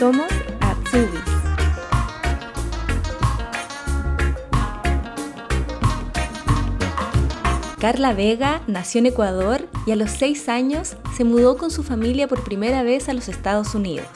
Somos 0.00 0.32
Atsubis. 0.60 1.20
Carla 7.78 8.14
Vega 8.14 8.62
nació 8.66 9.00
en 9.00 9.06
Ecuador 9.08 9.68
y 9.84 9.90
a 9.90 9.96
los 9.96 10.10
seis 10.10 10.48
años 10.48 10.96
se 11.14 11.24
mudó 11.24 11.58
con 11.58 11.70
su 11.70 11.82
familia 11.82 12.28
por 12.28 12.42
primera 12.42 12.82
vez 12.82 13.10
a 13.10 13.12
los 13.12 13.28
Estados 13.28 13.74
Unidos. 13.74 14.08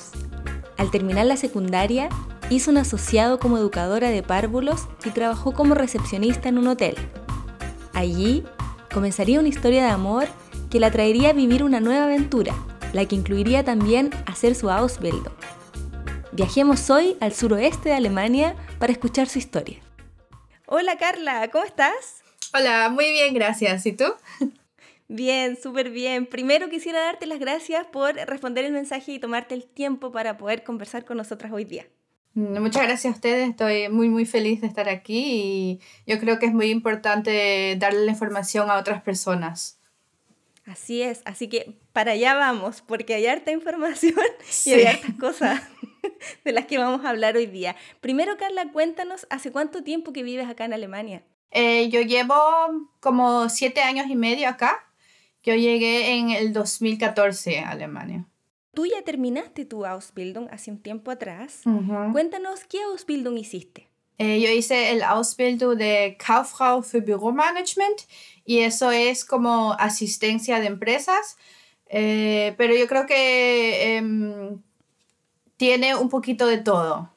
Al 0.78 0.90
terminar 0.90 1.26
la 1.26 1.36
secundaria, 1.36 2.08
hizo 2.48 2.70
un 2.70 2.78
asociado 2.78 3.38
como 3.38 3.58
educadora 3.58 4.08
de 4.08 4.22
párvulos 4.22 4.88
y 5.04 5.10
trabajó 5.10 5.52
como 5.52 5.74
recepcionista 5.74 6.48
en 6.48 6.56
un 6.56 6.68
hotel. 6.68 6.94
Allí 7.92 8.42
comenzaría 8.90 9.38
una 9.38 9.50
historia 9.50 9.84
de 9.84 9.90
amor 9.90 10.28
que 10.70 10.80
la 10.80 10.90
traería 10.90 11.28
a 11.28 11.34
vivir 11.34 11.62
una 11.62 11.80
nueva 11.80 12.04
aventura, 12.04 12.54
la 12.94 13.04
que 13.04 13.16
incluiría 13.16 13.66
también 13.66 14.08
hacer 14.24 14.54
su 14.54 14.70
Ausbildung. 14.70 15.34
Viajemos 16.34 16.90
hoy 16.90 17.16
al 17.20 17.32
suroeste 17.32 17.90
de 17.90 17.94
Alemania 17.94 18.56
para 18.80 18.92
escuchar 18.92 19.28
su 19.28 19.38
historia. 19.38 19.78
Hola 20.66 20.98
Carla, 20.98 21.48
¿cómo 21.52 21.64
estás? 21.64 22.24
Hola, 22.52 22.88
muy 22.88 23.12
bien, 23.12 23.34
gracias. 23.34 23.86
¿Y 23.86 23.92
tú? 23.92 24.06
Bien, 25.06 25.56
súper 25.62 25.90
bien. 25.90 26.26
Primero 26.26 26.70
quisiera 26.70 26.98
darte 26.98 27.26
las 27.26 27.38
gracias 27.38 27.86
por 27.86 28.14
responder 28.14 28.64
el 28.64 28.72
mensaje 28.72 29.12
y 29.12 29.18
tomarte 29.20 29.54
el 29.54 29.64
tiempo 29.64 30.10
para 30.10 30.36
poder 30.38 30.64
conversar 30.64 31.04
con 31.04 31.18
nosotras 31.18 31.52
hoy 31.52 31.66
día. 31.66 31.86
Mm, 32.32 32.58
muchas 32.58 32.82
gracias 32.82 33.12
a 33.12 33.14
ustedes, 33.14 33.50
estoy 33.50 33.88
muy 33.90 34.08
muy 34.08 34.24
feliz 34.24 34.62
de 34.62 34.66
estar 34.66 34.88
aquí 34.88 35.22
y 35.26 35.80
yo 36.06 36.18
creo 36.18 36.38
que 36.38 36.46
es 36.46 36.52
muy 36.52 36.70
importante 36.70 37.76
darle 37.78 38.06
la 38.06 38.12
información 38.12 38.70
a 38.70 38.78
otras 38.78 39.02
personas. 39.02 39.78
Así 40.66 41.02
es, 41.02 41.20
así 41.26 41.48
que 41.48 41.78
para 41.92 42.12
allá 42.12 42.34
vamos, 42.34 42.82
porque 42.82 43.14
hay 43.14 43.26
harta 43.26 43.50
información 43.52 44.14
y 44.66 44.70
hay 44.70 44.84
hartas 44.86 45.14
cosas 45.20 45.62
de 46.44 46.52
las 46.52 46.66
que 46.66 46.78
vamos 46.78 47.04
a 47.04 47.10
hablar 47.10 47.36
hoy 47.36 47.46
día. 47.46 47.76
Primero, 48.00 48.36
Carla, 48.38 48.72
cuéntanos, 48.72 49.26
¿hace 49.30 49.52
cuánto 49.52 49.82
tiempo 49.82 50.12
que 50.12 50.22
vives 50.22 50.48
acá 50.48 50.64
en 50.64 50.72
Alemania? 50.72 51.22
Eh, 51.50 51.88
yo 51.90 52.00
llevo 52.00 52.34
como 53.00 53.48
siete 53.48 53.80
años 53.80 54.06
y 54.08 54.16
medio 54.16 54.48
acá. 54.48 54.90
Yo 55.42 55.54
llegué 55.54 56.14
en 56.14 56.30
el 56.30 56.52
2014 56.52 57.60
a 57.60 57.70
Alemania. 57.70 58.26
Tú 58.72 58.86
ya 58.86 59.02
terminaste 59.02 59.64
tu 59.64 59.84
Ausbildung 59.86 60.48
hace 60.50 60.70
un 60.70 60.82
tiempo 60.82 61.10
atrás. 61.10 61.62
Cuéntanos, 62.12 62.64
¿qué 62.64 62.82
Ausbildung 62.82 63.38
hiciste? 63.38 63.88
Eh, 64.18 64.40
yo 64.40 64.48
hice 64.50 64.92
el 64.92 65.02
Ausbildung 65.02 65.76
de 65.76 66.16
Kauffrau 66.18 66.82
für 66.82 67.00
Büromanagement 67.00 68.06
y 68.44 68.58
eso 68.58 68.90
es 68.90 69.24
como 69.24 69.72
asistencia 69.72 70.60
de 70.60 70.66
empresas, 70.66 71.36
eh, 71.88 72.54
pero 72.56 72.74
yo 72.74 72.86
creo 72.86 73.06
que 73.06 73.96
em, 73.96 74.62
tiene 75.56 75.96
un 75.96 76.08
poquito 76.08 76.46
de 76.46 76.58
todo, 76.58 77.10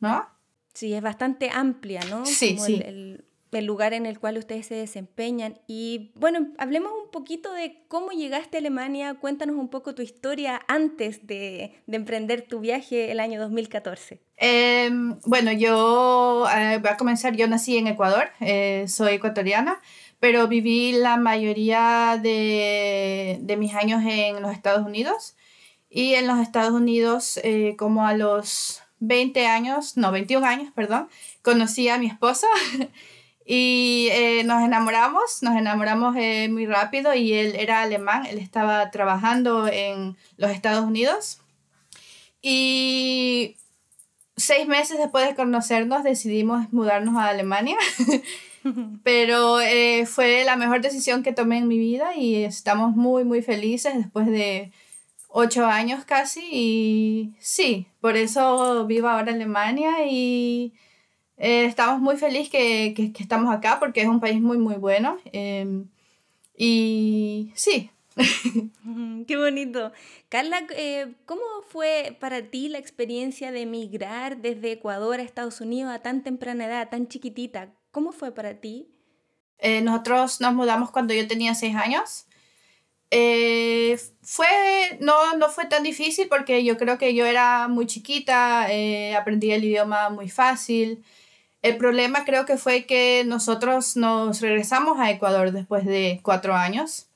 ¿no? 0.00 0.28
Sí, 0.74 0.92
es 0.92 1.02
bastante 1.02 1.50
amplia, 1.50 2.00
¿no? 2.10 2.26
Sí, 2.26 2.58
sí 2.58 2.82
el 2.84 3.24
lugar 3.52 3.94
en 3.94 4.06
el 4.06 4.18
cual 4.18 4.38
ustedes 4.38 4.66
se 4.66 4.74
desempeñan. 4.74 5.58
Y 5.66 6.12
bueno, 6.14 6.48
hablemos 6.58 6.92
un 6.92 7.10
poquito 7.10 7.52
de 7.52 7.82
cómo 7.88 8.10
llegaste 8.10 8.56
a 8.56 8.60
Alemania, 8.60 9.14
cuéntanos 9.14 9.56
un 9.56 9.68
poco 9.68 9.94
tu 9.94 10.02
historia 10.02 10.60
antes 10.68 11.26
de, 11.26 11.74
emprender 11.86 12.42
tu 12.42 12.60
viaje 12.60 13.10
el 13.10 13.20
año 13.20 13.40
2014. 13.40 14.20
Em, 14.36 15.18
bueno, 15.24 15.52
yo 15.52 16.46
eh, 16.54 16.78
voy 16.78 16.90
a 16.90 16.96
comenzar, 16.96 17.34
yo 17.34 17.48
nací 17.48 17.76
en 17.76 17.88
Ecuador, 17.88 18.30
eh, 18.40 18.84
soy 18.86 19.14
ecuatoriana, 19.14 19.80
pero 20.20 20.46
viví 20.46 20.92
la 20.92 21.16
mayoría 21.16 22.18
de, 22.22 23.38
de, 23.40 23.56
mis 23.56 23.74
años 23.74 24.02
en 24.04 24.40
los 24.42 24.52
Estados 24.52 24.86
Unidos. 24.86 25.34
Y 25.90 26.14
en 26.14 26.26
los 26.26 26.38
Estados 26.38 26.72
Unidos, 26.72 27.40
eh, 27.42 27.74
como 27.78 28.06
a 28.06 28.14
los 28.14 28.82
20 29.00 29.46
años, 29.46 29.96
no, 29.96 30.12
21 30.12 30.46
años, 30.46 30.72
perdón, 30.74 31.08
conocí 31.42 31.88
a 31.88 31.98
mi 31.98 32.06
esposo. 32.06 32.46
Y 33.50 34.10
eh, 34.12 34.44
nos 34.44 34.62
enamoramos, 34.62 35.42
nos 35.42 35.56
enamoramos 35.56 36.14
eh, 36.18 36.50
muy 36.50 36.66
rápido 36.66 37.14
y 37.14 37.32
él 37.32 37.56
era 37.56 37.80
alemán, 37.80 38.26
él 38.26 38.36
estaba 38.36 38.90
trabajando 38.90 39.66
en 39.68 40.18
los 40.36 40.50
Estados 40.50 40.84
Unidos. 40.84 41.40
Y 42.42 43.56
seis 44.36 44.66
meses 44.66 44.98
después 44.98 45.26
de 45.26 45.34
conocernos 45.34 46.04
decidimos 46.04 46.70
mudarnos 46.74 47.16
a 47.16 47.28
Alemania. 47.28 47.78
Pero 49.02 49.62
eh, 49.62 50.04
fue 50.04 50.44
la 50.44 50.56
mejor 50.56 50.82
decisión 50.82 51.22
que 51.22 51.32
tomé 51.32 51.56
en 51.56 51.68
mi 51.68 51.78
vida 51.78 52.14
y 52.14 52.44
estamos 52.44 52.96
muy, 52.96 53.24
muy 53.24 53.40
felices 53.40 53.94
después 53.96 54.26
de 54.26 54.72
ocho 55.28 55.64
años 55.64 56.04
casi. 56.04 56.46
Y 56.52 57.32
sí, 57.38 57.86
por 58.02 58.18
eso 58.18 58.84
vivo 58.84 59.08
ahora 59.08 59.30
en 59.30 59.36
Alemania 59.36 60.04
y 60.06 60.74
eh, 61.38 61.66
estamos 61.66 62.00
muy 62.00 62.16
felices 62.16 62.50
que, 62.50 62.92
que, 62.94 63.22
estamos 63.22 63.54
acá 63.54 63.78
porque 63.78 64.02
es 64.02 64.08
un 64.08 64.20
país 64.20 64.40
muy, 64.40 64.58
muy 64.58 64.74
bueno. 64.74 65.18
Em, 65.32 65.88
y 66.56 67.52
sí. 67.54 67.90
Qué 69.28 69.36
bonito. 69.36 69.92
Carla, 70.28 70.66
eh, 70.70 71.14
¿cómo 71.26 71.42
fue 71.68 72.16
para 72.18 72.42
ti 72.42 72.68
la 72.68 72.78
experiencia 72.78 73.52
de 73.52 73.62
emigrar 73.62 74.38
desde 74.38 74.72
Ecuador 74.72 75.20
a 75.20 75.22
Estados 75.22 75.60
Unidos 75.60 75.92
a 75.92 76.00
tan 76.00 76.24
temprana 76.24 76.66
edad, 76.66 76.88
tan 76.90 77.06
chiquitita? 77.06 77.72
¿Cómo 77.92 78.10
fue 78.10 78.34
para 78.34 78.60
ti? 78.60 78.88
Eh, 79.58 79.80
nosotros 79.80 80.40
nos 80.40 80.54
mudamos 80.54 80.90
cuando 80.90 81.14
yo 81.14 81.28
tenía 81.28 81.54
seis 81.54 81.76
años. 81.76 82.26
fue, 84.22 84.98
no, 85.00 85.36
no 85.36 85.48
fue 85.48 85.66
tan 85.66 85.84
difícil 85.84 86.28
porque 86.28 86.64
yo 86.64 86.76
creo 86.76 86.98
que 86.98 87.14
yo 87.14 87.24
era 87.24 87.68
muy 87.68 87.86
chiquita, 87.86 88.66
aprendí 89.16 89.52
el 89.52 89.64
idioma 89.64 90.10
muy 90.10 90.28
fácil. 90.28 91.04
El 91.62 91.76
problema 91.76 92.24
creo 92.24 92.46
que 92.46 92.56
fue 92.56 92.86
que 92.86 93.24
nosotros 93.26 93.96
nos 93.96 94.40
regresamos 94.40 94.98
a 95.00 95.10
Ecuador 95.10 95.52
después 95.52 95.84
de 95.84 96.20
cuatro 96.22 96.54
años. 96.54 97.08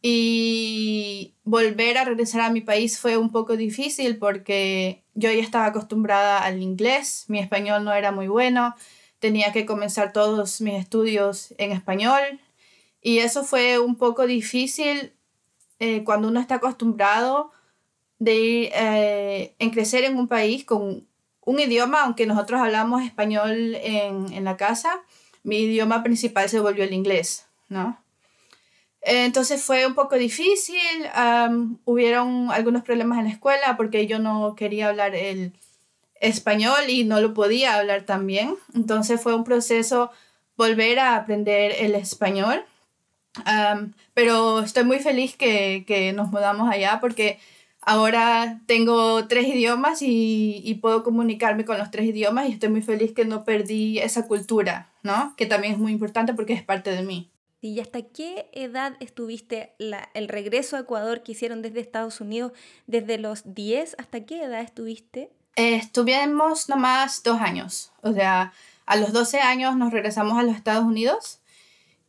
Y 0.00 1.34
volver 1.44 1.98
a 1.98 2.04
regresar 2.04 2.42
a 2.42 2.50
mi 2.50 2.60
país 2.60 2.98
fue 2.98 3.16
un 3.16 3.30
poco 3.32 3.56
difícil 3.56 4.16
porque 4.18 5.02
yo 5.14 5.30
ya 5.32 5.42
estaba 5.42 5.66
acostumbrada 5.66 6.38
al 6.38 6.62
inglés, 6.62 7.24
mi 7.26 7.40
español 7.40 7.84
no 7.84 7.92
era 7.92 8.12
muy 8.12 8.28
bueno, 8.28 8.76
tenía 9.18 9.52
que 9.52 9.66
comenzar 9.66 10.12
todos 10.12 10.60
mis 10.60 10.74
estudios 10.74 11.52
en 11.58 11.72
español. 11.72 12.40
Y 13.02 13.18
eso 13.18 13.44
fue 13.44 13.78
un 13.78 13.96
poco 13.96 14.26
difícil 14.26 15.12
eh, 15.80 16.04
cuando 16.04 16.28
uno 16.28 16.40
está 16.40 16.56
acostumbrado 16.56 17.50
de 18.18 18.34
ir, 18.36 18.70
eh, 18.74 19.54
en 19.58 19.70
crecer 19.70 20.04
en 20.04 20.16
un 20.16 20.28
país 20.28 20.64
con 20.64 21.06
un 21.48 21.58
idioma, 21.60 22.02
aunque 22.02 22.26
nosotros 22.26 22.60
hablamos 22.60 23.02
español 23.02 23.74
en, 23.76 24.30
en 24.34 24.44
la 24.44 24.58
casa, 24.58 25.00
mi 25.44 25.60
idioma 25.60 26.02
principal 26.02 26.50
se 26.50 26.60
volvió 26.60 26.84
el 26.84 26.92
inglés, 26.92 27.46
¿no? 27.70 27.98
Entonces 29.00 29.62
fue 29.62 29.86
un 29.86 29.94
poco 29.94 30.16
difícil, 30.16 30.76
hubieron 31.86 32.50
algunos 32.50 32.82
problemas 32.82 33.18
en 33.18 33.24
la 33.24 33.30
escuela 33.30 33.78
porque 33.78 34.06
yo 34.06 34.18
no 34.18 34.54
quería 34.56 34.88
hablar 34.88 35.14
el 35.14 35.54
español 36.20 36.88
y 36.88 37.04
no 37.04 37.20
lo 37.22 37.32
podía 37.32 37.76
hablar 37.76 38.02
también. 38.02 38.54
Entonces 38.74 39.18
fue 39.18 39.34
un 39.34 39.44
proceso 39.44 40.10
volver 40.56 40.98
a 40.98 41.16
aprender 41.16 41.72
el 41.78 41.94
español. 41.94 42.62
pero 44.12 44.60
estoy 44.60 44.84
muy 44.84 44.98
feliz 44.98 45.34
que, 45.34 45.84
que, 45.86 46.12
nos 46.12 46.28
mudamos 46.30 46.70
allá 46.70 46.98
porque 47.00 47.38
Ahora 47.80 48.60
tengo 48.66 49.26
tres 49.28 49.46
idiomas 49.46 50.00
y, 50.02 50.78
puedo 50.82 51.02
comunicarme 51.02 51.64
con 51.64 51.78
los 51.78 51.90
tres 51.90 52.06
idiomas 52.06 52.48
y 52.48 52.52
estoy 52.52 52.68
muy 52.68 52.82
feliz 52.82 53.12
que 53.12 53.24
no 53.24 53.44
perdí 53.44 53.98
esa 53.98 54.26
cultura, 54.26 54.92
¿no? 55.02 55.34
Que 55.36 55.46
también 55.46 55.74
es 55.74 55.78
muy 55.78 55.92
importante 55.92 56.34
porque 56.34 56.52
es 56.52 56.62
parte 56.62 56.90
de 56.90 57.02
mí. 57.02 57.30
¿Y 57.60 57.80
hasta 57.80 58.02
qué 58.02 58.48
edad 58.52 58.96
estuviste 59.00 59.74
el 60.14 60.28
regreso 60.28 60.76
a 60.76 60.80
Ecuador 60.80 61.22
que 61.22 61.32
hicieron 61.32 61.62
desde 61.62 61.80
Estados 61.80 62.20
Unidos? 62.20 62.52
¿Desde 62.86 63.18
los 63.18 63.54
10 63.54 63.96
hasta 63.98 64.24
qué 64.24 64.44
edad 64.44 64.60
estuviste? 64.60 65.30
Eh, 65.56 65.74
estuvimos 65.74 66.68
nomás 66.68 67.22
dos 67.24 67.40
años. 67.40 67.90
O 68.02 68.12
sea, 68.12 68.52
a 68.86 68.96
los 68.96 69.12
12 69.12 69.40
años 69.40 69.76
nos 69.76 69.92
regresamos 69.92 70.38
a 70.38 70.42
los 70.44 70.54
Estados 70.54 70.84
Unidos 70.84 71.40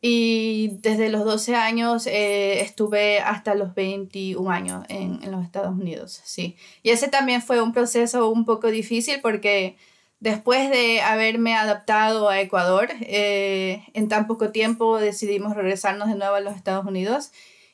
y 0.01 0.77
desde 0.81 1.09
los 1.09 1.25
12 1.25 1.55
años 1.55 2.07
eh, 2.07 2.61
estuve 2.61 3.19
hasta 3.19 3.55
los 3.55 3.75
21 3.75 4.49
años 4.49 4.85
en, 4.87 5.21
en, 5.23 5.31
los 5.31 5.43
Estados 5.43 5.77
Unidos, 5.77 6.21
sí. 6.23 6.55
Y 6.83 6.91
ese 6.91 7.09
también 7.09 7.41
fue 7.41 7.61
un 7.61 7.73
proceso 7.73 8.29
un 8.29 8.45
poco 8.45 8.67
difícil 8.67 9.19
porque 9.21 9.75
después 10.19 10.69
de 10.69 11.01
haberme 11.01 11.55
adaptado 11.55 12.29
a 12.29 12.39
Ecuador, 12.39 12.89
eh, 13.01 13.83
en 13.93 14.07
tan 14.07 14.27
poco 14.27 14.51
tiempo 14.51 14.99
decidimos 14.99 15.55
regresarnos 15.55 16.09
de 16.09 16.15
nuevo 16.15 16.35
a 16.35 16.41
los 16.41 16.55
Estados 16.55 16.85
Unidos. 16.85 17.31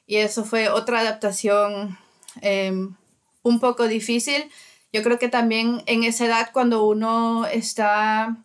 Y 0.07 0.18
eso 0.18 0.45
fue 0.45 0.69
otra 0.69 1.00
adaptación 1.00 1.98
em, 2.42 2.95
un 3.44 3.60
poco 3.60 3.88
difícil. 3.88 4.50
Yo 4.94 5.04
creo 5.04 5.19
que 5.19 5.30
también 5.30 5.81
en 5.88 6.04
esa 6.04 6.25
edad 6.25 6.50
cuando 6.54 6.86
uno 6.86 7.45
está 7.45 8.38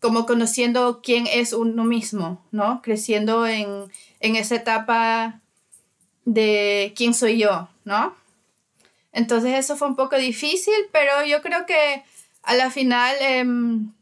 como 0.00 0.24
conociendo 0.24 1.00
quién 1.02 1.26
es 1.26 1.52
uno 1.52 1.84
mismo, 1.84 2.42
¿no? 2.50 2.80
Creciendo 2.82 3.46
en, 3.46 3.90
esa 4.20 4.56
etapa 4.56 5.40
de 6.24 6.92
quién 6.96 7.12
soy 7.14 7.38
yo, 7.38 7.68
¿no? 7.84 8.14
Entonces 9.12 9.58
eso 9.58 9.76
fue 9.76 9.88
un 9.88 9.96
poco 9.96 10.16
difícil, 10.16 10.74
pero 10.90 11.24
yo 11.26 11.42
creo 11.42 11.66
que 11.66 12.02
a 12.42 12.54
la 12.54 12.70
final 12.70 13.14
em, 13.20 13.92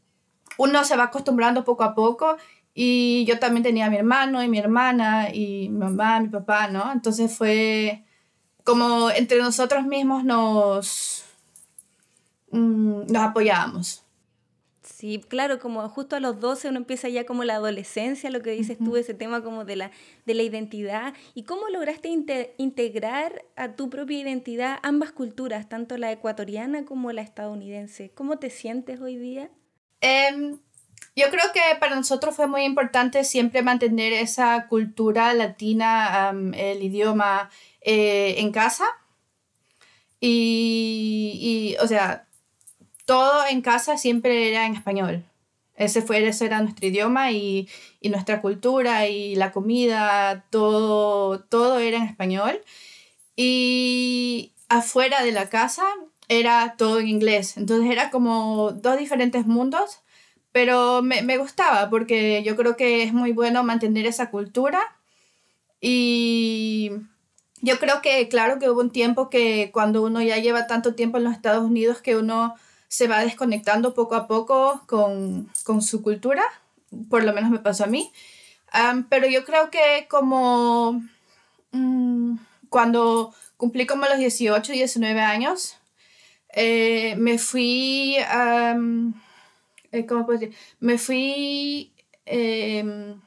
uno 0.57 0.83
se 0.85 0.95
va 0.95 1.05
acostumbrando 1.05 1.65
poco 1.65 1.83
a 1.83 1.95
poco 1.95 2.37
y 2.73 3.25
yo 3.25 3.39
también 3.39 3.63
tenía 3.63 3.87
a 3.87 3.89
mi 3.89 3.97
hermano 3.97 4.41
y 4.41 4.47
mi 4.47 4.59
hermana 4.59 5.29
y 5.33 5.67
mi 5.69 5.79
mamá, 5.79 6.21
mi 6.21 6.29
papá, 6.29 6.67
¿no? 6.67 6.91
Entonces 6.93 7.35
fue 7.35 8.03
como 8.63 9.09
entre 9.09 9.39
nosotros 9.39 9.85
mismos 9.85 10.23
nos, 10.23 11.25
mm, 12.51 13.11
nos 13.11 13.23
apoyábamos. 13.23 14.03
Sí, 14.99 15.23
claro, 15.25 15.59
como 15.59 15.87
justo 15.87 16.17
a 16.17 16.19
los 16.19 16.41
12 16.41 16.67
uno 16.67 16.79
empieza 16.79 17.07
ya 17.07 17.25
como 17.25 17.45
la 17.45 17.55
adolescencia, 17.55 18.29
lo 18.29 18.41
que 18.41 18.49
dices 18.49 18.77
tú, 18.79 18.97
ese 18.97 19.13
tema 19.13 19.41
como 19.41 19.63
de 19.63 19.77
la, 19.77 19.91
de 20.25 20.33
la 20.33 20.43
identidad. 20.43 21.13
¿Y 21.33 21.43
cómo 21.43 21.69
lograste 21.69 22.09
integrar 22.57 23.45
a 23.55 23.77
tu 23.77 23.89
propia 23.89 24.19
identidad 24.19 24.77
ambas 24.83 25.13
culturas, 25.13 25.69
tanto 25.69 25.97
la 25.97 26.11
ecuatoriana 26.11 26.83
como 26.83 27.13
la 27.13 27.21
estadounidense? 27.21 28.11
¿Cómo 28.13 28.39
te 28.39 28.49
sientes 28.49 28.99
hoy 28.99 29.15
día? 29.15 29.49
Em, 30.01 30.59
yo 31.15 31.29
creo 31.29 31.45
que 31.53 31.61
para 31.79 31.95
nosotros 31.95 32.35
fue 32.35 32.47
muy 32.47 32.63
importante 32.63 33.23
siempre 33.23 33.61
mantener 33.61 34.11
esa 34.11 34.67
cultura 34.67 35.33
latina, 35.33 36.33
el 36.55 36.83
idioma 36.83 37.49
eh, 37.79 38.35
en 38.39 38.51
casa. 38.51 38.83
Y, 40.19 41.77
y, 41.79 41.81
o 41.81 41.87
sea, 41.87 42.27
todo 43.09 43.41
en 43.49 43.61
casa 43.63 43.97
siempre 43.97 44.49
era 44.49 44.67
en 44.67 44.75
español. 44.75 45.25
Ese, 45.75 46.03
fue, 46.03 46.27
ese 46.27 46.45
era 46.45 46.61
nuestro 46.61 46.85
idioma 46.85 47.31
y, 47.31 47.67
y, 48.01 48.09
nuestra 48.09 48.39
cultura 48.39 49.07
y 49.07 49.33
la 49.33 49.51
comida, 49.51 50.45
todo, 50.51 51.39
todo 51.39 51.79
era 51.79 51.97
en 51.97 52.03
español. 52.03 52.61
Y 53.35 54.51
afuera 54.67 55.23
de 55.23 55.31
la 55.31 55.49
casa 55.49 55.87
era 56.27 56.75
todo 56.77 56.99
en 56.99 57.07
inglés. 57.07 57.57
Entonces 57.57 57.89
era 57.89 58.11
como 58.11 58.73
dos 58.73 58.99
diferentes 58.99 59.47
mundos, 59.47 60.01
pero 60.51 61.01
me, 61.01 61.23
me 61.23 61.39
gustaba 61.39 61.89
porque 61.89 62.43
yo 62.43 62.55
creo 62.55 62.77
que 62.77 63.01
es 63.01 63.11
muy 63.11 63.31
bueno 63.31 63.63
mantener 63.63 64.05
esa 64.05 64.29
cultura. 64.29 64.81
Y 65.81 66.91
yo 67.61 67.79
creo 67.79 68.03
que, 68.03 68.29
claro 68.29 68.59
que 68.59 68.69
hubo 68.69 68.81
un 68.81 68.91
tiempo 68.91 69.31
que 69.31 69.71
cuando 69.73 70.03
uno 70.03 70.21
ya 70.21 70.37
lleva 70.37 70.67
tanto 70.67 70.93
tiempo 70.93 71.17
en 71.17 71.23
los 71.23 71.33
Estados 71.33 71.63
Unidos 71.63 72.03
que 72.03 72.15
uno 72.15 72.53
se 72.89 73.07
va 73.07 73.23
desconectando 73.23 73.93
poco 73.93 74.15
a 74.15 74.27
poco 74.27 74.83
con, 74.87 75.49
su 75.81 76.01
cultura, 76.01 76.43
por 77.09 77.23
lo 77.23 77.33
menos 77.33 77.51
me 77.51 77.59
pasó 77.59 77.85
a 77.85 77.87
mí. 77.87 78.11
pero 79.09 79.27
yo 79.27 79.45
creo 79.45 79.69
que 79.69 80.07
como 80.09 81.01
mm, 81.71 82.37
cuando 82.69 83.33
cumplí 83.57 83.85
como 83.85 84.05
los 84.05 84.17
18, 84.17 84.73
19 84.73 85.21
años, 85.21 85.77
eh, 86.49 87.15
me 87.17 87.37
fui, 87.37 88.17
eh, 88.17 90.05
¿cómo 90.07 90.25
puedo 90.25 90.39
decir? 90.39 90.55
Me 90.79 90.97
fui 90.97 91.93
em, 92.25 93.21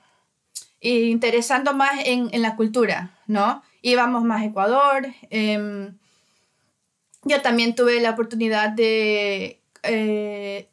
interesando 0.80 1.72
más 1.72 2.00
en, 2.04 2.30
en, 2.32 2.42
la 2.42 2.56
cultura, 2.56 3.16
¿no? 3.28 3.62
Íbamos 3.80 4.24
más 4.24 4.42
a 4.42 4.46
Ecuador. 4.46 5.06
Yo 7.24 7.40
también 7.42 7.74
tuve 7.74 8.00
la 8.00 8.10
oportunidad 8.10 8.70
de 8.70 9.60
eh, 9.82 10.68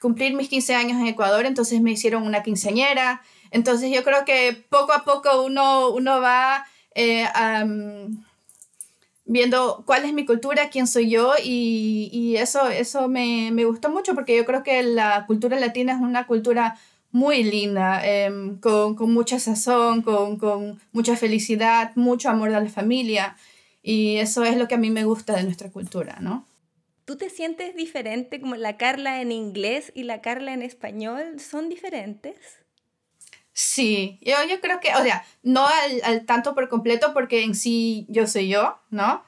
cumplir 0.00 0.34
mis 0.34 0.48
15 0.48 0.74
años 0.74 1.00
en 1.00 1.06
Ecuador, 1.06 1.46
entonces 1.46 1.80
me 1.80 1.92
hicieron 1.92 2.24
una 2.24 2.42
quinceañera. 2.42 3.22
Entonces 3.50 3.90
yo 3.94 4.02
creo 4.02 4.24
que 4.24 4.64
poco 4.68 4.92
a 4.92 5.04
poco 5.04 5.42
uno, 5.42 5.90
uno 5.90 6.20
va 6.20 6.66
eh, 6.94 7.26
viendo 9.24 9.82
cuál 9.86 10.04
es 10.04 10.12
mi 10.12 10.26
cultura, 10.26 10.68
quién 10.70 10.86
soy 10.86 11.10
yo 11.10 11.34
y, 11.42 12.10
y 12.12 12.36
eso, 12.36 12.68
eso 12.68 13.08
me, 13.08 13.50
me, 13.52 13.64
gustó 13.64 13.88
mucho 13.88 14.14
porque 14.14 14.36
yo 14.36 14.44
creo 14.44 14.62
que 14.62 14.82
la 14.82 15.26
cultura 15.26 15.58
latina 15.58 15.92
es 15.92 16.00
una 16.00 16.26
cultura 16.26 16.78
muy 17.12 17.44
linda, 17.44 18.04
em, 18.06 18.58
con, 18.58 18.94
con, 18.96 19.12
mucha 19.12 19.38
sazón, 19.38 20.02
con, 20.02 20.38
con 20.38 20.80
mucha 20.92 21.16
felicidad, 21.16 21.92
mucho 21.94 22.30
amor 22.30 22.54
a 22.54 22.60
la 22.60 22.70
familia. 22.70 23.36
Y 23.82 24.18
eso 24.18 24.44
es 24.44 24.56
lo 24.56 24.68
que 24.68 24.76
a 24.76 24.78
mí 24.78 24.90
me 24.90 25.04
gusta 25.04 25.34
de 25.34 25.42
nuestra 25.42 25.70
cultura, 25.70 26.18
¿no? 26.20 26.46
¿Tú 27.04 27.16
te 27.16 27.30
sientes 27.30 27.74
diferente 27.74 28.40
como 28.40 28.54
la 28.54 28.76
Carla 28.76 29.20
en 29.20 29.32
inglés 29.32 29.90
y 29.94 30.04
la 30.04 30.20
Carla 30.20 30.54
en 30.54 30.62
español? 30.62 31.40
¿Son 31.40 31.68
diferentes? 31.68 32.36
Sí, 33.52 34.18
yo, 34.22 34.36
yo 34.48 34.60
creo 34.60 34.80
que, 34.80 34.94
o 34.94 35.02
sea, 35.02 35.24
no 35.42 35.66
al, 36.04 36.24
tanto 36.24 36.54
por 36.54 36.68
completo 36.68 37.12
porque 37.12 37.42
en 37.42 37.54
sí 37.54 38.06
yo 38.08 38.26
soy 38.26 38.48
yo, 38.48 38.78
¿no? 38.90 39.24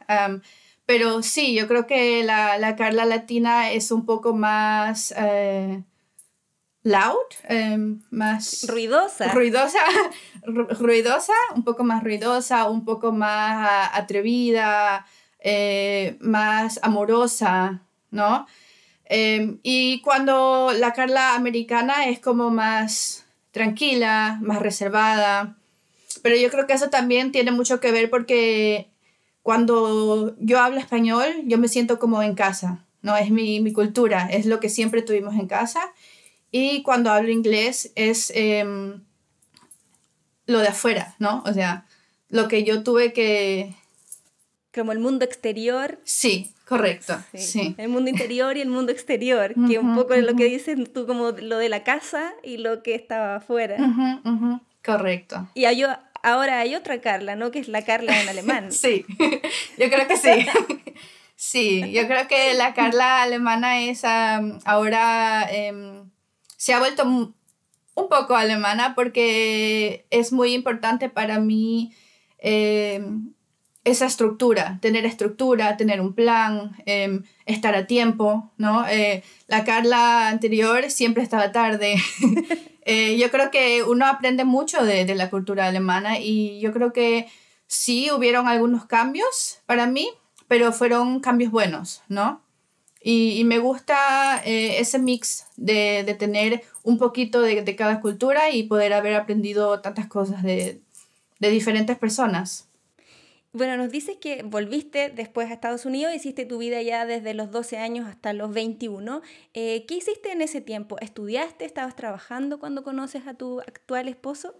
pero 0.86 1.22
sí, 1.22 1.54
yo 1.54 1.66
creo 1.66 1.86
que 1.86 2.22
la, 2.24 2.58
la, 2.58 2.76
Carla 2.76 3.06
latina 3.06 3.72
es 3.72 3.90
un 3.90 4.06
poco 4.06 4.34
más... 4.34 5.12
Eh, 5.16 5.82
loud, 6.84 7.32
em, 7.48 8.00
más... 8.10 8.66
Ruidosa. 8.68 9.32
Ruidosa, 9.32 9.80
ruidosa, 10.78 11.32
un 11.56 11.64
poco 11.64 11.82
más 11.82 12.04
ruidosa, 12.04 12.68
un 12.68 12.84
poco 12.84 13.10
más 13.10 13.90
atrevida, 13.92 15.06
eh, 15.40 16.16
más 16.20 16.78
amorosa, 16.82 17.80
¿no? 18.10 18.46
Em, 19.06 19.58
y 19.62 20.02
cuando 20.02 20.72
la 20.76 20.92
Carla 20.92 21.34
americana 21.34 22.06
es 22.06 22.20
como 22.20 22.50
más 22.50 23.24
tranquila, 23.50 24.38
más 24.42 24.60
reservada. 24.60 25.56
Pero 26.22 26.36
yo 26.36 26.50
creo 26.50 26.66
que 26.66 26.74
eso 26.74 26.90
también 26.90 27.32
tiene 27.32 27.50
mucho 27.50 27.80
que 27.80 27.92
ver 27.92 28.10
porque 28.10 28.90
cuando 29.42 30.36
yo 30.38 30.60
hablo 30.60 30.78
español, 30.78 31.28
yo 31.44 31.56
me 31.58 31.68
siento 31.68 31.98
como 31.98 32.22
en 32.22 32.34
casa, 32.34 32.84
¿no? 33.02 33.16
Es 33.16 33.30
mi, 33.30 33.60
mi 33.60 33.72
cultura, 33.72 34.28
es 34.30 34.46
lo 34.46 34.60
que 34.60 34.68
siempre 34.68 35.02
tuvimos 35.02 35.34
en 35.34 35.46
casa 35.46 35.92
y 36.56 36.84
cuando 36.84 37.10
hablo 37.10 37.30
inglés 37.30 37.90
es 37.96 38.30
em, 38.32 39.00
lo 40.46 40.60
de 40.60 40.68
afuera, 40.68 41.16
¿no? 41.18 41.42
O 41.44 41.52
sea, 41.52 41.84
lo 42.28 42.46
que 42.46 42.62
yo 42.62 42.84
tuve 42.84 43.12
que... 43.12 43.74
Como 44.72 44.92
el 44.92 45.00
mundo 45.00 45.24
exterior. 45.24 45.98
Sí, 46.04 46.52
correcto. 46.64 47.20
Sí. 47.34 47.74
El 47.76 47.88
mundo 47.88 48.08
interior 48.08 48.56
y 48.56 48.60
el 48.60 48.68
mundo 48.68 48.92
exterior, 48.92 49.52
que 49.66 49.80
un 49.80 49.96
poco 49.96 50.14
es 50.14 50.22
lo 50.22 50.36
que 50.36 50.44
dices 50.44 50.78
tú, 50.92 51.08
como 51.08 51.32
lo 51.32 51.58
de 51.58 51.68
la 51.68 51.82
casa 51.82 52.32
y 52.44 52.58
lo 52.58 52.84
que 52.84 52.94
estaba 52.94 53.34
afuera. 53.34 53.76
correcto. 54.84 55.48
Y 55.54 55.64
hay, 55.64 55.82
ahora 56.22 56.60
hay 56.60 56.76
otra 56.76 57.00
Carla, 57.00 57.34
¿no? 57.34 57.50
Que 57.50 57.58
es 57.58 57.66
la 57.66 57.82
Carla 57.82 58.22
en 58.22 58.28
alemán. 58.28 58.70
sí, 58.70 59.04
yo 59.76 59.90
creo 59.90 60.06
que 60.06 60.16
sí. 60.16 60.46
sí, 61.34 61.90
yo 61.90 62.06
creo 62.06 62.28
que 62.28 62.54
la 62.54 62.74
Carla 62.74 63.24
alemana 63.24 63.80
es 63.80 64.04
ahora... 64.04 65.48
Em, 65.50 66.13
se 66.64 66.72
ha 66.72 66.78
vuelto 66.78 67.04
un 67.04 67.34
poco 68.08 68.34
alemana 68.36 68.94
porque 68.94 70.06
es 70.08 70.32
muy 70.32 70.54
importante 70.54 71.10
para 71.10 71.38
mí 71.38 71.92
eh, 72.38 73.04
esa 73.84 74.06
estructura, 74.06 74.78
tener 74.80 75.04
estructura, 75.04 75.76
tener 75.76 76.00
un 76.00 76.14
plan, 76.14 76.74
em, 76.86 77.22
estar 77.44 77.74
a 77.74 77.86
tiempo, 77.86 78.50
¿no? 78.56 78.88
Eh, 78.88 79.22
la 79.46 79.64
Carla 79.64 80.28
anterior 80.28 80.90
siempre 80.90 81.22
estaba 81.22 81.52
tarde. 81.52 81.96
Eh, 82.86 83.16
yo 83.16 83.30
creo 83.30 83.50
que 83.50 83.82
uno 83.82 84.04
aprende 84.04 84.44
mucho 84.44 84.84
de, 84.84 85.06
de, 85.06 85.14
la 85.14 85.30
cultura 85.30 85.66
alemana 85.66 86.18
y 86.18 86.60
yo 86.60 86.70
creo 86.70 86.92
que 86.92 87.26
sí 87.66 88.10
hubieron 88.10 88.46
algunos 88.46 88.84
cambios 88.84 89.60
para 89.64 89.86
mí, 89.86 90.10
pero 90.48 90.70
fueron 90.70 91.20
cambios 91.20 91.50
buenos, 91.50 92.02
¿no? 92.08 92.43
Y, 93.06 93.44
me 93.44 93.58
gusta 93.58 94.40
eh, 94.46 94.80
ese 94.80 94.98
mix 94.98 95.46
de, 95.56 96.04
de, 96.06 96.14
tener 96.14 96.62
un 96.82 96.96
poquito 96.96 97.42
de, 97.42 97.60
de, 97.60 97.76
cada 97.76 98.00
cultura 98.00 98.50
y 98.50 98.62
poder 98.62 98.94
haber 98.94 99.14
aprendido 99.14 99.80
tantas 99.82 100.06
cosas 100.06 100.42
de, 100.42 100.80
de 101.38 101.50
diferentes 101.50 101.98
personas. 101.98 102.66
Bueno, 103.52 103.76
nos 103.76 103.92
dices 103.92 104.16
que 104.16 104.42
volviste 104.42 105.10
después 105.10 105.50
a 105.50 105.54
Estados 105.54 105.84
Unidos, 105.84 106.14
hiciste 106.14 106.46
tu 106.46 106.58
vida 106.58 106.80
ya 106.80 107.04
desde 107.04 107.34
los 107.34 107.50
12 107.50 107.76
años 107.76 108.08
hasta 108.08 108.32
los 108.32 108.52
21. 108.52 109.20
Eh, 109.52 109.84
¿Qué 109.86 109.94
hiciste 109.94 110.32
en 110.32 110.40
ese 110.40 110.60
tiempo? 110.62 110.96
¿Estudiaste? 111.00 111.64
¿Estabas 111.66 111.94
trabajando 111.94 112.58
cuando 112.58 112.82
conoces 112.82 113.26
a 113.26 113.34
tu 113.34 113.60
actual 113.60 114.08
esposo? 114.08 114.54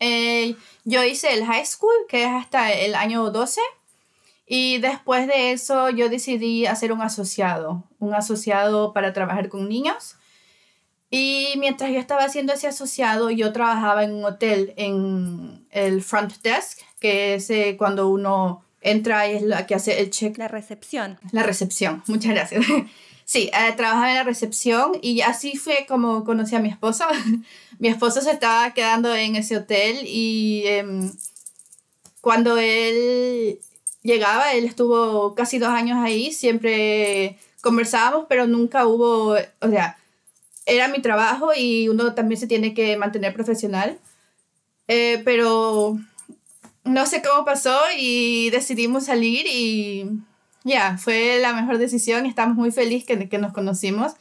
Eh, 0.00 0.56
yo 0.84 1.02
hice 1.04 1.32
el 1.32 1.44
high 1.44 1.64
school, 1.64 1.94
que 2.08 2.24
es 2.24 2.28
hasta 2.28 2.72
el 2.72 2.96
año 2.96 3.30
12. 3.30 3.60
Y 4.46 4.78
después 4.78 5.26
de 5.26 5.52
eso 5.52 5.88
yo 5.90 6.08
decidí 6.08 6.66
hacer 6.66 6.92
un 6.92 7.00
asociado, 7.00 7.84
un 7.98 8.14
asociado 8.14 8.92
para 8.92 9.12
trabajar 9.12 9.48
con 9.48 9.68
niños. 9.68 10.16
Y 11.10 11.54
mientras 11.58 11.90
yo 11.90 11.98
estaba 11.98 12.24
haciendo 12.24 12.52
ese 12.52 12.66
asociado, 12.66 13.30
yo 13.30 13.52
trabajaba 13.52 14.04
en 14.04 14.14
un 14.14 14.24
hotel, 14.24 14.74
en 14.76 15.66
el 15.70 16.02
front 16.02 16.32
desk, 16.42 16.80
que 16.98 17.34
es 17.34 17.48
eh, 17.50 17.76
cuando 17.78 18.08
uno 18.08 18.64
entra 18.80 19.28
y 19.28 19.36
es 19.36 19.42
la 19.42 19.66
que 19.66 19.74
hace 19.74 20.00
el 20.00 20.10
check. 20.10 20.36
La 20.38 20.48
recepción. 20.48 21.18
La 21.32 21.42
recepción, 21.42 22.02
muchas 22.06 22.32
gracias. 22.32 22.64
Sí, 23.26 23.50
eh, 23.54 23.72
trabajaba 23.74 24.10
en 24.10 24.16
la 24.16 24.22
recepción 24.22 24.98
y 25.00 25.22
así 25.22 25.56
fue 25.56 25.86
como 25.88 26.24
conocí 26.24 26.56
a 26.56 26.60
mi 26.60 26.68
esposo. 26.68 27.04
mi 27.78 27.88
esposo 27.88 28.20
se 28.20 28.30
estaba 28.30 28.74
quedando 28.74 29.14
en 29.14 29.36
ese 29.36 29.56
hotel 29.56 30.00
y 30.04 30.64
em, 30.66 31.10
cuando 32.20 32.58
él 32.58 33.58
llegaba, 34.04 34.52
él 34.52 34.64
estuvo 34.64 35.34
casi 35.34 35.58
dos 35.58 35.70
años 35.70 35.98
ahí, 35.98 36.30
siempre 36.30 37.38
conversábamos, 37.60 38.26
pero 38.28 38.46
nunca 38.46 38.86
hubo, 38.86 39.34
o 39.34 39.68
sea, 39.68 39.98
era 40.66 40.88
mi 40.88 41.00
trabajo 41.02 41.50
y 41.56 41.88
uno 41.88 42.14
también 42.14 42.40
se 42.40 42.46
tiene 42.46 42.74
que 42.74 42.96
mantener 42.96 43.34
profesional. 43.34 43.98
Eh, 44.86 45.22
pero 45.24 45.98
no 46.84 47.06
sé 47.06 47.22
cómo 47.22 47.44
pasó 47.44 47.76
y 47.98 48.50
decidimos 48.50 49.06
salir 49.06 49.46
y 49.46 50.10
ya, 50.64 50.98
fue 50.98 51.38
la 51.40 51.54
mejor 51.54 51.78
decisión. 51.78 52.26
Estamos 52.26 52.56
muy 52.56 52.70
felices 52.70 53.06
que, 53.06 53.28
que 53.28 53.38
nos 53.38 53.52
conocimos. 53.52 54.12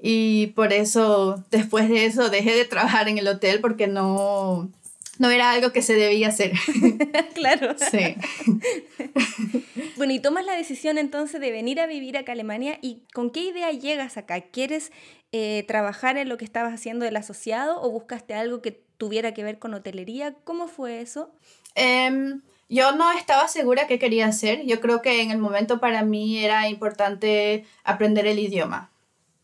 Y 0.00 0.48
por 0.48 0.72
eso, 0.72 1.44
después 1.50 1.88
de 1.88 2.06
eso, 2.06 2.30
dejé 2.30 2.54
de 2.54 2.64
trabajar 2.66 3.08
en 3.08 3.18
el 3.18 3.26
hotel 3.26 3.60
porque 3.60 3.86
no, 3.86 4.70
no 5.18 5.30
era 5.30 5.50
algo 5.50 5.72
que 5.72 5.82
se 5.82 5.94
debía 5.94 6.28
hacer. 6.28 6.52
claro. 7.34 7.74
Sí. 7.78 8.16
bueno, 9.96 10.12
y 10.12 10.20
tomas 10.20 10.44
la 10.44 10.54
decisión 10.54 10.98
entonces 10.98 11.40
de 11.40 11.50
venir 11.50 11.80
a 11.80 11.86
vivir 11.86 12.16
acá 12.16 12.32
a 12.32 12.34
Alemania 12.34 12.78
y 12.82 13.02
¿con 13.12 13.30
qué 13.30 13.40
idea 13.40 13.70
llegas 13.70 14.16
acá? 14.16 14.40
¿Quieres 14.40 14.92
eh, 15.32 15.64
trabajar 15.66 16.16
en 16.16 16.28
lo 16.28 16.36
que 16.36 16.44
estabas 16.44 16.74
haciendo 16.74 17.04
del 17.04 17.16
asociado 17.16 17.80
o 17.80 17.90
buscaste 17.90 18.34
algo 18.34 18.62
que 18.62 18.82
tuviera 18.96 19.34
que 19.34 19.44
ver 19.44 19.58
con 19.58 19.74
hotelería? 19.74 20.34
¿Cómo 20.44 20.68
fue 20.68 21.00
eso? 21.00 21.32
Em, 21.74 22.42
yo 22.68 22.92
no 22.92 23.12
estaba 23.12 23.48
segura 23.48 23.86
qué 23.86 23.98
quería 23.98 24.26
hacer. 24.26 24.64
Yo 24.66 24.80
creo 24.80 25.02
que 25.02 25.22
en 25.22 25.30
el 25.30 25.38
momento 25.38 25.80
para 25.80 26.02
mí 26.02 26.44
era 26.44 26.68
importante 26.68 27.64
aprender 27.84 28.26
el 28.26 28.38
idioma, 28.38 28.90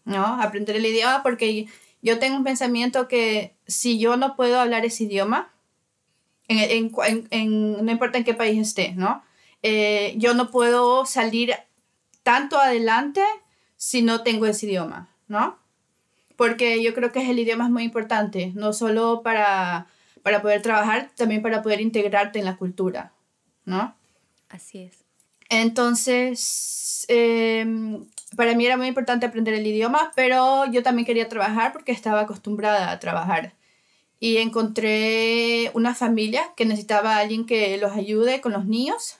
¿no? 0.04 0.24
Aprender 0.40 0.76
el 0.76 0.86
idioma 0.86 1.22
porque 1.22 1.66
yo 2.02 2.18
tengo 2.18 2.36
un 2.36 2.44
pensamiento 2.44 3.08
que 3.08 3.54
si 3.66 3.98
yo 3.98 4.16
no 4.16 4.36
puedo 4.36 4.58
hablar 4.58 4.84
ese 4.84 5.04
idioma, 5.04 5.52
en, 6.50 6.92
en, 7.06 7.28
en, 7.30 7.84
no 7.84 7.92
importa 7.92 8.18
en 8.18 8.24
qué 8.24 8.34
país 8.34 8.60
esté, 8.60 8.92
¿no? 8.96 9.22
Eh, 9.62 10.14
yo 10.16 10.34
no 10.34 10.50
puedo 10.50 11.06
salir 11.06 11.54
tanto 12.24 12.58
adelante 12.58 13.22
si 13.76 14.02
no 14.02 14.22
tengo 14.22 14.46
ese 14.46 14.66
idioma, 14.66 15.08
¿no? 15.28 15.58
Porque 16.36 16.82
yo 16.82 16.92
creo 16.92 17.12
que 17.12 17.30
el 17.30 17.38
idioma 17.38 17.64
es 17.64 17.70
muy 17.70 17.84
importante, 17.84 18.52
no 18.56 18.72
solo 18.72 19.22
para, 19.22 19.86
para 20.22 20.42
poder 20.42 20.60
trabajar, 20.60 21.10
también 21.14 21.40
para 21.40 21.62
poder 21.62 21.80
integrarte 21.80 22.40
en 22.40 22.46
la 22.46 22.56
cultura, 22.56 23.12
¿no? 23.64 23.94
Así 24.48 24.78
es. 24.78 25.04
Entonces, 25.50 27.04
em, 27.08 28.06
para 28.36 28.54
mí 28.54 28.66
era 28.66 28.76
muy 28.76 28.88
importante 28.88 29.26
aprender 29.26 29.54
el 29.54 29.66
idioma, 29.66 30.10
pero 30.16 30.66
yo 30.66 30.82
también 30.82 31.06
quería 31.06 31.28
trabajar 31.28 31.72
porque 31.72 31.92
estaba 31.92 32.20
acostumbrada 32.20 32.90
a 32.90 32.98
trabajar 32.98 33.52
y 34.20 34.36
encontré 34.36 35.70
una 35.72 35.94
familia 35.94 36.52
que 36.54 36.66
necesitaba 36.66 37.16
a 37.16 37.20
alguien 37.20 37.46
que 37.46 37.78
los 37.78 37.92
ayude 37.92 38.42
con 38.42 38.52
los 38.52 38.66
niños. 38.66 39.16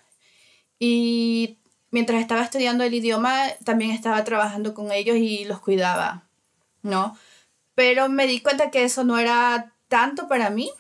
Y 0.79 1.57
mientras 1.91 2.21
estaba 2.21 2.43
estudiando 2.43 2.85
el 2.85 2.93
idioma, 2.93 3.45
también 3.65 3.93
estaba 3.93 4.23
trabajando 4.25 4.75
con 4.75 4.93
ellos 4.93 5.17
y 5.17 5.47
los 5.47 5.61
cuidaba, 5.61 6.25
¿no? 6.83 7.17
Pero 7.75 8.11
me 8.11 8.27
di 8.27 8.41
cuenta 8.41 8.71
que 8.71 8.85
eso 8.85 9.03
no 9.03 9.19
era 9.19 9.73
tanto 9.89 10.29
para 10.29 10.51
mí. 10.51 10.71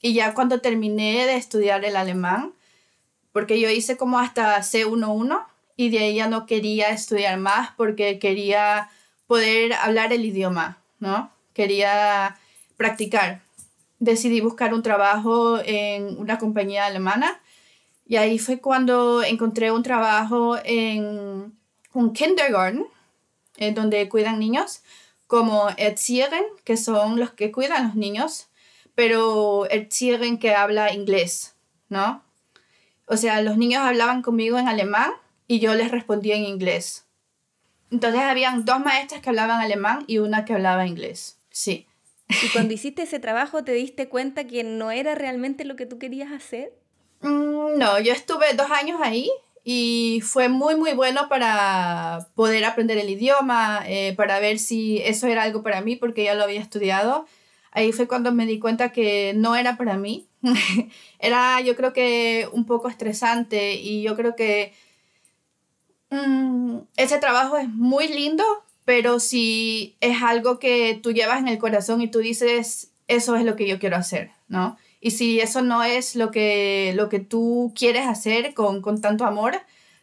Y 0.00 0.14
ya 0.14 0.32
cuando 0.32 0.62
terminé 0.62 1.26
de 1.26 1.36
estudiar 1.36 1.84
el 1.84 1.96
alemán, 1.96 2.54
porque 3.32 3.60
yo 3.60 3.68
hice 3.68 3.98
como 3.98 4.18
hasta 4.18 4.58
C11 4.58 5.44
y 5.76 5.90
de 5.90 5.98
ahí 5.98 6.14
ya 6.14 6.28
no 6.28 6.46
quería 6.46 6.88
estudiar 6.88 7.38
más 7.38 7.70
porque 7.76 8.18
quería 8.18 8.90
poder 9.26 9.74
hablar 9.74 10.14
el 10.14 10.24
idioma, 10.24 10.78
¿no? 10.98 11.30
Quería 11.52 12.38
practicar 12.78 13.42
decidí 14.00 14.40
buscar 14.40 14.74
un 14.74 14.82
trabajo 14.82 15.60
en 15.64 16.18
una 16.18 16.38
compañía 16.38 16.86
alemana 16.86 17.40
y 18.10 18.16
ahí 18.16 18.40
fue 18.40 18.58
cuando 18.58 19.22
encontré 19.22 19.70
un 19.70 19.84
trabajo 19.84 20.58
en 20.64 21.56
un 21.92 22.12
kindergarten, 22.12 22.84
en 23.56 23.74
donde 23.76 24.08
cuidan 24.08 24.40
niños, 24.40 24.82
como 25.28 25.68
Erzieherin, 25.76 26.42
que 26.64 26.76
son 26.76 27.20
los 27.20 27.30
que 27.30 27.52
cuidan 27.52 27.84
a 27.84 27.86
los 27.86 27.94
niños, 27.94 28.48
pero 28.96 29.70
Erzieherin 29.70 30.38
que 30.38 30.56
habla 30.56 30.92
inglés, 30.92 31.54
¿no? 31.88 32.24
O 33.06 33.16
sea, 33.16 33.42
los 33.42 33.56
niños 33.56 33.82
hablaban 33.82 34.22
conmigo 34.22 34.58
en 34.58 34.66
alemán 34.66 35.12
y 35.46 35.60
yo 35.60 35.74
les 35.74 35.92
respondía 35.92 36.34
en 36.34 36.44
inglés. 36.44 37.04
Entonces 37.92 38.22
habían 38.22 38.64
dos 38.64 38.80
maestras 38.80 39.20
que 39.20 39.28
hablaban 39.28 39.60
alemán 39.60 40.02
y 40.08 40.18
una 40.18 40.44
que 40.44 40.54
hablaba 40.54 40.86
inglés. 40.86 41.38
Sí. 41.50 41.86
¿Y 42.42 42.48
cuando 42.52 42.74
hiciste 42.74 43.02
ese 43.02 43.18
trabajo 43.18 43.64
te 43.64 43.72
diste 43.72 44.08
cuenta 44.08 44.46
que 44.46 44.64
no 44.64 44.90
era 44.90 45.14
realmente 45.14 45.64
lo 45.64 45.76
que 45.76 45.86
tú 45.86 45.98
querías 45.98 46.32
hacer? 46.32 46.72
Mm, 47.20 47.78
no, 47.78 47.98
yo 48.00 48.12
estuve 48.12 48.54
dos 48.54 48.70
años 48.70 49.00
ahí 49.02 49.30
y 49.64 50.22
fue 50.24 50.48
muy 50.48 50.74
muy 50.74 50.94
bueno 50.94 51.28
para 51.28 52.28
poder 52.34 52.64
aprender 52.64 52.98
el 52.98 53.10
idioma, 53.10 53.82
eh, 53.86 54.14
para 54.16 54.40
ver 54.40 54.58
si 54.58 54.98
eso 54.98 55.26
era 55.26 55.42
algo 55.42 55.62
para 55.62 55.80
mí 55.80 55.96
porque 55.96 56.24
ya 56.24 56.34
lo 56.34 56.44
había 56.44 56.60
estudiado. 56.60 57.26
Ahí 57.72 57.92
fue 57.92 58.08
cuando 58.08 58.32
me 58.32 58.46
di 58.46 58.58
cuenta 58.58 58.90
que 58.92 59.32
no 59.36 59.54
era 59.56 59.76
para 59.76 59.96
mí. 59.96 60.26
era 61.18 61.60
yo 61.60 61.76
creo 61.76 61.92
que 61.92 62.48
un 62.52 62.64
poco 62.64 62.88
estresante 62.88 63.74
y 63.74 64.02
yo 64.02 64.16
creo 64.16 64.34
que 64.34 64.72
mm, 66.10 66.78
ese 66.96 67.18
trabajo 67.18 67.58
es 67.58 67.68
muy 67.68 68.08
lindo, 68.08 68.44
pero 68.90 69.20
si 69.20 69.94
es 70.00 70.20
algo 70.20 70.58
que 70.58 70.98
tú 71.00 71.12
llevas 71.12 71.38
en 71.38 71.46
el 71.46 71.58
corazón 71.58 72.02
y 72.02 72.08
tú 72.08 72.18
dices, 72.18 72.90
eso 73.06 73.36
es 73.36 73.44
lo 73.44 73.54
que 73.54 73.68
yo 73.68 73.78
quiero 73.78 73.96
hacer, 73.96 74.32
¿no? 74.48 74.76
Y 75.00 75.12
si 75.12 75.38
eso 75.38 75.62
no 75.62 75.84
es 75.84 76.16
lo 76.16 76.32
que, 76.32 76.92
lo 76.96 77.08
que 77.08 77.20
tú 77.20 77.72
quieres 77.76 78.08
hacer 78.08 78.52
con, 78.52 78.82
con 78.82 79.00
tanto 79.00 79.26
amor, 79.26 79.54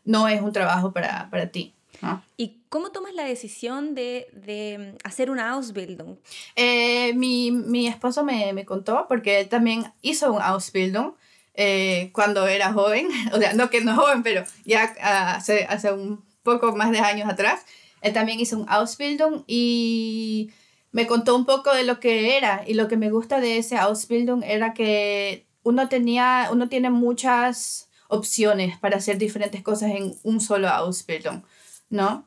no 0.06 0.30
es 0.30 0.42
un 0.42 0.54
trabajo 0.54 0.94
para, 0.94 1.30
para 1.30 1.48
ti. 1.48 1.74
¿no? 2.02 2.24
¿Y 2.38 2.60
cómo 2.70 2.92
tomas 2.94 3.14
la 3.14 3.26
decisión 3.26 3.94
de, 3.94 4.30
de 4.32 4.96
hacer 5.04 5.32
una 5.32 5.52
Ausbildung? 5.52 6.16
Eh, 6.56 7.12
mi, 7.14 7.52
mi, 7.52 7.88
esposo 7.88 8.24
me, 8.24 8.54
me, 8.54 8.64
contó, 8.64 9.06
porque 9.10 9.42
él 9.42 9.50
también 9.50 9.92
hizo 10.02 10.32
un 10.32 10.42
Ausbildung 10.42 11.12
eh, 11.56 12.10
cuando 12.14 12.48
era 12.48 12.72
joven, 12.72 13.10
o 13.34 13.38
sea, 13.38 13.52
no 13.52 13.70
que 13.70 13.82
no 13.82 13.98
joven, 13.98 14.24
pero 14.24 14.46
ya 14.64 14.84
hace, 15.02 15.66
hace 15.66 15.92
un 15.92 16.24
poco 16.42 16.74
más 16.74 16.90
de 16.92 17.00
años 17.00 17.28
atrás. 17.28 17.66
Él 18.02 18.14
también 18.14 18.40
hizo 18.40 18.58
un 18.58 18.70
Ausbildung 18.70 19.44
y 19.48 20.52
me 20.92 21.08
contó 21.08 21.36
un 21.36 21.46
poco 21.46 21.74
de 21.74 21.84
lo 21.84 22.00
que 22.00 22.38
era. 22.38 22.64
Y 22.66 22.74
lo 22.74 22.88
que 22.88 22.98
me 22.98 23.12
gusta 23.12 23.40
de 23.40 23.58
ese 23.58 23.78
Ausbildung 23.78 24.44
era 24.44 24.74
que 24.74 25.46
uno, 25.64 25.90
tenía, 25.90 26.50
uno 26.52 26.70
tiene 26.70 26.90
muchas 26.90 27.90
opciones 28.08 28.78
para 28.80 28.98
hacer 28.98 29.18
diferentes 29.18 29.62
cosas 29.64 29.92
en 29.92 30.16
un 30.24 30.40
solo 30.40 30.70
Ausbildung, 30.70 31.44
¿no? 31.90 32.26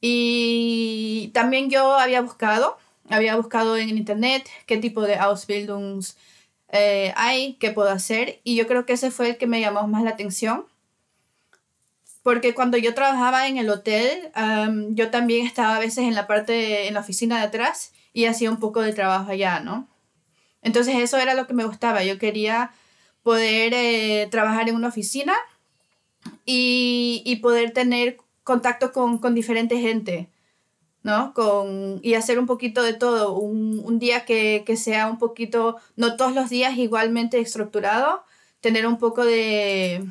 Y 0.00 1.30
también 1.34 1.70
yo 1.70 1.94
había 1.94 2.20
buscado, 2.20 2.76
había 3.10 3.34
buscado 3.36 3.76
en 3.76 3.90
internet 3.90 4.48
qué 4.66 4.76
tipo 4.76 5.02
de 5.02 5.16
Ausbildungs 5.16 6.16
eh, 6.70 7.12
hay, 7.16 7.54
qué 7.54 7.72
puedo 7.72 7.90
hacer. 7.90 8.40
Y 8.44 8.54
yo 8.54 8.68
creo 8.68 8.86
que 8.86 8.92
ese 8.92 9.10
fue 9.10 9.30
el 9.30 9.38
que 9.38 9.48
me 9.48 9.60
llamó 9.60 9.86
más 9.88 10.04
la 10.04 10.10
atención 10.10 10.66
porque 12.28 12.52
cuando 12.52 12.76
yo 12.76 12.92
trabajaba 12.92 13.48
en 13.48 13.56
el 13.56 13.70
hotel, 13.70 14.30
yo 14.90 15.08
también 15.08 15.46
estaba 15.46 15.76
a 15.76 15.78
veces 15.78 16.04
en 16.04 16.14
la 16.14 16.26
parte, 16.26 16.86
en 16.86 16.92
la 16.92 17.00
oficina 17.00 17.38
de 17.38 17.46
atrás 17.46 17.94
y 18.12 18.26
hacía 18.26 18.50
un 18.50 18.58
poco 18.58 18.82
de 18.82 18.92
trabajo 18.92 19.30
allá, 19.30 19.60
¿no? 19.60 19.88
Entonces 20.60 20.96
eso 20.96 21.16
era 21.16 21.32
lo 21.32 21.46
que 21.46 21.54
me 21.54 21.64
gustaba. 21.64 22.04
Yo 22.04 22.18
quería 22.18 22.72
poder 23.22 23.72
eh, 23.72 24.28
trabajar 24.30 24.68
en 24.68 24.74
una 24.74 24.88
oficina 24.88 25.36
y, 26.44 27.22
y 27.24 27.36
poder 27.36 27.70
tener 27.70 28.18
contacto 28.44 28.92
con, 28.92 29.16
con, 29.16 29.34
diferente 29.34 29.80
gente, 29.80 30.28
¿no? 31.02 31.32
Con, 31.32 31.98
y 32.02 32.12
hacer 32.12 32.38
un 32.38 32.44
poquito 32.44 32.82
de 32.82 32.92
todo. 32.92 33.38
Un, 33.38 33.80
un 33.82 33.98
día 33.98 34.26
que, 34.26 34.64
que, 34.66 34.76
sea 34.76 35.06
un 35.06 35.16
poquito, 35.16 35.78
no 35.96 36.18
todos 36.18 36.34
los 36.34 36.50
días 36.50 36.76
igualmente 36.76 37.40
estructurado, 37.40 38.22
tener 38.60 38.86
un 38.86 38.98
poco 38.98 39.24
de, 39.24 40.04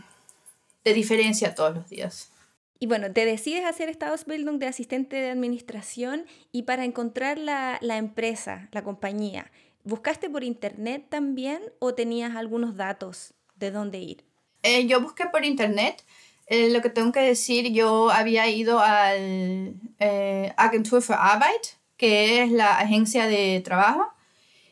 de 0.88 0.94
diferencia 0.94 1.54
todos 1.54 1.76
los 1.76 1.90
días. 1.90 2.32
Y 2.80 2.88
bueno, 2.88 3.12
te 3.12 3.26
decides 3.26 3.66
hacer 3.66 3.90
esta 3.90 4.10
Ausbildung 4.10 4.58
de 4.58 4.68
asistente 4.68 5.18
de 5.18 5.30
administración 5.30 6.26
y 6.52 6.64
para 6.64 6.86
encontrar 6.86 7.38
la, 7.38 7.78
la 7.82 7.98
empresa, 7.98 8.70
la 8.72 8.84
compañía, 8.84 9.52
¿buscaste 9.84 10.30
por 10.30 10.44
internet 10.44 11.08
también 11.10 11.62
o 11.80 11.94
tenías 11.94 12.36
algunos 12.36 12.78
datos 12.78 13.34
de 13.56 13.72
dónde 13.72 14.00
ir? 14.00 14.24
Eh, 14.64 14.88
yo 14.88 15.02
busqué 15.02 15.26
por 15.26 15.44
internet. 15.44 16.06
Eh, 16.46 16.70
lo 16.70 16.82
que 16.82 16.90
tengo 16.90 17.12
que 17.12 17.20
decir, 17.20 17.74
yo 17.74 18.10
había 18.12 18.48
ido 18.50 18.80
al 18.80 19.74
eh, 20.00 20.54
Agentur 20.56 21.02
für 21.02 21.16
Arbeit, 21.16 21.76
que 21.98 22.44
es 22.44 22.52
la 22.52 22.78
agencia 22.78 23.28
de 23.28 23.60
trabajo, 23.60 24.08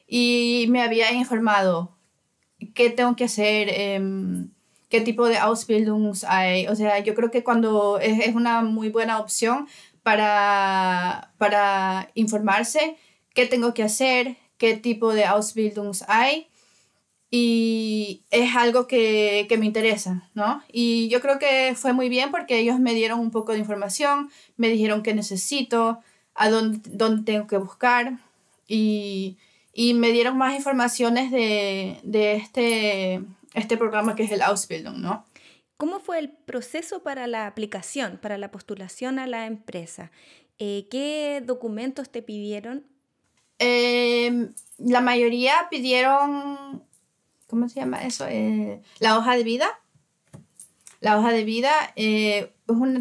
y 0.08 0.68
me 0.70 0.82
había 0.82 1.12
informado 1.12 1.98
qué 2.74 2.90
tengo 2.90 3.18
que 3.18 3.26
hacer. 3.26 4.00
Qué 4.96 5.02
tipo 5.02 5.28
de 5.28 5.38
Ausbildungs 5.38 6.24
hay. 6.24 6.68
O 6.68 6.76
sea, 6.78 7.00
yo 7.00 7.16
creo 7.16 7.30
que 7.30 7.44
cuando 7.44 8.00
es, 8.00 8.18
es 8.26 8.34
una 8.34 8.62
muy 8.62 8.88
buena 8.88 9.20
opción 9.20 9.68
para, 10.04 11.34
para 11.38 12.12
informarse 12.14 12.96
qué 13.34 13.46
tengo 13.46 13.74
que 13.74 13.84
hacer, 13.84 14.38
qué 14.58 14.78
tipo 14.78 15.14
de 15.14 15.26
Ausbildungs 15.26 16.06
hay. 16.08 16.48
y 17.30 18.22
es 18.32 18.56
algo 18.56 18.88
que, 18.88 19.48
que, 19.50 19.58
me 19.58 19.66
interesa, 19.66 20.30
¿no? 20.34 20.64
Y 20.72 21.10
yo 21.10 21.20
creo 21.20 21.40
que 21.40 21.74
fue 21.76 21.92
muy 21.92 22.08
bien 22.08 22.32
porque 22.32 22.58
ellos 22.58 22.80
me 22.80 22.94
dieron 22.94 23.20
un 23.20 23.32
poco 23.32 23.52
de 23.52 23.60
información, 23.60 24.32
me 24.56 24.70
dijeron 24.70 25.04
qué 25.04 25.14
necesito, 25.14 26.00
a 26.36 26.50
dónde, 26.50 26.80
dónde 26.90 27.24
tengo 27.30 27.48
que 27.48 27.58
buscar 27.58 28.20
y, 28.66 29.38
y 29.74 29.94
me 29.94 30.14
dieron 30.14 30.38
más 30.38 30.56
informaciones 30.56 31.32
de, 31.32 32.00
de, 32.04 32.36
este, 32.36 33.24
este 33.56 33.78
programa 33.78 34.16
que 34.16 34.24
es 34.24 34.32
el 34.32 34.42
Ausbildung, 34.42 35.02
¿no? 35.02 35.26
¿Cómo 35.78 36.00
fue 36.00 36.20
el 36.20 36.30
proceso 36.30 37.04
para 37.04 37.28
la 37.28 37.48
aplicación, 37.48 38.18
para 38.22 38.38
la 38.38 38.52
postulación 38.52 39.20
a 39.20 39.28
la 39.28 39.46
empresa? 39.46 40.12
Eh, 40.58 40.88
¿Qué 40.90 41.42
documentos 41.46 42.10
te 42.10 42.22
pidieron? 42.22 42.86
Eh, 43.60 44.50
la 44.78 45.02
mayoría 45.02 45.68
pidieron, 45.70 46.84
¿cómo 47.48 47.68
se 47.68 47.82
llama 47.82 48.04
eso? 48.04 48.26
Eh, 48.28 48.82
la 49.00 49.18
hoja 49.18 49.36
de 49.36 49.44
vida. 49.44 49.68
La 51.02 51.18
hoja 51.18 51.32
de 51.32 51.44
vida 51.44 51.72
es 51.96 52.48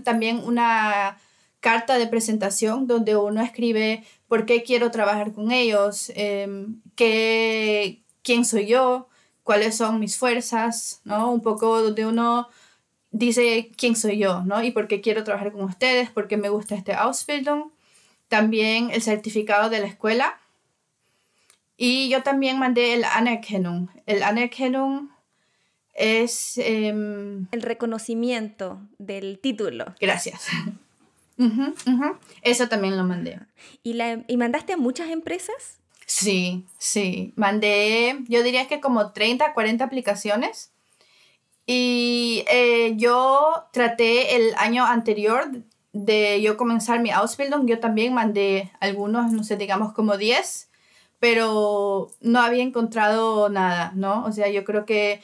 también 0.03 0.43
una 0.45 1.19
carta 1.61 1.97
de 1.97 2.07
presentación 2.07 2.87
donde 2.87 3.17
uno 3.17 3.41
escribe 3.41 4.05
por 4.29 4.47
qué 4.47 4.63
quiero 4.63 4.91
trabajar 4.91 5.33
con 5.33 5.53
ellos, 5.53 6.13
em, 6.15 6.83
qué, 6.97 8.03
quién 8.23 8.45
soy 8.45 8.67
yo, 8.67 9.09
cuáles 9.45 9.77
son 9.77 10.01
mis 10.01 10.17
fuerzas, 10.17 11.01
¿no? 11.05 11.31
Un 11.31 11.43
poco 11.43 11.81
donde 11.81 12.07
uno 12.07 12.49
dice 13.13 13.71
quién 13.77 13.95
soy 13.95 14.19
yo, 14.19 14.43
¿no? 14.43 14.65
Y 14.65 14.73
por 14.73 14.89
qué 14.89 15.01
quiero 15.01 15.23
trabajar 15.23 15.53
con 15.53 15.63
ustedes, 15.63 16.11
por 16.11 16.27
qué 16.27 16.37
me 16.37 16.49
gusta 16.49 16.75
este 16.75 16.95
Ausbildung. 16.95 17.71
También 18.29 18.91
el 18.91 19.03
certificado 19.03 19.71
de 19.71 19.79
la 19.79 19.87
escuela. 19.87 20.41
Y 21.77 22.09
yo 22.09 22.23
también 22.23 22.59
mandé 22.59 22.95
el 22.95 23.05
Anerkennung. 23.05 23.89
El 24.07 24.23
Anerkennung 24.23 25.11
es... 25.93 26.59
Em, 26.59 27.47
el 27.53 27.63
reconocimiento 27.63 28.81
del 28.99 29.39
título. 29.39 29.95
Gracias. 30.01 30.49
Eso 32.43 32.69
también 32.69 32.97
lo 32.97 33.05
mandé. 33.05 33.41
¿Y, 33.83 33.95
la, 33.95 34.25
¿Y 34.27 34.37
mandaste 34.37 34.73
a 34.73 34.77
muchas 34.77 35.11
empresas? 35.11 35.81
Sí, 36.07 36.67
sí. 36.79 37.33
Mandé, 37.37 38.19
yo 38.29 38.43
diría 38.43 38.69
que 38.69 38.81
como 38.81 39.13
30, 39.13 39.55
40 39.55 39.85
aplicaciones. 39.85 40.73
Y 41.67 42.45
eh, 42.51 42.93
yo 42.97 43.67
traté 43.73 44.37
el 44.37 44.55
año 44.57 44.85
anterior 44.85 45.51
de 45.93 46.43
yo 46.43 46.57
comenzar 46.57 47.01
mi 47.01 47.11
Ausbildung, 47.11 47.67
yo 47.67 47.81
también 47.81 48.13
mandé 48.13 48.71
algunos, 48.81 49.33
no 49.33 49.45
sé, 49.45 49.57
digamos 49.57 49.93
como 49.95 50.19
10, 50.19 50.69
pero 51.21 52.11
no 52.21 52.41
había 52.41 52.63
encontrado 52.65 53.49
nada, 53.49 53.93
¿no? 53.95 54.25
O 54.25 54.33
sea, 54.33 54.49
yo 54.51 54.65
creo 54.65 54.85
que 54.85 55.23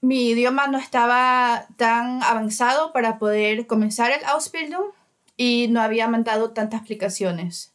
mi 0.00 0.30
idioma 0.30 0.66
no 0.66 0.78
estaba 0.78 1.66
tan 1.76 2.22
avanzado 2.22 2.92
para 2.92 3.18
poder 3.18 3.66
comenzar 3.66 4.10
el 4.12 4.24
Ausbildung 4.24 4.86
y 5.36 5.68
no 5.70 5.80
había 5.80 6.08
mandado 6.08 6.50
tantas 6.52 6.82
aplicaciones, 6.82 7.72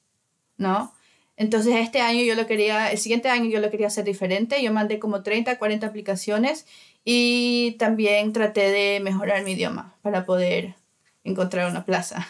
¿no? 0.58 0.94
Entonces 1.40 1.78
este 1.78 2.02
año 2.02 2.22
yo 2.22 2.36
lo 2.36 2.46
quería, 2.46 2.92
el 2.92 2.98
siguiente 2.98 3.30
año 3.30 3.50
yo 3.50 3.62
lo 3.62 3.72
quería 3.72 3.88
hacer 3.88 4.04
diferente, 4.04 4.62
yo 4.62 4.74
mandé 4.74 5.00
como 5.00 5.24
30, 5.24 5.58
40 5.58 5.88
aplicaciones 5.88 6.68
y 7.06 7.78
también 7.80 8.34
traté 8.34 8.70
de 8.72 9.00
mejorar 9.00 9.46
mi 9.46 9.54
idioma 9.54 9.96
para 10.02 10.26
poder 10.26 10.76
encontrar 11.24 11.72
una 11.72 11.86
plaza. 11.86 12.28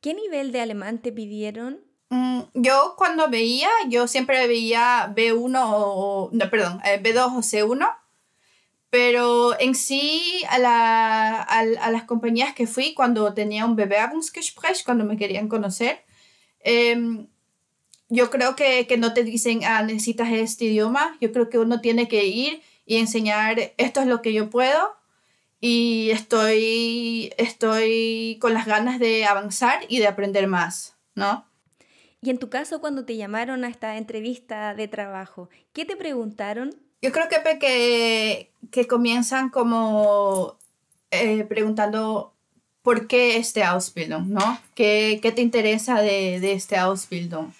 ¿Qué 0.00 0.14
nivel 0.14 0.50
de 0.50 0.62
alemán 0.62 1.02
te 1.02 1.12
pidieron? 1.12 1.82
Mm, 2.08 2.40
yo 2.54 2.94
cuando 2.96 3.28
veía, 3.28 3.68
yo 3.90 4.08
siempre 4.08 4.46
veía 4.46 5.12
B1 5.14 5.62
o, 5.66 6.30
no, 6.32 6.50
perdón, 6.50 6.80
eh, 6.86 7.02
B2 7.02 7.36
o 7.36 7.42
C1 7.42 7.86
pero 8.88 9.58
en 9.58 9.74
sí, 9.74 10.42
a, 10.50 10.58
la, 10.58 11.42
a, 11.42 11.60
a, 11.60 11.90
las 11.90 12.04
compañías 12.04 12.54
que 12.54 12.66
fui 12.66 12.92
cuando 12.92 13.32
tenía 13.32 13.64
un 13.64 13.74
Bewerbungsgespräch, 13.74 14.84
cuando 14.84 15.04
me 15.06 15.16
querían 15.16 15.48
conocer, 15.48 16.04
eh, 16.60 17.26
yo 18.12 18.30
creo 18.30 18.54
que, 18.56 18.86
que, 18.86 18.98
no 18.98 19.14
te 19.14 19.24
dicen, 19.24 19.64
ah, 19.64 19.82
necesitas 19.82 20.30
este 20.30 20.66
idioma. 20.66 21.16
Yo 21.20 21.32
creo 21.32 21.48
que 21.48 21.58
uno 21.58 21.80
tiene 21.80 22.08
que 22.08 22.26
ir 22.26 22.60
y 22.84 22.98
enseñar, 22.98 23.72
esto 23.78 24.02
es 24.02 24.06
lo 24.06 24.20
que 24.20 24.34
yo 24.34 24.50
puedo 24.50 24.94
y 25.60 26.10
estoy, 26.10 27.32
estoy 27.38 28.36
con 28.40 28.52
las 28.52 28.66
ganas 28.66 28.98
de 28.98 29.24
avanzar 29.24 29.80
y 29.88 30.00
de 30.00 30.08
aprender 30.08 30.46
más, 30.46 30.96
¿no? 31.14 31.46
Y 32.20 32.28
en 32.28 32.38
tu 32.38 32.50
caso, 32.50 32.80
cuando 32.80 33.06
te 33.06 33.16
llamaron 33.16 33.64
a 33.64 33.68
esta 33.68 33.96
entrevista 33.96 34.74
de 34.74 34.88
trabajo, 34.88 35.48
¿qué 35.72 35.84
te 35.86 35.96
preguntaron? 35.96 36.74
Yo 37.00 37.12
creo 37.12 37.28
que, 37.28 37.58
que, 37.58 38.50
que 38.70 38.86
comienzan 38.86 39.48
como 39.48 40.58
eh, 41.10 41.44
preguntando 41.44 42.34
por 42.82 43.06
qué 43.06 43.38
este 43.38 43.64
Ausbildung, 43.64 44.28
¿no? 44.28 44.58
¿Qué, 44.74 45.18
qué 45.22 45.32
te 45.32 45.40
interesa 45.40 46.02
de, 46.02 46.40
de, 46.40 46.52
este 46.52 46.76
Ausbildung? 46.76 47.52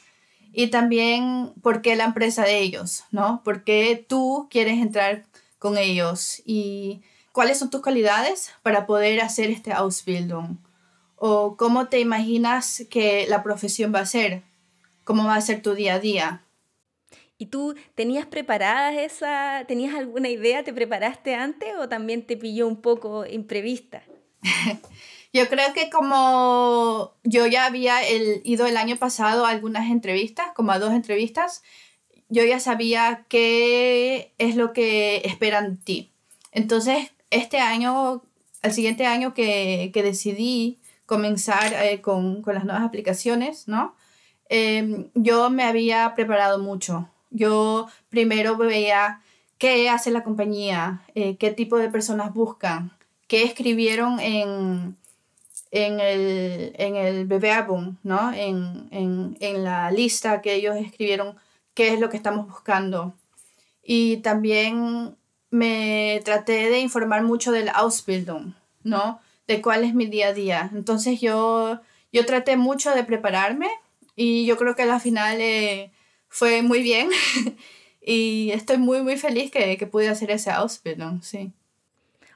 Y 0.52 0.68
también 0.68 1.52
por 1.62 1.80
qué 1.82 1.96
la 1.96 2.04
empresa 2.04 2.44
de 2.44 2.58
ellos, 2.58 3.04
¿no? 3.10 3.42
¿Por 3.42 3.64
qué 3.64 4.04
tú 4.06 4.48
quieres 4.50 4.78
entrar 4.80 5.24
con 5.58 5.78
ellos? 5.78 6.42
Y 6.44 7.02
cuáles 7.32 7.58
son 7.58 7.70
tus 7.70 7.82
cualidades 7.82 8.52
para 8.62 8.86
poder 8.86 9.20
hacer 9.20 9.50
este 9.50 9.72
Ausbildung? 9.72 10.58
¿O 11.16 11.56
cómo 11.56 11.86
te 11.86 12.00
imaginas 12.00 12.84
que 12.90 13.26
la 13.28 13.42
profesión 13.42 13.94
va 13.94 14.00
a 14.00 14.06
ser? 14.06 14.42
¿Cómo 15.04 15.24
va 15.24 15.36
a 15.36 15.40
ser 15.40 15.62
tu 15.62 15.74
día 15.74 15.94
a 15.94 16.00
día? 16.00 16.42
¿Y 17.38 17.46
tú 17.46 17.74
tenías 17.94 18.26
preparadas 18.26 18.94
esa, 18.96 19.64
tenías 19.66 19.94
alguna 19.94 20.28
idea, 20.28 20.62
te 20.62 20.72
preparaste 20.72 21.34
antes 21.34 21.70
o 21.78 21.88
también 21.88 22.24
te 22.24 22.36
pilló 22.36 22.68
un 22.68 22.80
poco 22.80 23.26
imprevista? 23.26 24.02
yo 25.32 25.48
creo 25.48 25.72
que 25.72 25.90
como 25.90 27.12
yo 27.24 27.46
ya 27.46 27.66
había 27.66 28.02
el, 28.06 28.40
ido 28.44 28.66
el 28.66 28.76
año 28.76 28.96
pasado 28.96 29.46
a 29.46 29.50
algunas 29.50 29.90
entrevistas, 29.90 30.46
como 30.54 30.72
a 30.72 30.78
dos 30.78 30.92
entrevistas, 30.92 31.62
yo 32.28 32.44
ya 32.44 32.60
sabía 32.60 33.24
qué 33.28 34.32
es 34.38 34.56
lo 34.56 34.72
que 34.72 35.22
esperan 35.24 35.76
de 35.76 35.82
ti. 35.82 36.12
Entonces, 36.52 37.10
este 37.30 37.58
año, 37.58 38.22
el 38.62 38.72
siguiente 38.72 39.06
año 39.06 39.34
que, 39.34 39.90
que 39.92 40.02
decidí 40.02 40.78
comenzar 41.06 41.72
eh, 41.74 42.00
con, 42.00 42.42
con, 42.42 42.54
las 42.54 42.64
nuevas 42.64 42.84
aplicaciones, 42.84 43.68
¿no? 43.68 43.94
Eh, 44.48 45.10
yo 45.14 45.50
me 45.50 45.64
había 45.64 46.14
preparado 46.14 46.58
mucho 46.58 47.08
yo 47.32 47.88
primero 48.08 48.56
veía 48.56 49.20
qué 49.58 49.88
hace 49.88 50.10
la 50.10 50.22
compañía, 50.22 51.02
eh, 51.14 51.36
qué 51.36 51.50
tipo 51.50 51.78
de 51.78 51.88
personas 51.88 52.32
buscan, 52.32 52.92
qué 53.26 53.44
escribieron 53.44 54.20
en, 54.20 54.96
en 55.72 55.98
el, 55.98 56.72
en 56.78 56.94
el 56.94 57.26
¿no? 58.04 58.32
En, 58.32 58.88
en, 58.92 59.36
en, 59.40 59.64
la 59.64 59.90
lista 59.90 60.40
que 60.40 60.54
ellos 60.54 60.76
escribieron, 60.76 61.34
qué 61.74 61.92
es 61.92 61.98
lo 61.98 62.08
que 62.08 62.16
estamos 62.16 62.46
buscando. 62.46 63.14
Y 63.82 64.18
también 64.18 65.16
me 65.50 66.20
traté 66.24 66.70
de 66.70 66.78
informar 66.78 67.24
mucho 67.24 67.50
del 67.50 67.68
Ausbildung, 67.70 68.54
¿no? 68.84 69.20
De 69.48 69.60
cuál 69.60 69.82
es 69.82 69.94
mi 69.94 70.06
día 70.06 70.28
a 70.28 70.32
día. 70.32 70.70
Entonces 70.72 71.20
yo, 71.20 71.80
yo 72.12 72.24
traté 72.26 72.56
mucho 72.56 72.94
de 72.94 73.02
prepararme 73.02 73.68
y 74.14 74.46
yo 74.46 74.56
creo 74.56 74.76
que 74.76 74.82
al 74.82 75.00
final... 75.00 75.40
Eh, 75.40 75.90
fue 76.32 76.62
muy 76.62 76.82
bien 76.82 77.10
y 78.00 78.50
estoy 78.52 78.78
muy, 78.78 79.02
muy 79.02 79.18
feliz 79.18 79.50
que, 79.50 79.76
que 79.76 79.86
pude 79.86 80.08
hacer 80.08 80.30
ese 80.30 80.50
Ausbildung, 80.50 81.22
sí. 81.22 81.52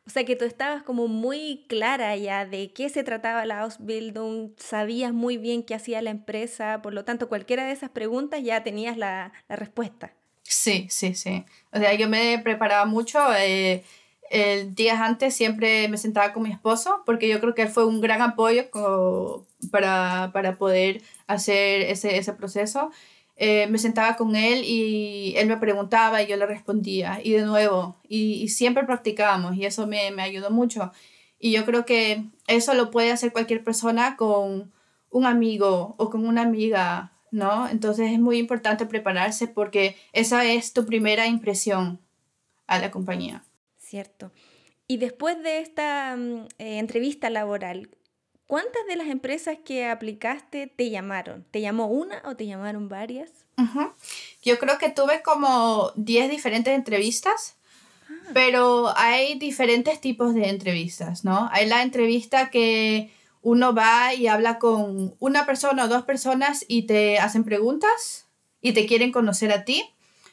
O 0.06 0.10
sea 0.10 0.24
que 0.24 0.36
tú 0.36 0.44
estabas 0.44 0.82
como 0.84 1.08
muy 1.08 1.64
clara 1.68 2.14
ya 2.16 2.46
de 2.46 2.72
qué 2.72 2.88
se 2.88 3.02
trataba 3.02 3.44
la 3.44 3.60
Ausbildung, 3.62 4.50
sabías 4.56 5.12
muy 5.12 5.36
bien 5.36 5.64
qué 5.64 5.74
hacía 5.74 6.00
la 6.00 6.10
empresa, 6.10 6.80
por 6.80 6.94
lo 6.94 7.04
tanto 7.04 7.28
cualquiera 7.28 7.66
de 7.66 7.72
esas 7.72 7.90
preguntas 7.90 8.40
ya 8.42 8.62
tenías 8.62 8.96
la, 8.96 9.32
la 9.48 9.56
respuesta. 9.56 10.12
Sí, 10.42 10.86
sí, 10.90 11.14
sí. 11.14 11.44
O 11.72 11.78
sea, 11.78 11.92
yo 11.94 12.08
me 12.08 12.38
preparaba 12.38 12.84
mucho. 12.86 13.18
Eh, 13.36 13.84
el 14.30 14.74
día 14.74 15.04
antes 15.04 15.34
siempre 15.34 15.88
me 15.88 15.98
sentaba 15.98 16.32
con 16.32 16.42
mi 16.42 16.50
esposo 16.50 17.02
porque 17.04 17.28
yo 17.28 17.40
creo 17.40 17.54
que 17.54 17.62
él 17.62 17.68
fue 17.68 17.84
un 17.84 18.00
gran 18.00 18.22
apoyo 18.22 18.64
para, 19.70 20.30
para 20.32 20.56
poder 20.56 21.02
hacer 21.26 21.82
ese, 21.82 22.16
ese 22.18 22.32
proceso. 22.32 22.90
Eh, 23.38 23.66
me 23.66 23.76
sentaba 23.76 24.16
con 24.16 24.34
él 24.34 24.64
y 24.64 25.34
él 25.36 25.46
me 25.46 25.58
preguntaba 25.58 26.22
y 26.22 26.26
yo 26.26 26.38
le 26.38 26.46
respondía 26.46 27.20
y 27.22 27.32
de 27.32 27.42
nuevo 27.42 28.00
y, 28.08 28.48
siempre 28.48 28.84
practicábamos 28.84 29.56
y 29.56 29.66
eso 29.66 29.86
me, 29.86 30.08
ayudó 30.22 30.50
mucho 30.50 30.90
y 31.38 31.52
yo 31.52 31.66
creo 31.66 31.84
que 31.84 32.24
eso 32.46 32.72
lo 32.72 32.90
puede 32.90 33.12
hacer 33.12 33.32
cualquier 33.32 33.62
persona 33.62 34.16
con 34.16 34.72
un 35.10 35.26
amigo 35.26 35.94
o 35.98 36.08
con 36.08 36.26
una 36.26 36.40
amiga, 36.42 37.12
¿no? 37.30 37.68
Entonces 37.68 38.10
es 38.10 38.18
muy 38.18 38.38
importante 38.38 38.86
prepararse 38.86 39.48
porque 39.48 39.96
esa 40.14 40.46
es 40.46 40.72
tu 40.72 40.86
primera 40.86 41.26
impresión 41.26 42.00
a 42.66 42.78
la 42.78 42.90
compañía. 42.90 43.44
Cierto. 43.78 44.32
Y 44.88 44.96
después 44.96 45.42
de 45.42 45.60
esta 45.60 46.16
mm, 46.16 46.46
eh, 46.58 46.78
entrevista 46.78 47.28
laboral, 47.28 47.90
¿Cuántas 48.46 48.86
de 48.86 48.94
las 48.94 49.08
empresas 49.08 49.58
que 49.64 49.86
aplicaste 49.86 50.68
te 50.68 50.90
llamaron? 50.90 51.44
¿Te 51.50 51.60
llamó 51.60 51.86
una 51.88 52.22
o 52.24 52.36
te 52.36 52.46
llamaron 52.46 52.88
varias? 52.88 53.30
Yo 54.42 54.58
creo 54.58 54.78
que 54.78 54.88
tuve 54.88 55.22
como 55.22 55.90
10 55.96 56.30
diferentes 56.30 56.72
entrevistas, 56.72 57.56
ah. 58.08 58.30
pero 58.34 58.96
hay 58.96 59.36
diferentes 59.36 60.00
tipos 60.00 60.32
de 60.32 60.48
entrevistas, 60.48 61.24
¿no? 61.24 61.48
Hay 61.50 61.66
la 61.66 61.82
entrevista 61.82 62.50
que 62.50 63.10
uno 63.42 63.74
va 63.74 64.14
y 64.14 64.28
habla 64.28 64.60
con 64.60 65.16
una 65.18 65.44
persona 65.44 65.84
o 65.84 65.88
dos 65.88 66.04
personas 66.04 66.64
y 66.68 66.82
te 66.82 67.18
hacen 67.18 67.42
preguntas 67.42 68.28
y 68.60 68.72
te 68.72 68.86
quieren 68.86 69.10
conocer 69.10 69.50
a 69.50 69.64
ti, 69.64 69.84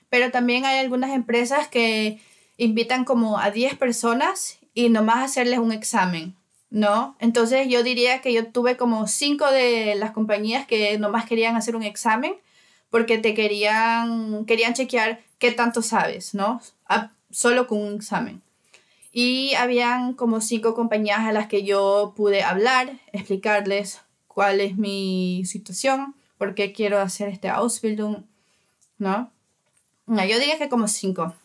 pero 0.09 0.29
también 0.29 0.65
hay 0.65 0.77
algunas 0.77 1.11
empresas 1.11 1.67
que 1.67 2.21
invitan 2.57 3.05
como 3.05 3.39
a 3.39 3.49
10 3.49 3.75
personas 3.77 4.59
y 4.75 4.89
nomás 4.89 5.23
hacerles 5.23 5.57
un 5.57 5.71
examen 5.71 6.35
¿no? 6.73 7.15
Entonces 7.19 7.67
yo 7.69 7.83
diría 7.83 8.19
que 8.21 8.33
yo 8.33 8.47
tuve 8.47 8.77
como 8.77 9.05
cinco 9.05 9.45
de 9.51 9.93
las 9.93 10.09
compañías 10.09 10.65
que 10.65 10.97
nomás 10.97 11.27
querían 11.27 11.55
hacer 11.55 11.75
un 11.75 11.83
examen 11.83 12.33
porque 12.89 13.19
te 13.19 13.35
querían, 13.35 14.43
querían 14.45 14.73
chequear 14.73 15.21
qué 15.37 15.51
tanto 15.51 15.83
sabes, 15.83 16.33
¿no? 16.33 16.61
solo 17.29 17.67
con 17.67 17.79
un 17.79 17.95
examen. 17.95 18.41
Y 19.11 19.53
habían 19.53 20.13
como 20.13 20.41
cinco 20.41 20.73
compañías 20.73 21.19
a 21.19 21.31
las 21.31 21.47
que 21.47 21.63
yo 21.63 22.13
pude 22.15 22.41
hablar, 22.41 22.99
explicarles 23.11 24.01
cuál 24.27 24.59
es 24.59 24.75
mi 24.75 25.43
situación, 25.45 26.15
por 26.39 26.55
qué 26.55 26.73
quiero 26.73 26.99
hacer 26.99 27.29
este 27.29 27.49
Ausbildung, 27.49 28.23
¿no? 28.97 29.31
no 30.07 30.25
yo 30.25 30.39
diría 30.39 30.57
que 30.57 30.69
como 30.69 30.87
cinco. 30.87 31.35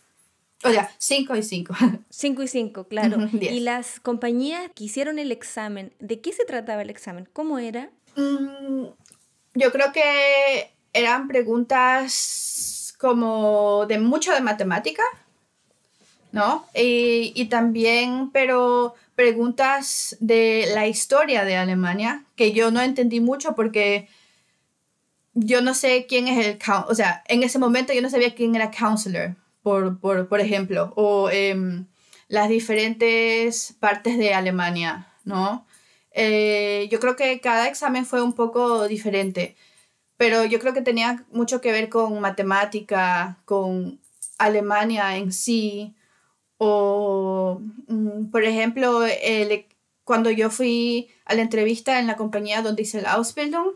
O 0.65 0.71
sea, 0.71 0.91
5 0.99 1.37
y 1.37 1.43
5. 1.43 1.75
5 2.11 2.43
y 2.43 2.49
5, 2.49 2.89
claro. 2.89 3.29
y 3.33 3.61
las 3.61 4.01
compañías 4.01 4.71
que 4.75 4.85
hicieron 4.85 5.19
el 5.19 5.31
examen, 5.31 5.93
¿de 6.01 6.21
qué 6.21 6.33
se 6.33 6.45
trataba 6.45 6.83
el 6.83 6.91
examen? 6.91 7.29
¿Cómo 7.33 7.59
era? 7.59 7.91
Mm, 8.17 8.87
yo 9.55 9.73
creo 9.73 9.93
que 9.93 10.73
eran 10.93 11.29
preguntas 11.29 12.95
como 12.99 13.87
de 13.87 14.01
mucho 14.01 14.33
de 14.33 14.41
matemática, 14.41 15.05
¿no? 16.33 16.67
Y, 16.75 17.33
y 17.37 17.47
también, 17.47 18.31
pero 18.33 18.95
preguntas 19.15 20.17
de 20.19 20.69
la 20.75 20.89
historia 20.89 21.45
de 21.45 21.57
Alemania, 21.57 22.25
que 22.35 22.53
yo 22.53 22.73
no 22.73 22.81
entendí 22.81 23.21
mucho 23.21 23.55
porque 23.55 24.09
yo 25.35 25.63
no 25.63 25.75
sé 25.75 26.07
quién 26.09 26.27
es 26.27 26.45
el, 26.45 26.59
o 26.89 26.95
sea, 26.95 27.23
en 27.29 27.45
ese 27.45 27.61
momento 27.61 27.93
yo 27.93 28.03
no 28.03 28.11
sabía 28.11 28.35
quién 28.35 28.57
era 28.57 28.73
counselor 28.73 29.37
por, 30.01 30.41
ejemplo, 30.41 30.93
o 30.97 31.31
em, 31.31 31.87
las 32.29 32.49
diferentes 32.49 33.75
partes 33.81 34.19
de 34.19 34.35
Alemania, 34.35 35.09
¿no? 35.25 35.67
Eh, 36.13 36.89
yo 36.91 37.01
creo 37.01 37.17
que 37.17 37.41
cada 37.41 37.69
examen 37.69 38.07
fue 38.07 38.23
un 38.23 38.33
poco 38.35 38.89
diferente, 38.89 39.57
pero 40.17 40.45
yo 40.45 40.59
creo 40.59 40.75
que 40.75 40.83
tenía 40.83 41.25
mucho 41.31 41.61
que 41.61 41.73
ver 41.73 41.89
con 41.89 42.21
matemática, 42.21 43.39
con 43.45 44.01
Alemania 44.39 45.17
en 45.17 45.33
sí, 45.33 45.95
o, 46.59 47.61
mm, 47.89 48.31
por 48.31 48.45
ejemplo, 48.45 49.03
cuando 50.05 50.31
yo 50.31 50.51
fui 50.51 51.09
a 51.25 51.35
la 51.35 51.43
entrevista 51.43 51.99
en 52.01 52.07
la 52.07 52.17
compañía 52.17 52.63
donde 52.63 52.83
hice 52.83 52.99
el 52.99 53.07
Ausbildung, 53.07 53.75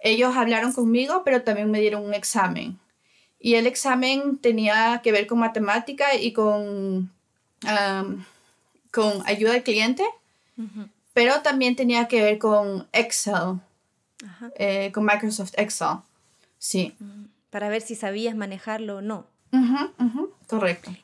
ellos 0.00 0.36
hablaron 0.36 0.72
conmigo, 0.72 1.22
pero 1.24 1.42
también 1.42 1.70
me 1.70 1.80
dieron 1.80 2.04
un 2.04 2.14
examen. 2.14 2.78
Y 3.44 3.56
el 3.56 3.66
examen 3.66 4.38
tenía 4.38 5.00
que 5.02 5.10
ver 5.10 5.26
con 5.26 5.40
matemática 5.40 6.14
y 6.14 6.32
con, 6.32 7.10
con 8.92 9.26
ayuda 9.26 9.54
al 9.54 9.64
cliente, 9.64 10.04
pero 11.12 11.42
también 11.42 11.74
tenía 11.74 12.06
que 12.06 12.22
ver 12.22 12.38
con 12.38 12.86
Excel, 12.92 13.58
eh, 14.54 14.92
con 14.94 15.04
Microsoft 15.04 15.54
Excel. 15.56 15.96
Sí. 16.60 16.94
Mm, 17.00 17.24
para 17.50 17.68
ver 17.68 17.82
si 17.82 17.96
sabías 17.96 18.36
manejarlo 18.36 18.98
o 18.98 19.00
no. 19.00 19.26
Correcto. 20.46 20.94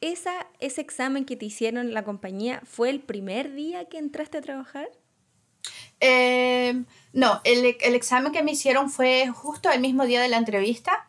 ¿Esa, 0.00 0.32
¿Ese 0.58 0.80
examen 0.80 1.24
que 1.24 1.36
te 1.36 1.46
hicieron 1.46 1.86
en 1.86 1.94
la 1.94 2.02
compañía 2.02 2.60
fue 2.64 2.90
el 2.90 2.98
primer 2.98 3.54
día 3.54 3.84
que 3.84 3.98
entraste 3.98 4.38
a 4.38 4.42
trabajar? 4.42 4.88
Eh, 6.00 6.82
no, 7.12 7.40
el, 7.44 7.76
el, 7.80 7.94
examen 7.94 8.32
que 8.32 8.42
me 8.42 8.52
hicieron 8.52 8.90
fue 8.90 9.28
justo 9.28 9.70
el 9.70 9.80
mismo 9.80 10.06
día 10.06 10.20
de 10.20 10.28
la 10.28 10.38
entrevista. 10.38 11.07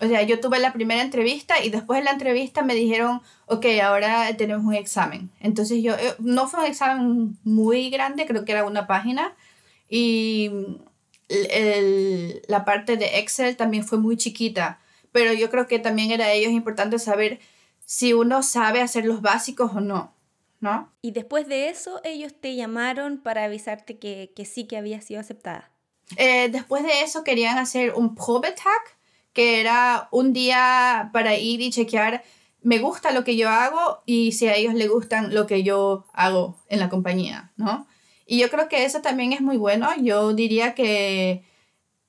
O 0.00 0.06
sea, 0.06 0.22
yo 0.22 0.40
tuve 0.40 0.58
la 0.58 0.72
primera 0.72 1.02
entrevista 1.02 1.62
y 1.62 1.70
después 1.70 2.00
de 2.00 2.04
la 2.04 2.12
entrevista 2.12 2.62
me 2.62 2.74
dijeron, 2.74 3.22
ok, 3.46 3.66
ahora 3.82 4.34
tenemos 4.36 4.64
un 4.64 4.74
examen. 4.74 5.30
Entonces 5.40 5.82
yo, 5.82 5.94
eh, 5.94 6.14
no 6.18 6.48
fue 6.48 6.60
un 6.60 6.66
examen 6.66 7.38
muy 7.44 7.90
grande, 7.90 8.26
creo 8.26 8.44
que 8.44 8.52
era 8.52 8.64
una 8.64 8.86
página. 8.86 9.34
Y 9.88 10.50
el, 11.28 12.42
la 12.48 12.64
parte 12.64 12.96
de 12.96 13.18
Excel 13.18 13.56
también 13.56 13.84
fue 13.84 13.98
muy 13.98 14.16
chiquita. 14.16 14.80
Pero 15.12 15.32
yo 15.32 15.50
creo 15.50 15.66
que 15.66 15.78
también 15.78 16.10
era 16.10 16.32
ellos 16.32 16.52
importante 16.52 16.98
saber 16.98 17.40
si 17.84 18.12
uno 18.12 18.42
sabe 18.42 18.82
hacer 18.82 19.04
los 19.04 19.22
básicos 19.22 19.72
o 19.74 19.80
no. 19.80 20.12
¿No? 20.58 20.90
Y 21.02 21.10
después 21.10 21.46
de 21.48 21.68
eso, 21.68 22.00
ellos 22.02 22.32
te 22.40 22.56
llamaron 22.56 23.18
para 23.18 23.44
avisarte 23.44 23.98
que, 23.98 24.32
que 24.34 24.46
sí 24.46 24.64
que 24.64 24.78
había 24.78 25.02
sido 25.02 25.20
aceptada. 25.20 25.70
Eh, 26.16 26.48
después 26.50 26.82
de 26.82 27.02
eso 27.02 27.24
querían 27.24 27.58
hacer 27.58 27.92
un 27.94 28.14
Probetag, 28.14 28.95
que 29.36 29.60
era 29.60 30.08
un 30.12 30.32
día 30.32 31.10
para 31.12 31.36
ir 31.36 31.60
y 31.60 31.68
chequear, 31.68 32.24
me 32.62 32.78
gusta 32.78 33.12
lo 33.12 33.22
que 33.22 33.36
yo 33.36 33.50
hago 33.50 34.02
y 34.06 34.32
si 34.32 34.48
a 34.48 34.56
ellos 34.56 34.72
les 34.72 34.88
gustan 34.88 35.34
lo 35.34 35.46
que 35.46 35.62
yo 35.62 36.06
hago 36.14 36.56
en 36.68 36.80
la 36.80 36.88
compañía, 36.88 37.52
¿no? 37.58 37.86
Y 38.24 38.38
yo 38.38 38.48
creo 38.48 38.70
que 38.70 38.86
eso 38.86 39.02
también 39.02 39.34
es 39.34 39.42
muy 39.42 39.58
bueno. 39.58 39.90
Yo 40.00 40.32
diría 40.32 40.74
que 40.74 41.44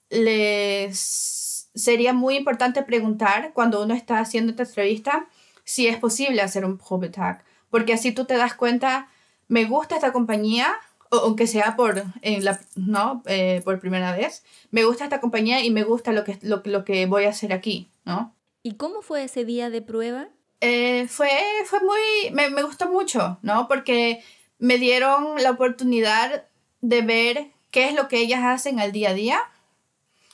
les 0.10 1.70
sería 1.76 2.14
muy 2.14 2.38
importante 2.38 2.82
preguntar 2.82 3.52
cuando 3.54 3.84
uno 3.84 3.94
está 3.94 4.20
haciendo 4.20 4.52
esta 4.52 4.64
entrevista 4.64 5.28
si 5.66 5.88
es 5.88 5.98
posible 5.98 6.42
hacer 6.42 6.64
un 6.64 6.78
Probetag, 6.78 7.44
porque 7.70 7.92
así 7.92 8.14
tú 8.14 8.24
te 8.24 8.38
das 8.38 8.54
cuenta, 8.54 9.10
me 9.50 9.66
gusta 9.66 9.96
esta 9.96 10.14
compañía, 10.14 10.74
aunque 11.12 11.48
sea 11.48 11.76
por, 11.76 12.04
la, 12.24 12.60
¿no? 12.76 13.24
Eh, 13.26 13.62
por 13.64 13.80
primera 13.80 14.16
vez, 14.16 14.44
me 14.72 14.84
gusta 14.84 15.06
esta 15.06 15.20
compañía 15.20 15.64
y 15.64 15.72
me 15.72 15.84
gusta 15.84 16.12
lo 16.12 16.24
que, 16.24 16.38
lo, 16.42 16.62
lo 16.66 16.86
que 16.86 17.06
voy 17.06 17.26
a 17.26 17.30
hacer 17.30 17.54
aquí, 17.54 17.90
¿no? 18.06 18.34
¿Y 18.64 18.74
cómo 18.74 19.02
fue 19.02 19.24
ese 19.24 19.46
día 19.46 19.70
de 19.70 19.82
prueba? 19.82 20.28
Eh, 20.62 21.08
fue, 21.08 21.30
fue 21.66 21.80
muy, 21.82 22.32
me, 22.34 22.50
me 22.50 22.64
gustó 22.64 22.92
mucho, 22.92 23.38
¿no? 23.42 23.68
Porque 23.68 24.24
me 24.60 24.78
dieron 24.78 25.42
la 25.42 25.52
oportunidad 25.52 26.46
de 26.82 27.02
ver 27.02 27.48
qué 27.72 27.88
es 27.90 27.96
lo 27.96 28.08
que 28.08 28.18
ellas 28.18 28.42
hacen 28.44 28.80
al 28.80 28.92
día 28.92 29.12
a 29.12 29.14
día 29.14 29.40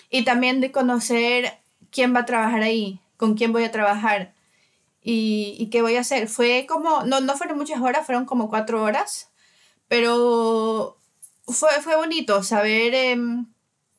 y 0.09 0.23
también 0.23 0.61
de 0.61 0.71
conocer 0.71 1.57
quién 1.91 2.15
va 2.15 2.21
a 2.21 2.25
trabajar 2.25 2.63
ahí, 2.63 2.99
con 3.17 3.35
quién 3.35 3.51
voy 3.51 3.65
a 3.65 3.71
trabajar 3.71 4.33
y, 5.01 5.55
y 5.59 5.69
qué 5.69 5.81
voy 5.81 5.97
a 5.97 6.01
hacer. 6.01 6.27
Fue 6.29 6.65
como, 6.67 7.03
no, 7.03 7.19
no 7.19 7.35
fueron 7.35 7.57
muchas 7.57 7.81
horas, 7.81 8.05
fueron 8.05 8.25
como 8.25 8.49
cuatro 8.49 8.81
horas 8.81 9.29
pero 9.93 10.97
fue, 11.45 11.69
fue 11.83 11.95
bonito 11.95 12.41
saber 12.41 12.95
em, 12.95 13.45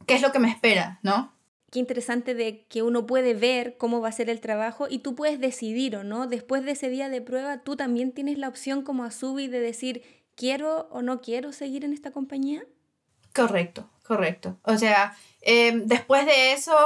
qué 0.06 0.14
es 0.14 0.22
lo 0.22 0.32
que 0.32 0.40
me 0.40 0.50
espera, 0.50 0.98
¿no? 1.04 1.32
Qué 1.70 1.78
interesante 1.78 2.34
de 2.34 2.64
que 2.68 2.82
uno 2.82 3.06
puede 3.06 3.32
ver 3.32 3.76
cómo 3.76 4.00
va 4.00 4.08
a 4.08 4.12
ser 4.12 4.28
el 4.28 4.40
trabajo 4.40 4.88
y 4.90 4.98
tú 4.98 5.14
puedes 5.14 5.38
decidir 5.38 5.94
o 5.94 6.02
no. 6.02 6.26
Después 6.26 6.64
de 6.64 6.72
ese 6.72 6.88
día 6.88 7.08
de 7.08 7.20
prueba, 7.20 7.58
tú 7.58 7.76
también 7.76 8.10
tienes 8.10 8.38
la 8.38 8.48
opción 8.48 8.82
como 8.82 9.04
a 9.04 9.12
Subi 9.12 9.46
de 9.46 9.60
decir, 9.60 10.02
quiero 10.34 10.88
o 10.90 11.00
no 11.00 11.20
quiero 11.20 11.52
seguir 11.52 11.84
en 11.84 11.92
esta 11.92 12.10
compañía. 12.10 12.64
Correcto, 13.32 13.88
correcto. 14.02 14.58
O 14.64 14.76
sea, 14.76 15.16
em, 15.42 15.86
después 15.86 16.26
de 16.26 16.54
eso, 16.54 16.76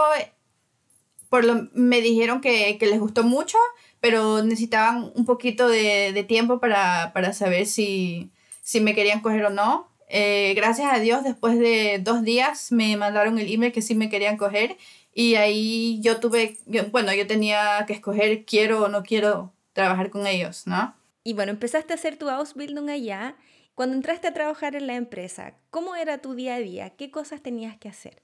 por 1.30 1.46
lo, 1.46 1.70
me 1.72 2.02
dijeron 2.02 2.42
que, 2.42 2.76
que, 2.76 2.86
les 2.86 3.00
gustó 3.00 3.22
mucho, 3.24 3.56
pero 4.00 4.42
necesitaban 4.42 5.12
un 5.14 5.24
poquito 5.24 5.66
de, 5.66 6.12
de 6.12 6.24
tiempo 6.24 6.60
para, 6.60 7.14
para 7.14 7.32
saber 7.32 7.64
si, 7.64 8.32
si 8.68 8.82
me 8.82 8.94
querían 8.94 9.22
coger 9.22 9.46
o 9.46 9.50
no. 9.50 9.88
Eh, 10.10 10.52
gracias 10.54 10.92
a 10.92 10.98
Dios, 10.98 11.24
después 11.24 11.58
de 11.58 12.00
dos 12.04 12.22
días 12.22 12.70
me 12.70 12.94
mandaron 12.98 13.38
el 13.38 13.50
email 13.50 13.72
que 13.72 13.80
sí 13.80 13.94
me 13.94 14.10
querían 14.10 14.36
coger 14.36 14.76
y 15.14 15.36
ahí 15.36 16.00
yo 16.02 16.20
tuve, 16.20 16.58
bueno, 16.90 17.14
yo 17.14 17.26
tenía 17.26 17.84
que 17.86 17.94
escoger 17.94 18.44
quiero 18.44 18.84
o 18.84 18.88
no 18.88 19.04
quiero 19.04 19.54
trabajar 19.72 20.10
con 20.10 20.26
ellos, 20.26 20.66
¿no? 20.66 20.94
Y 21.24 21.32
bueno, 21.32 21.50
empezaste 21.52 21.94
a 21.94 21.96
hacer 21.96 22.18
tu 22.18 22.28
Ausbildung 22.28 22.90
allá. 22.90 23.36
Cuando 23.74 23.96
entraste 23.96 24.28
a 24.28 24.34
trabajar 24.34 24.76
en 24.76 24.86
la 24.86 24.96
empresa, 24.96 25.54
¿cómo 25.70 25.94
era 25.94 26.18
tu 26.18 26.34
día 26.34 26.56
a 26.56 26.58
día? 26.58 26.90
¿Qué 26.90 27.10
cosas 27.10 27.42
tenías 27.42 27.78
que 27.78 27.88
hacer? 27.88 28.20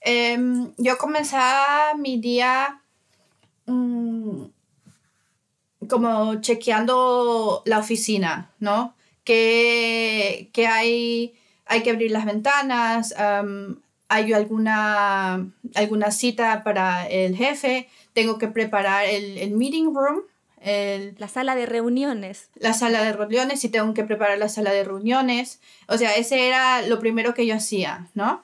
Em, 0.00 0.72
yo 0.78 0.96
comenzaba 0.96 1.94
mi 1.98 2.18
día 2.18 2.80
mm, 3.66 4.44
como 5.86 6.40
chequeando 6.40 7.62
la 7.66 7.78
oficina, 7.78 8.52
¿no? 8.58 8.95
Que, 9.26 10.48
que 10.54 10.66
hay, 10.66 11.34
hay 11.66 11.82
que 11.82 11.90
abrir 11.90 12.12
las 12.12 12.24
ventanas, 12.24 13.14
hay 14.08 14.32
alguna, 14.32 15.50
alguna 15.74 16.10
cita 16.12 16.62
para 16.64 17.06
el 17.08 17.36
jefe, 17.36 17.88
tengo 18.14 18.38
que 18.38 18.48
preparar 18.48 19.04
el, 19.04 19.36
el 19.36 19.50
meeting 19.50 19.92
room, 19.92 20.22
la 21.18 21.28
sala 21.28 21.56
de 21.56 21.66
reuniones. 21.66 22.48
La 22.54 22.72
sala 22.72 23.02
de 23.02 23.12
reuniones, 23.12 23.60
si 23.60 23.68
tengo 23.68 23.92
que 23.94 24.04
preparar 24.04 24.38
la 24.38 24.48
sala 24.48 24.72
de 24.72 24.84
reuniones. 24.84 25.60
O 25.88 25.98
sea, 25.98 26.14
ese 26.14 26.46
era 26.46 26.82
lo 26.82 26.98
primero 26.98 27.34
que 27.34 27.46
yo 27.46 27.54
hacía, 27.54 28.08
¿no? 28.14 28.42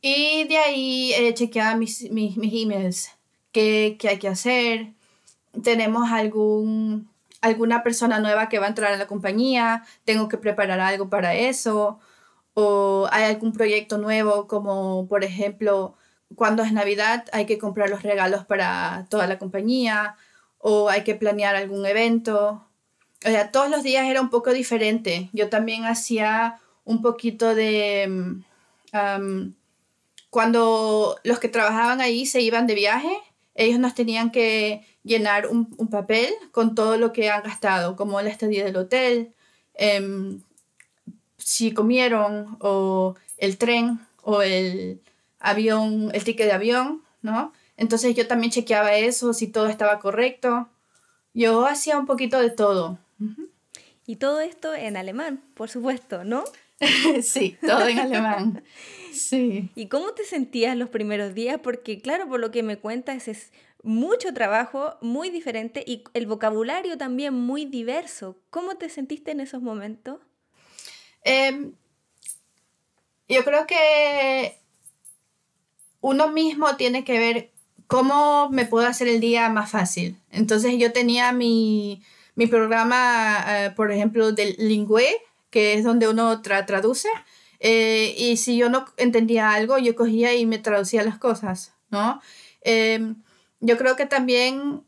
Y 0.00 0.44
de 0.44 0.58
ahí 0.58 1.12
eh, 1.14 1.34
chequeaba 1.34 1.76
mis, 1.76 2.10
mis, 2.10 2.36
mis 2.36 2.62
emails, 2.62 3.10
qué, 3.52 3.96
qué 3.98 4.08
hay 4.08 4.18
que 4.18 4.28
hacer. 4.28 4.88
Tenemos 5.62 6.10
algún, 6.12 7.08
alguna 7.40 7.82
persona 7.82 8.18
nueva 8.18 8.48
que 8.48 8.58
va 8.58 8.66
a 8.66 8.70
entrar 8.70 8.92
a 8.92 8.96
la 8.96 9.06
compañía, 9.06 9.84
tengo 10.04 10.28
que 10.28 10.38
preparar 10.38 10.80
algo 10.80 11.08
para 11.10 11.34
eso. 11.34 11.98
O 12.54 13.08
hay 13.12 13.24
algún 13.24 13.52
proyecto 13.52 13.98
nuevo, 13.98 14.46
como 14.48 15.06
por 15.08 15.24
ejemplo, 15.24 15.96
cuando 16.34 16.62
es 16.62 16.72
Navidad 16.72 17.24
hay 17.32 17.46
que 17.46 17.58
comprar 17.58 17.90
los 17.90 18.02
regalos 18.02 18.44
para 18.44 19.06
toda 19.10 19.26
la 19.26 19.38
compañía 19.38 20.16
o 20.58 20.88
hay 20.88 21.04
que 21.04 21.14
planear 21.14 21.54
algún 21.56 21.86
evento. 21.86 22.66
O 23.24 23.28
sea, 23.28 23.52
todos 23.52 23.70
los 23.70 23.82
días 23.82 24.06
era 24.06 24.20
un 24.20 24.30
poco 24.30 24.52
diferente. 24.52 25.30
Yo 25.32 25.48
también 25.48 25.84
hacía 25.84 26.60
un 26.84 27.02
poquito 27.02 27.54
de... 27.54 28.06
Mm, 28.08 29.54
cuando 30.30 31.16
los 31.22 31.38
que 31.38 31.48
trabajaban 31.48 32.00
ahí 32.00 32.26
se 32.26 32.40
iban 32.40 32.66
de 32.66 32.74
viaje, 32.74 33.16
ellos 33.56 33.80
nos 33.80 33.94
tenían 33.94 34.30
que 34.30 34.86
llenar 35.02 35.48
un, 35.48 35.66
papel 35.90 36.32
con 36.52 36.74
todo 36.74 36.98
lo 36.98 37.12
que 37.12 37.30
han 37.30 37.42
gastado, 37.42 37.96
como 37.96 38.20
la 38.20 38.30
estadía 38.30 38.64
del 38.64 38.76
hotel, 38.76 39.34
em, 39.74 40.40
si 41.38 41.72
comieron, 41.72 42.56
o 42.60 43.14
el 43.38 43.56
tren, 43.58 44.00
o 44.22 44.42
el 44.42 45.00
avión, 45.38 46.10
el 46.12 46.24
ticket 46.24 46.46
de 46.46 46.52
avión, 46.52 47.02
¿no? 47.22 47.52
Entonces 47.76 48.14
yo 48.14 48.26
también 48.26 48.50
chequeaba 48.50 48.94
eso, 48.94 49.32
si 49.32 49.48
todo 49.48 49.68
estaba 49.68 49.98
correcto. 50.00 50.68
Yo 51.34 51.66
hacía 51.66 51.98
un 51.98 52.06
poquito 52.06 52.40
de 52.40 52.50
todo. 52.50 52.98
Y 54.06 54.16
todo 54.16 54.40
esto 54.40 54.74
en 54.74 54.96
alemán, 54.96 55.42
por 55.54 55.68
supuesto, 55.68 56.24
¿no? 56.24 56.44
sí, 57.22 57.56
todo 57.66 57.86
en 57.86 57.98
alemán. 57.98 58.64
Sí. 59.16 59.70
¿Y 59.74 59.88
cómo 59.88 60.12
te 60.12 60.24
sentías 60.24 60.76
los 60.76 60.88
primeros 60.88 61.34
días? 61.34 61.58
Porque 61.62 62.00
claro, 62.00 62.28
por 62.28 62.40
lo 62.40 62.50
que 62.50 62.62
me 62.62 62.78
cuentas 62.78 63.28
es 63.28 63.50
mucho 63.82 64.34
trabajo, 64.34 64.96
muy 65.00 65.30
diferente 65.30 65.84
y 65.86 66.04
el 66.14 66.26
vocabulario 66.26 66.98
también 66.98 67.34
muy 67.34 67.64
diverso. 67.64 68.36
¿Cómo 68.50 68.76
te 68.76 68.88
sentiste 68.88 69.30
en 69.30 69.40
esos 69.40 69.62
momentos? 69.62 70.18
Em, 71.22 71.72
yo 73.28 73.44
creo 73.44 73.66
que 73.66 74.58
uno 76.00 76.28
mismo 76.28 76.76
tiene 76.76 77.04
que 77.04 77.18
ver 77.18 77.50
cómo 77.86 78.48
me 78.50 78.66
puedo 78.66 78.86
hacer 78.86 79.08
el 79.08 79.20
día 79.20 79.48
más 79.48 79.70
fácil. 79.70 80.16
Entonces 80.30 80.74
yo 80.78 80.92
tenía 80.92 81.32
mi, 81.32 82.02
programa, 82.50 83.44
eh, 83.48 83.70
por 83.70 83.90
ejemplo, 83.92 84.32
del 84.32 84.56
Lingüe, 84.58 85.06
que 85.50 85.74
es 85.74 85.84
donde 85.84 86.08
uno 86.08 86.42
traduce. 86.42 87.08
Eh, 87.60 88.14
y 88.16 88.36
si 88.36 88.56
yo 88.56 88.68
no 88.68 88.86
entendía 88.96 89.52
algo, 89.52 89.78
yo 89.78 89.94
cogía 89.94 90.34
y 90.34 90.46
me 90.46 90.58
traducía 90.58 91.02
las 91.02 91.18
cosas, 91.18 91.74
¿no? 91.90 92.20
Em, 92.62 93.22
yo 93.60 93.78
creo 93.78 93.96
que 93.96 94.06
también 94.06 94.82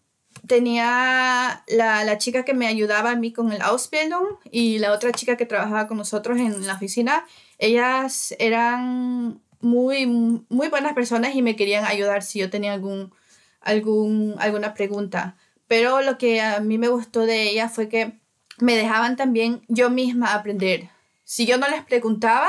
tenía 0.46 1.64
la, 1.68 2.04
la, 2.04 2.18
chica 2.18 2.44
que 2.44 2.54
me 2.54 2.66
ayudaba 2.66 3.12
a 3.12 3.16
mí 3.16 3.33
con 3.33 3.52
el 3.52 3.62
Ausbildung 3.62 4.38
y 4.50 4.78
la 4.78 4.92
otra 4.92 5.12
chica 5.12 5.37
que 5.37 5.46
trabajaba 5.46 5.88
con 5.88 5.96
nosotros 5.96 6.38
en 6.38 6.66
la 6.66 6.74
oficina. 6.74 7.26
Ellas 7.59 8.35
eran 8.38 9.40
muy, 9.61 10.07
muy 10.07 10.68
buenas 10.68 10.92
personas 10.94 11.35
y 11.35 11.42
me 11.42 11.57
querían 11.57 11.85
ayudar 11.85 12.22
si 12.22 12.38
yo 12.38 12.50
tenía 12.50 12.72
algún, 12.72 13.12
algún, 13.61 14.37
alguna 14.38 14.74
pregunta. 14.74 15.37
Pero 15.66 16.00
lo 16.02 16.18
que 16.18 16.40
a 16.40 16.61
mí 16.61 16.78
me 16.78 16.88
gustó 16.88 17.26
de 17.26 17.50
ella 17.50 17.68
fue 17.68 17.88
que 17.88 18.18
me 18.59 18.76
dejaban 18.76 19.16
también 19.16 19.62
yo 19.68 19.90
misma 19.90 20.35
aprender. 20.35 20.90
Si 21.28 21.44
yo 21.44 21.58
no 21.58 21.68
les 21.68 21.84
preguntaba, 21.84 22.48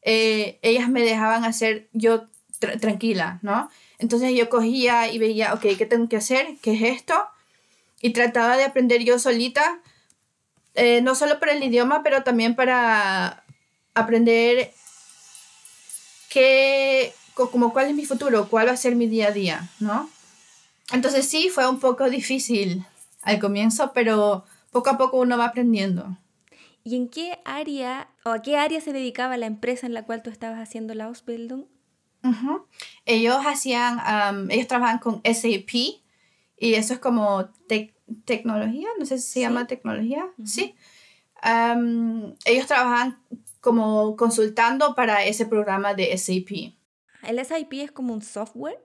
eh, 0.00 0.58
ellas 0.62 0.88
me 0.88 1.02
dejaban 1.02 1.44
hacer 1.44 1.90
yo 1.92 2.28
tranquila, 2.80 3.40
¿no? 3.42 3.68
Entonces 3.98 4.32
yo 4.34 4.48
cogía 4.48 5.12
y 5.12 5.18
veía, 5.18 5.52
ok, 5.52 5.76
¿qué 5.76 5.84
tengo 5.84 6.08
que 6.08 6.16
hacer? 6.16 6.56
¿Qué 6.62 6.72
es 6.72 6.96
esto? 6.96 7.14
Y 8.00 8.14
trataba 8.14 8.56
de 8.56 8.64
aprender 8.64 9.04
yo 9.04 9.18
solita, 9.18 9.82
eh, 10.76 11.02
no 11.02 11.14
solo 11.14 11.38
para 11.38 11.52
el 11.52 11.62
idioma, 11.62 12.02
pero 12.02 12.22
también 12.22 12.56
para 12.56 13.44
aprender 13.92 14.72
qué, 16.30 17.12
como 17.34 17.74
cuál 17.74 17.88
es 17.88 17.94
mi 17.94 18.06
futuro, 18.06 18.48
cuál 18.48 18.68
va 18.68 18.72
a 18.72 18.78
ser 18.78 18.96
mi 18.96 19.08
día 19.08 19.28
a 19.28 19.32
día, 19.32 19.68
¿no? 19.78 20.08
Entonces 20.90 21.28
sí, 21.28 21.50
fue 21.50 21.68
un 21.68 21.80
poco 21.80 22.08
difícil 22.08 22.86
al 23.20 23.38
comienzo, 23.40 23.92
pero 23.92 24.46
poco 24.70 24.88
a 24.88 24.96
poco 24.96 25.18
uno 25.18 25.36
va 25.36 25.44
aprendiendo. 25.44 26.16
¿Y 26.86 26.94
en 26.94 27.08
qué 27.08 27.40
área 27.44 28.10
o 28.24 28.30
a 28.30 28.42
qué 28.42 28.56
área 28.56 28.80
se 28.80 28.92
dedicaba 28.92 29.36
la 29.36 29.46
empresa 29.46 29.88
en 29.88 29.92
la 29.92 30.04
cual 30.04 30.22
tú 30.22 30.30
estabas 30.30 30.60
haciendo 30.60 30.94
la 30.94 31.06
Ausbildung? 31.06 31.64
Ellos 33.04 33.38
hacían, 33.44 33.98
ellos 34.52 34.68
trabajan 34.68 35.00
con 35.00 35.20
SAP 35.24 35.74
y 36.56 36.74
eso 36.74 36.94
es 36.94 37.00
como 37.00 37.50
tecnología, 38.24 38.86
no 39.00 39.04
sé 39.04 39.18
si 39.18 39.28
se 39.28 39.40
llama 39.40 39.66
tecnología, 39.66 40.28
sí. 40.44 40.76
ellos 42.44 42.66
trabajan 42.68 43.20
como 43.60 44.14
consultando 44.14 44.94
para 44.94 45.24
ese 45.24 45.44
programa 45.44 45.92
de 45.92 46.16
SAP. 46.16 46.76
¿El 47.24 47.44
SAP 47.44 47.72
es 47.72 47.90
como 47.90 48.14
un 48.14 48.22
software? 48.22 48.78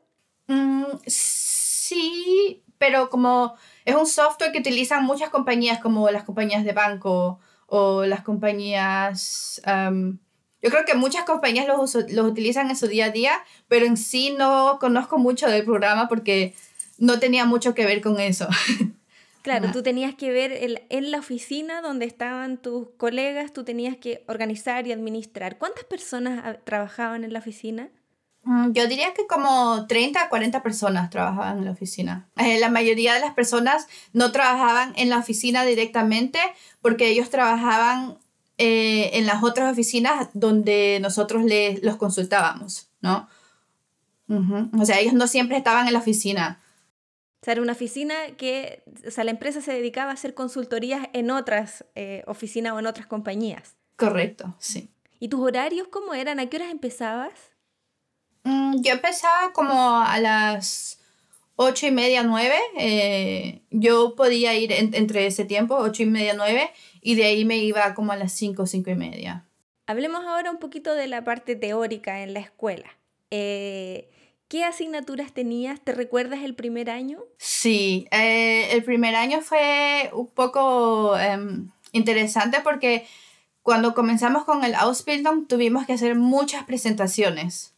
Mm, 0.48 0.86
sí, 1.06 2.64
pero 2.80 3.12
como 3.12 3.54
es 3.86 3.94
un 3.94 4.08
software 4.08 4.52
que 4.52 4.58
utilizan 4.58 5.06
muchas 5.06 5.30
compañías 5.30 5.80
como 5.80 6.10
las 6.10 6.24
compañías 6.24 6.64
de 6.64 6.74
banco 6.74 7.40
o 7.74 8.06
las 8.06 8.22
compañías... 8.22 9.62
yo 9.66 10.70
creo 10.70 10.86
que 10.86 10.94
muchas 10.94 11.24
compañías 11.24 11.66
los, 11.68 11.96
los 12.12 12.26
utilizan 12.26 12.70
en 12.70 12.76
su 12.76 12.88
día 12.88 13.06
a 13.06 13.10
día, 13.12 13.32
pero 13.70 13.86
en 13.86 13.96
sí 13.96 14.36
no 14.38 14.78
conozco 14.80 15.18
mucho 15.18 15.48
del 15.48 15.64
programa 15.64 16.10
porque 16.10 16.54
no 16.98 17.18
tenía 17.18 17.46
mucho 17.46 17.74
que 17.74 17.86
ver 17.86 18.02
con 18.02 18.20
eso. 18.20 18.48
Claro, 19.42 19.72
tú 19.72 19.82
tenías 19.82 20.14
que 20.14 20.30
ver 20.30 20.52
en 20.90 21.10
la 21.10 21.18
oficina 21.18 21.82
donde 21.82 22.06
estaban 22.06 22.58
tus 22.58 22.90
colegas, 22.98 23.52
tú 23.52 23.64
tenías 23.64 23.98
que 23.98 24.24
organizar 24.28 24.86
y 24.86 24.92
administrar. 24.92 25.58
¿Cuántas 25.58 25.84
personas 25.84 26.60
trabajaban 26.64 27.24
en 27.24 27.34
la 27.34 27.40
oficina? 27.40 27.90
Mm, 28.44 28.72
yo 28.72 28.88
diría 28.88 29.14
que 29.14 29.28
como 29.28 29.86
30 29.88 30.24
a 30.24 30.30
40 30.30 30.64
personas 30.64 31.10
trabajaban 31.10 31.60
en 31.60 31.66
la 31.66 31.72
oficina. 31.72 32.30
Eh, 32.38 32.60
la 32.60 32.70
mayoría 32.70 33.14
de 33.14 33.20
las 33.20 33.34
personas 33.34 33.88
no 34.14 34.32
trabajaban 34.32 34.94
en 34.96 35.10
la 35.10 35.20
oficina 35.20 35.64
directamente 35.64 36.40
porque 36.82 37.10
ellos 37.10 37.30
trabajaban 37.30 38.18
eh, 38.58 39.12
en 39.14 39.26
las 39.26 39.44
otras 39.44 39.72
oficinas 39.72 40.30
donde 40.34 41.00
nosotros 41.02 41.44
les, 41.44 41.84
los 41.84 41.98
consultábamos, 41.98 42.90
¿no? 43.02 43.28
O 44.80 44.86
sea, 44.86 44.98
ellos 45.02 45.14
no 45.14 45.28
siempre 45.28 45.58
estaban 45.58 45.88
en 45.88 45.94
la 45.94 46.00
oficina. 46.00 46.62
O 47.42 47.44
sea, 47.44 47.52
era 47.52 47.62
una 47.62 47.74
oficina 47.74 48.16
que, 48.38 48.82
o 49.06 49.12
sea, 49.12 49.26
la 49.26 49.32
empresa 49.32 49.62
se 49.62 49.74
dedicaba 49.74 50.12
a 50.12 50.14
hacer 50.14 50.34
consultorías 50.34 51.10
en 51.12 51.32
otras 51.32 51.84
eh, 51.96 52.24
oficinas 52.28 52.72
o 52.72 52.80
en 52.80 52.86
otras 52.86 53.08
compañías. 53.08 53.76
Correcto, 53.98 54.56
sí. 54.58 54.90
¿Y 55.20 55.28
tus 55.28 55.42
horarios 55.42 55.90
cómo 55.90 56.14
eran? 56.14 56.40
¿A 56.40 56.46
qué 56.46 56.58
horas 56.58 56.72
empezabas? 56.72 57.51
Mm, 58.44 58.82
yo 58.82 58.94
empezaba 58.94 59.54
como 59.54 59.98
a 59.98 60.20
las 60.20 61.00
ocho 61.56 61.86
y 61.88 61.92
media, 61.92 62.24
nueve. 62.24 62.56
Eh, 62.78 63.62
yo 63.70 64.16
podía 64.16 64.56
ir 64.56 64.72
entre 64.72 65.28
ese 65.28 65.46
tiempo, 65.46 65.76
ocho 65.76 66.04
y 66.04 66.08
media, 66.08 66.34
nueve, 66.36 66.72
y 67.02 67.16
de 67.16 67.26
ahí 67.26 67.46
me 67.46 67.58
iba 67.58 67.94
como 67.94 68.12
a 68.12 68.18
las 68.18 68.32
cinco, 68.32 68.66
cinco 68.66 68.90
y 68.90 68.96
media. 68.96 69.46
Hablemos 69.88 70.26
ahora 70.26 70.52
un 70.52 70.58
poquito 70.58 70.94
de 70.94 71.08
la 71.08 71.24
parte 71.24 71.56
teórica 71.56 72.24
en 72.24 72.34
la 72.34 72.40
escuela. 72.40 72.98
Eh, 73.30 74.10
¿Qué 74.48 74.66
asignaturas 74.66 75.34
tenías? 75.34 75.80
¿Te 75.82 75.94
recuerdas 75.94 76.44
el 76.44 76.56
primer 76.56 76.90
año? 76.90 77.24
Sí, 77.38 78.08
eh, 78.12 78.72
el 78.74 78.84
primer 78.84 79.16
año 79.16 79.42
fue 79.42 80.10
un 80.14 80.28
poco 80.28 81.18
em, 81.18 81.72
interesante 81.94 82.60
porque 82.62 83.08
cuando 83.62 83.94
comenzamos 83.94 84.44
con 84.44 84.66
el 84.66 84.76
Ausbildung 84.76 85.48
tuvimos 85.48 85.86
que 85.86 85.94
hacer 85.94 86.16
muchas 86.16 86.66
presentaciones, 86.66 87.71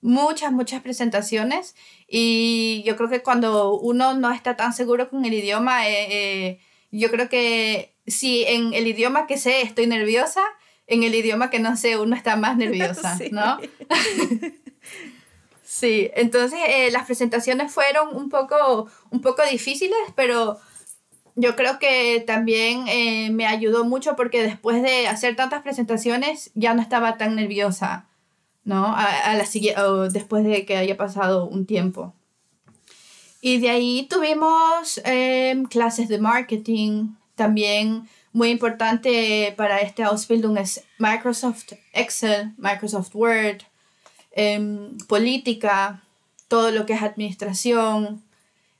muchas, 0.00 0.52
muchas 0.52 0.82
presentaciones 0.82 1.74
y 2.06 2.82
yo 2.86 2.96
creo 2.96 3.08
que 3.08 3.22
cuando 3.22 3.78
uno 3.78 4.14
no 4.14 4.32
está 4.32 4.56
tan 4.56 4.72
seguro 4.72 5.10
con 5.10 5.24
el 5.24 5.34
idioma, 5.34 5.88
eh, 5.88 6.06
eh, 6.10 6.60
yo 6.90 7.10
creo 7.10 7.28
que 7.28 7.94
si 8.06 8.44
en 8.44 8.74
el 8.74 8.86
idioma 8.86 9.26
que 9.26 9.38
sé 9.38 9.62
estoy 9.62 9.86
nerviosa, 9.86 10.42
en 10.86 11.02
el 11.02 11.14
idioma 11.14 11.50
que 11.50 11.58
no 11.58 11.76
sé 11.76 11.98
uno 11.98 12.16
está 12.16 12.36
más 12.36 12.56
nerviosa, 12.56 13.18
¿no? 13.30 13.58
Sí, 15.78 16.10
entonces 16.14 16.58
eh, 16.66 16.90
las 16.90 17.04
presentaciones 17.04 17.70
fueron 17.70 18.16
un 18.16 18.30
poco, 18.30 18.88
un 19.10 19.20
poco 19.20 19.42
difíciles, 19.44 19.98
pero 20.16 20.58
yo 21.36 21.54
creo 21.54 21.78
que 21.78 22.24
también 22.26 22.88
eh, 22.88 23.30
me 23.30 23.46
ayudó 23.46 23.84
mucho 23.84 24.16
porque 24.16 24.42
después 24.42 24.82
de 24.82 25.06
hacer 25.06 25.36
tantas 25.36 25.62
presentaciones 25.62 26.50
ya 26.54 26.74
no 26.74 26.82
estaba 26.82 27.16
tan 27.16 27.36
nerviosa, 27.36 28.07
¿no? 28.68 28.94
A, 28.94 29.34
la, 29.34 30.08
después 30.10 30.44
de 30.44 30.66
que 30.66 30.76
haya 30.76 30.98
pasado 30.98 31.46
un 31.46 31.64
tiempo. 31.64 32.12
Y 33.40 33.60
de 33.60 33.70
ahí 33.70 34.06
tuvimos 34.10 35.00
em, 35.04 35.64
clases 35.64 36.08
de 36.08 36.18
marketing, 36.18 37.14
también 37.34 38.06
muy 38.34 38.50
importante 38.50 39.54
para 39.56 39.78
este 39.78 40.02
Ausbildung 40.02 40.58
es 40.58 40.84
Microsoft 40.98 41.72
Excel, 41.94 42.52
Microsoft 42.58 43.14
Word, 43.14 43.62
em, 44.32 44.98
política, 45.06 46.02
todo 46.48 46.70
lo 46.70 46.84
que 46.84 46.92
es 46.92 47.02
administración, 47.02 48.22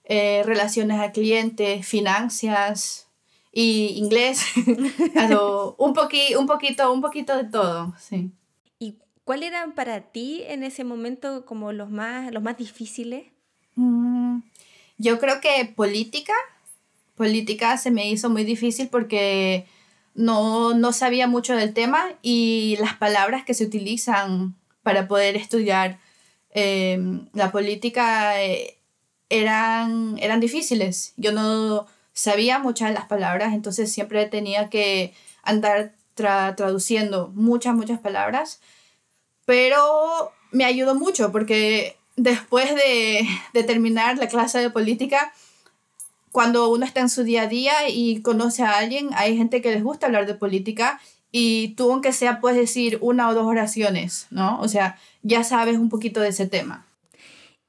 eh, 0.04 0.42
relaciones 0.44 1.00
al 1.00 1.12
cliente, 1.12 1.82
finanzas 1.82 3.08
y 3.52 3.94
inglés. 3.96 4.44
un, 5.78 5.94
poqui, 5.94 6.34
un, 6.34 6.46
poquito, 6.46 6.92
un 6.92 7.00
poquito 7.00 7.34
de 7.38 7.44
todo, 7.44 7.94
sí. 7.98 8.32
¿Y 9.28 9.30
cuáles 9.30 9.50
eran 9.50 9.72
para 9.72 10.00
ti 10.00 10.42
en 10.48 10.62
ese 10.62 10.84
momento 10.84 11.44
como 11.44 11.70
los 11.72 11.90
más, 11.90 12.32
los 12.32 12.42
más 12.42 12.56
difíciles? 12.56 13.26
Mm, 13.74 14.38
yo 14.96 15.18
creo 15.18 15.42
que 15.42 15.66
política, 15.66 16.32
política 17.14 17.76
se 17.76 17.90
me 17.90 18.08
hizo 18.08 18.30
muy 18.30 18.44
difícil 18.44 18.88
porque 18.88 19.66
no, 20.14 20.72
no 20.72 20.94
sabía 20.94 21.26
mucho 21.26 21.54
del 21.54 21.74
tema 21.74 22.06
y 22.22 22.78
las 22.80 22.96
palabras 22.96 23.44
que 23.44 23.52
se 23.52 23.66
utilizan 23.66 24.54
para 24.82 25.08
poder 25.08 25.36
estudiar 25.36 25.98
em, 26.54 27.28
la 27.34 27.52
política 27.52 28.42
eh, 28.42 28.78
eran, 29.28 30.16
eran 30.22 30.40
difíciles. 30.40 31.12
Yo 31.18 31.32
no 31.32 31.86
sabía 32.14 32.60
muchas 32.60 32.88
de 32.88 32.94
las 32.94 33.04
palabras, 33.04 33.52
entonces 33.52 33.92
siempre 33.92 34.24
tenía 34.24 34.70
que 34.70 35.12
andar 35.42 35.92
traduciendo 36.14 37.30
muchas, 37.34 37.74
muchas 37.74 38.00
palabras, 38.00 38.60
pero 39.48 40.30
me 40.50 40.66
ayudó 40.66 40.94
mucho 40.94 41.32
porque 41.32 41.96
después 42.16 42.68
de, 42.74 43.26
terminar 43.62 44.18
la 44.18 44.28
clase 44.28 44.58
de 44.58 44.68
política, 44.68 45.32
cuando 46.32 46.68
uno 46.68 46.84
está 46.84 47.00
en 47.00 47.08
su 47.08 47.24
día 47.24 47.44
a 47.44 47.46
día 47.46 47.88
y 47.88 48.20
conoce 48.20 48.62
a 48.62 48.76
alguien, 48.76 49.08
hay 49.14 49.38
gente 49.38 49.62
que 49.62 49.70
les 49.70 49.82
gusta 49.82 50.04
hablar 50.04 50.26
de 50.26 50.34
política 50.34 51.00
y 51.32 51.68
tú 51.76 51.90
aunque 51.90 52.12
sea 52.12 52.40
puedes 52.42 52.58
decir 52.58 52.98
una 53.00 53.26
o 53.30 53.34
dos 53.34 53.46
oraciones, 53.46 54.26
¿no? 54.28 54.60
O 54.60 54.68
sea, 54.68 54.98
ya 55.22 55.42
sabes 55.44 55.78
un 55.78 55.88
poquito 55.88 56.20
de 56.20 56.28
ese 56.28 56.46
tema. 56.46 56.86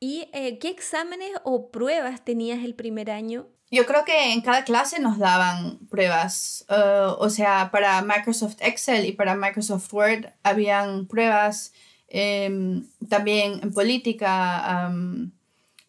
¿Y 0.02 0.28
eh, 0.34 0.58
qué 0.60 0.68
exámenes 0.68 1.32
o 1.46 1.70
pruebas 1.70 2.26
tenías 2.26 2.62
el 2.65 2.76
primer 2.76 3.10
año? 3.10 3.48
Yo 3.72 3.86
creo 3.86 4.04
que 4.04 4.34
en 4.34 4.42
cada 4.42 4.64
clase 4.64 5.00
nos 5.00 5.20
daban 5.20 5.78
pruebas. 5.90 6.66
Uh, 6.70 7.14
o 7.20 7.30
sea, 7.30 7.70
para 7.72 8.02
Microsoft 8.02 8.58
Excel 8.62 9.06
y 9.06 9.12
para 9.12 9.36
Microsoft 9.36 9.94
Word 9.94 10.26
habían 10.44 11.06
pruebas. 11.06 11.74
Em, 12.08 12.88
también 13.08 13.60
en 13.62 13.72
política, 13.72 14.92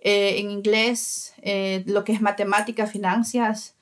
eh, 0.00 0.34
en 0.38 0.50
inglés, 0.50 1.32
eh, 1.40 1.82
lo 1.86 2.04
que 2.04 2.12
es 2.12 2.20
matemática, 2.20 2.86
finanzas. 2.86 3.74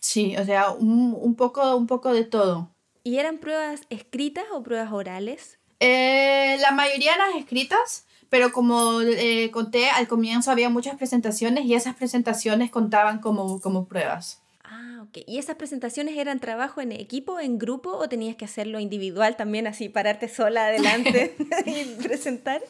Sí, 0.00 0.36
o 0.36 0.44
sea, 0.44 0.70
un, 0.70 1.16
un, 1.16 1.36
poco, 1.36 1.76
un 1.76 1.86
poco 1.86 2.12
de 2.12 2.24
todo. 2.24 2.70
¿Y 3.04 3.18
eran 3.18 3.38
pruebas 3.38 3.82
escritas 3.90 4.44
o 4.52 4.62
pruebas 4.62 4.92
orales? 4.92 5.56
la 5.82 6.72
mayoría 6.72 7.14
eran 7.14 7.38
escritas 7.38 8.04
pero 8.30 8.52
como 8.52 9.02
eh, 9.02 9.50
conté, 9.50 9.90
al 9.90 10.08
comienzo 10.08 10.50
había 10.50 10.70
muchas 10.70 10.96
presentaciones 10.96 11.66
y 11.66 11.74
esas 11.74 11.96
presentaciones 11.96 12.70
contaban 12.70 13.18
como, 13.18 13.60
como 13.60 13.84
pruebas. 13.84 14.40
Ah, 14.64 15.00
ok. 15.02 15.18
¿Y 15.26 15.38
esas 15.38 15.56
presentaciones 15.56 16.16
eran 16.16 16.38
trabajo 16.38 16.80
en 16.80 16.92
equipo, 16.92 17.40
en 17.40 17.58
grupo 17.58 17.90
o 17.90 18.08
tenías 18.08 18.36
que 18.36 18.44
hacerlo 18.44 18.78
individual 18.78 19.36
también, 19.36 19.66
así 19.66 19.88
pararte 19.88 20.28
sola 20.28 20.66
adelante 20.66 21.34
y 21.66 22.02
presentar? 22.02 22.62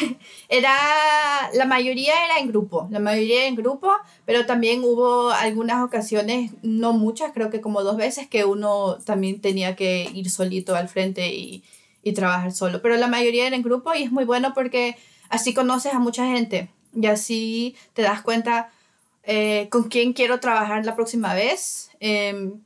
Era, 0.48 0.70
la 1.54 1.64
mayoría 1.64 2.12
era 2.26 2.38
en 2.40 2.48
grupo, 2.48 2.88
la 2.90 2.98
mayoría 2.98 3.46
en 3.46 3.56
grupo, 3.56 3.90
pero 4.26 4.44
también 4.44 4.82
hubo 4.84 5.30
algunas 5.30 5.82
ocasiones, 5.82 6.52
no 6.62 6.92
muchas, 6.92 7.32
creo 7.32 7.48
que 7.48 7.60
como 7.62 7.82
dos 7.82 7.96
veces, 7.96 8.28
que 8.28 8.44
uno 8.44 8.98
también 9.04 9.40
tenía 9.40 9.76
que 9.76 10.10
ir 10.12 10.30
solito 10.30 10.76
al 10.76 10.88
frente 10.88 11.32
y, 11.32 11.64
y 12.02 12.12
trabajar 12.12 12.52
solo. 12.52 12.82
Pero 12.82 12.96
la 12.96 13.08
mayoría 13.08 13.46
era 13.46 13.56
en 13.56 13.62
grupo 13.62 13.94
y 13.94 14.02
es 14.02 14.12
muy 14.12 14.24
bueno 14.24 14.54
porque 14.54 14.96
así 15.28 15.54
conoces 15.54 15.94
a 15.94 15.98
mucha 15.98 16.26
gente 16.26 16.70
y 16.94 17.06
así 17.06 17.76
te 17.92 18.02
das 18.02 18.22
cuenta 18.22 18.70
eh, 19.24 19.68
con 19.70 19.84
quién 19.84 20.12
quiero 20.12 20.40
trabajar 20.40 20.84
la 20.86 20.96
próxima 20.96 21.34
vez, 21.34 21.90
em, 22.00 22.60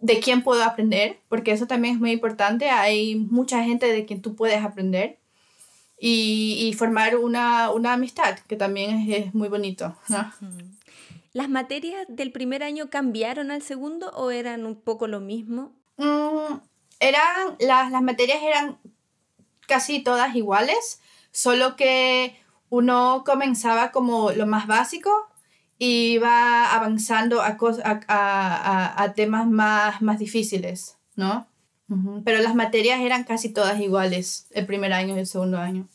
de 0.00 0.20
quién 0.20 0.42
puedo 0.42 0.62
aprender, 0.64 1.18
porque 1.28 1.52
eso 1.52 1.66
también 1.66 1.94
es 1.94 2.00
muy 2.00 2.10
importante. 2.10 2.68
Hay 2.68 3.14
mucha 3.14 3.62
gente 3.62 3.86
de 3.86 4.04
quien 4.04 4.20
tú 4.20 4.34
puedes 4.34 4.62
aprender 4.62 5.18
y, 5.98 6.66
y 6.66 6.72
formar 6.74 7.16
una, 7.16 7.70
una, 7.70 7.92
amistad, 7.92 8.38
que 8.48 8.56
también 8.56 9.08
es, 9.08 9.26
es 9.26 9.34
muy 9.34 9.48
bonito. 9.48 9.96
¿Las 11.32 11.48
materias 11.48 12.06
del 12.08 12.32
primer 12.32 12.62
año 12.62 12.90
cambiaron 12.90 13.50
al 13.50 13.62
segundo 13.62 14.10
o 14.10 14.30
eran 14.30 14.66
un 14.66 14.76
poco 14.76 15.06
lo 15.06 15.20
mismo? 15.20 15.72
Mm, 15.96 16.58
eran, 17.08 17.56
las, 17.60 17.90
las 17.90 18.02
materias 18.02 18.38
eran 18.42 18.78
casi 19.66 20.02
todas 20.02 20.34
iguales, 20.34 21.00
solo 21.30 21.76
que 21.76 22.36
uno 22.70 23.22
comenzaba 23.26 23.92
como 23.92 24.30
lo 24.32 24.46
más 24.46 24.66
básico 24.66 25.10
y 25.78 26.14
iba 26.14 26.72
avanzando 26.74 27.42
a, 27.42 27.56
a, 28.08 29.02
a, 29.02 29.14
temas 29.14 29.46
más, 29.46 30.02
más 30.02 30.18
difíciles, 30.18 30.96
¿no? 31.16 31.46
Pero 32.24 32.38
las 32.38 32.54
materias 32.54 33.00
eran 33.00 33.24
casi 33.24 33.52
todas 33.52 33.78
iguales, 33.78 34.46
el 34.50 34.66
primer 34.66 34.92
año 34.92 35.14
y 35.14 35.20
el 35.20 35.26
segundo 35.26 35.58
año. 35.58 35.86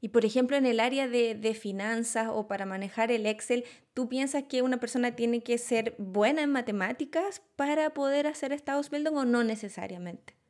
Y 0.00 0.08
por 0.08 0.24
ejemplo, 0.24 0.56
en 0.56 0.66
el 0.66 0.78
área 0.78 1.08
de, 1.08 1.34
de, 1.34 1.54
finanzas 1.54 2.28
o 2.30 2.46
para 2.46 2.66
manejar 2.66 3.10
el 3.10 3.24
Excel, 3.26 3.64
¿tú 3.94 4.08
piensas 4.08 4.44
que 4.44 4.62
una 4.62 4.78
persona 4.78 5.16
tiene 5.16 5.42
que 5.42 5.58
ser 5.58 5.94
buena 5.98 6.42
en 6.42 6.50
matemáticas 6.50 7.42
para 7.56 7.94
poder 7.94 8.26
hacer 8.26 8.52
estados 8.52 8.86
Ausbildung 8.86 9.16
o 9.16 9.24
no 9.24 9.42
necesariamente? 9.42 10.41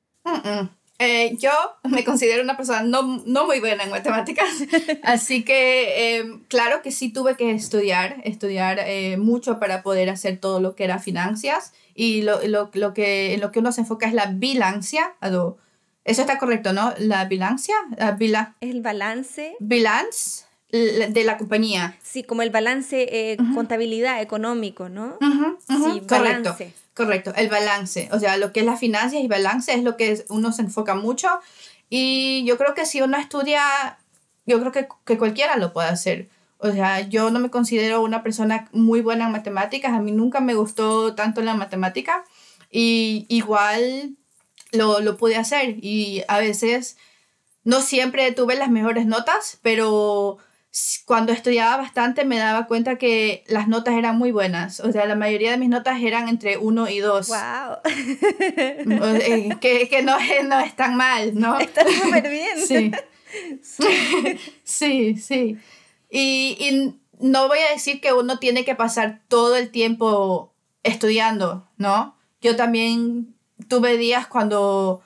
Eh, 0.98 1.36
yo 1.36 1.50
me 1.82 2.04
considero 2.04 2.44
una 2.44 2.56
persona 2.56 2.82
no, 2.82 3.22
no 3.26 3.46
muy 3.46 3.58
buena 3.58 3.82
en 3.82 3.90
matemáticas, 3.90 4.46
así 5.02 5.44
que 5.44 6.18
em, 6.18 6.44
claro 6.44 6.80
que 6.80 6.92
sí 6.92 7.12
tuve 7.12 7.36
que 7.36 7.50
estudiar, 7.50 8.20
estudiar 8.22 8.78
eh, 8.78 9.16
mucho 9.16 9.58
para 9.58 9.82
poder 9.82 10.10
hacer 10.10 10.38
todo 10.38 10.60
lo 10.60 10.76
que 10.76 10.84
era 10.84 11.00
finanzas 11.00 11.72
y 11.96 12.22
lo, 12.22 12.46
lo, 12.46 12.70
lo, 12.72 12.94
que, 12.94 13.34
en 13.34 13.40
lo 13.40 13.50
que 13.50 13.58
uno 13.58 13.72
se 13.72 13.80
enfoca 13.80 14.06
es 14.06 14.14
la 14.14 14.26
bilancia. 14.26 15.16
Eso 16.04 16.20
está 16.20 16.38
correcto, 16.38 16.72
¿no? 16.72 16.94
La 16.98 17.24
bilancia. 17.24 17.74
La 17.96 18.54
el 18.60 18.80
balance. 18.80 19.56
Balance 19.58 20.44
de 20.72 21.24
la 21.24 21.36
compañía. 21.36 21.98
Sí, 22.02 22.22
como 22.22 22.40
el 22.42 22.50
balance, 22.50 23.02
eh, 23.02 23.36
contabilidad 23.54 24.22
económico, 24.22 24.88
¿no? 24.88 25.18
sí, 25.68 26.00
correcto. 26.08 26.08
Balance. 26.08 26.74
Correcto, 26.94 27.32
el 27.36 27.48
balance. 27.48 28.08
O 28.12 28.18
sea, 28.18 28.36
lo 28.36 28.52
que 28.52 28.60
es 28.60 28.66
las 28.66 28.80
finanzas 28.80 29.20
y 29.20 29.28
balance 29.28 29.72
es 29.72 29.82
lo 29.82 29.96
que 29.96 30.24
uno 30.28 30.52
se 30.52 30.62
enfoca 30.62 30.94
mucho. 30.94 31.28
Y 31.90 32.44
yo 32.46 32.56
creo 32.56 32.74
que 32.74 32.86
si 32.86 33.02
uno 33.02 33.18
estudia, 33.18 33.98
yo 34.46 34.60
creo 34.60 34.72
que, 34.72 34.88
que 35.04 35.18
cualquiera 35.18 35.56
lo 35.56 35.72
puede 35.72 35.88
hacer. 35.88 36.28
O 36.58 36.70
sea, 36.70 37.00
yo 37.00 37.30
no 37.30 37.38
me 37.38 37.50
considero 37.50 38.02
una 38.02 38.22
persona 38.22 38.68
muy 38.72 39.02
buena 39.02 39.26
en 39.26 39.32
matemáticas. 39.32 39.92
A 39.92 40.00
mí 40.00 40.12
nunca 40.12 40.40
me 40.40 40.54
gustó 40.54 41.14
tanto 41.14 41.42
la 41.42 41.54
matemática. 41.54 42.24
Y 42.70 43.26
igual 43.28 44.16
lo, 44.70 45.00
lo 45.00 45.16
pude 45.18 45.36
hacer. 45.36 45.76
Y 45.82 46.22
a 46.28 46.38
veces, 46.38 46.96
no 47.64 47.80
siempre 47.80 48.32
tuve 48.32 48.54
las 48.56 48.70
mejores 48.70 49.06
notas, 49.06 49.58
pero 49.62 50.38
cuando 51.04 51.32
estudiaba 51.32 51.76
bastante 51.76 52.24
me 52.24 52.38
daba 52.38 52.66
cuenta 52.66 52.96
que 52.96 53.44
las 53.46 53.68
notas 53.68 53.94
eran 53.94 54.16
muy 54.16 54.32
buenas. 54.32 54.80
O 54.80 54.90
sea, 54.90 55.04
la 55.04 55.16
mayoría 55.16 55.50
de 55.50 55.58
mis 55.58 55.68
notas 55.68 56.00
eran 56.00 56.28
entre 56.28 56.56
1 56.56 56.88
y 56.88 56.98
2. 57.00 57.28
¡Wow! 57.28 57.76
Eh, 57.84 59.50
que, 59.60 59.88
que 59.88 60.02
no, 60.02 60.16
es, 60.18 60.44
no 60.44 60.60
es 60.60 60.74
tan 60.74 60.96
mal, 60.96 61.38
¿no? 61.38 61.58
Está 61.58 61.84
súper 61.86 62.28
bien. 62.28 62.92
Sí. 63.62 63.82
sí, 64.62 65.16
sí. 65.16 65.56
Y, 66.10 66.56
y 66.60 67.00
no 67.18 67.48
voy 67.48 67.60
a 67.60 67.72
decir 67.72 68.02
que 68.02 68.12
uno 68.12 68.38
tiene 68.38 68.66
que 68.66 68.74
pasar 68.74 69.22
todo 69.28 69.56
el 69.56 69.70
tiempo 69.70 70.52
estudiando, 70.82 71.66
¿no? 71.78 72.14
Yo 72.42 72.56
también 72.56 73.34
tuve 73.68 73.96
días 73.96 74.26
cuando... 74.26 75.00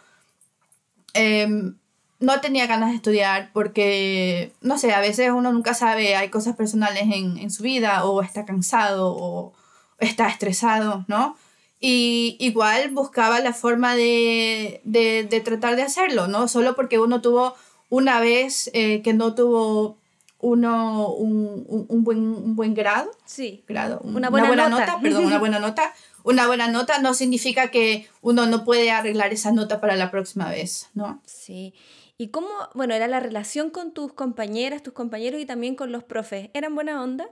Eh, 1.14 1.72
no 2.18 2.40
tenía 2.40 2.66
ganas 2.66 2.90
de 2.90 2.96
estudiar 2.96 3.50
porque, 3.52 4.52
no 4.60 4.78
sé, 4.78 4.92
a 4.92 5.00
veces 5.00 5.30
uno 5.30 5.52
nunca 5.52 5.74
sabe, 5.74 6.16
hay 6.16 6.28
cosas 6.30 6.56
personales 6.56 7.04
en, 7.04 7.38
en 7.38 7.50
su 7.50 7.62
vida 7.62 8.04
o 8.04 8.22
está 8.22 8.44
cansado 8.44 9.14
o 9.14 9.52
está 9.98 10.28
estresado, 10.28 11.04
¿no? 11.08 11.36
Y 11.78 12.36
igual 12.40 12.90
buscaba 12.90 13.40
la 13.40 13.52
forma 13.52 13.94
de, 13.94 14.80
de, 14.84 15.24
de 15.28 15.40
tratar 15.40 15.76
de 15.76 15.82
hacerlo, 15.82 16.26
¿no? 16.26 16.48
Solo 16.48 16.74
porque 16.74 16.98
uno 16.98 17.20
tuvo 17.20 17.54
una 17.90 18.18
vez 18.18 18.70
eh, 18.72 19.02
que 19.02 19.12
no 19.12 19.34
tuvo 19.34 19.98
uno 20.38 21.08
un, 21.10 21.64
un, 21.88 22.04
buen, 22.04 22.18
un 22.18 22.56
buen 22.56 22.74
grado. 22.74 23.10
Sí. 23.26 23.62
Grado, 23.68 24.00
una 24.04 24.30
buena, 24.30 24.68
nota. 24.68 24.98
Perdón, 25.02 25.26
una 25.26 25.38
buena 25.38 25.58
nota 25.58 25.92
una 26.26 26.48
buena 26.48 26.66
nota 26.66 26.98
no 26.98 27.14
significa 27.14 27.70
que 27.70 28.08
uno 28.20 28.46
no 28.46 28.64
puede 28.64 28.90
arreglar 28.90 29.32
esa 29.32 29.52
nota 29.52 29.80
para 29.80 29.94
la 29.94 30.10
próxima 30.10 30.50
vez, 30.50 30.88
¿no? 30.92 31.22
Sí. 31.24 31.72
¿Y 32.18 32.28
cómo, 32.28 32.48
bueno, 32.74 32.94
era 32.94 33.08
la 33.08 33.20
relación 33.20 33.70
con 33.70 33.92
tus 33.92 34.12
compañeras, 34.12 34.82
tus 34.82 34.94
compañeros 34.94 35.40
y 35.40 35.46
también 35.46 35.74
con 35.74 35.92
los 35.92 36.04
profes? 36.04 36.48
¿Eran 36.54 36.74
buena 36.74 37.02
onda? 37.02 37.28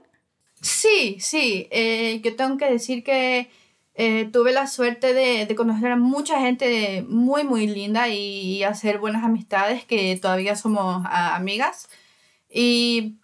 Sí, 0.61 1.17
sí. 1.19 1.67
Eh, 1.71 2.21
yo 2.23 2.35
tengo 2.35 2.57
que 2.57 2.69
decir 2.69 3.03
que 3.03 3.49
eh, 3.95 4.29
tuve 4.31 4.51
la 4.51 4.67
suerte 4.67 5.13
de, 5.13 5.53
conocer 5.55 5.91
a 5.91 5.95
mucha 5.95 6.39
gente 6.39 7.03
muy, 7.07 7.43
muy 7.43 7.65
linda 7.65 8.09
y, 8.09 8.63
hacer 8.63 8.99
buenas 8.99 9.23
amistades 9.23 9.85
que 9.85 10.17
todavía 10.21 10.55
somos 10.55 11.03
amigas. 11.09 11.89
Y 12.49 13.15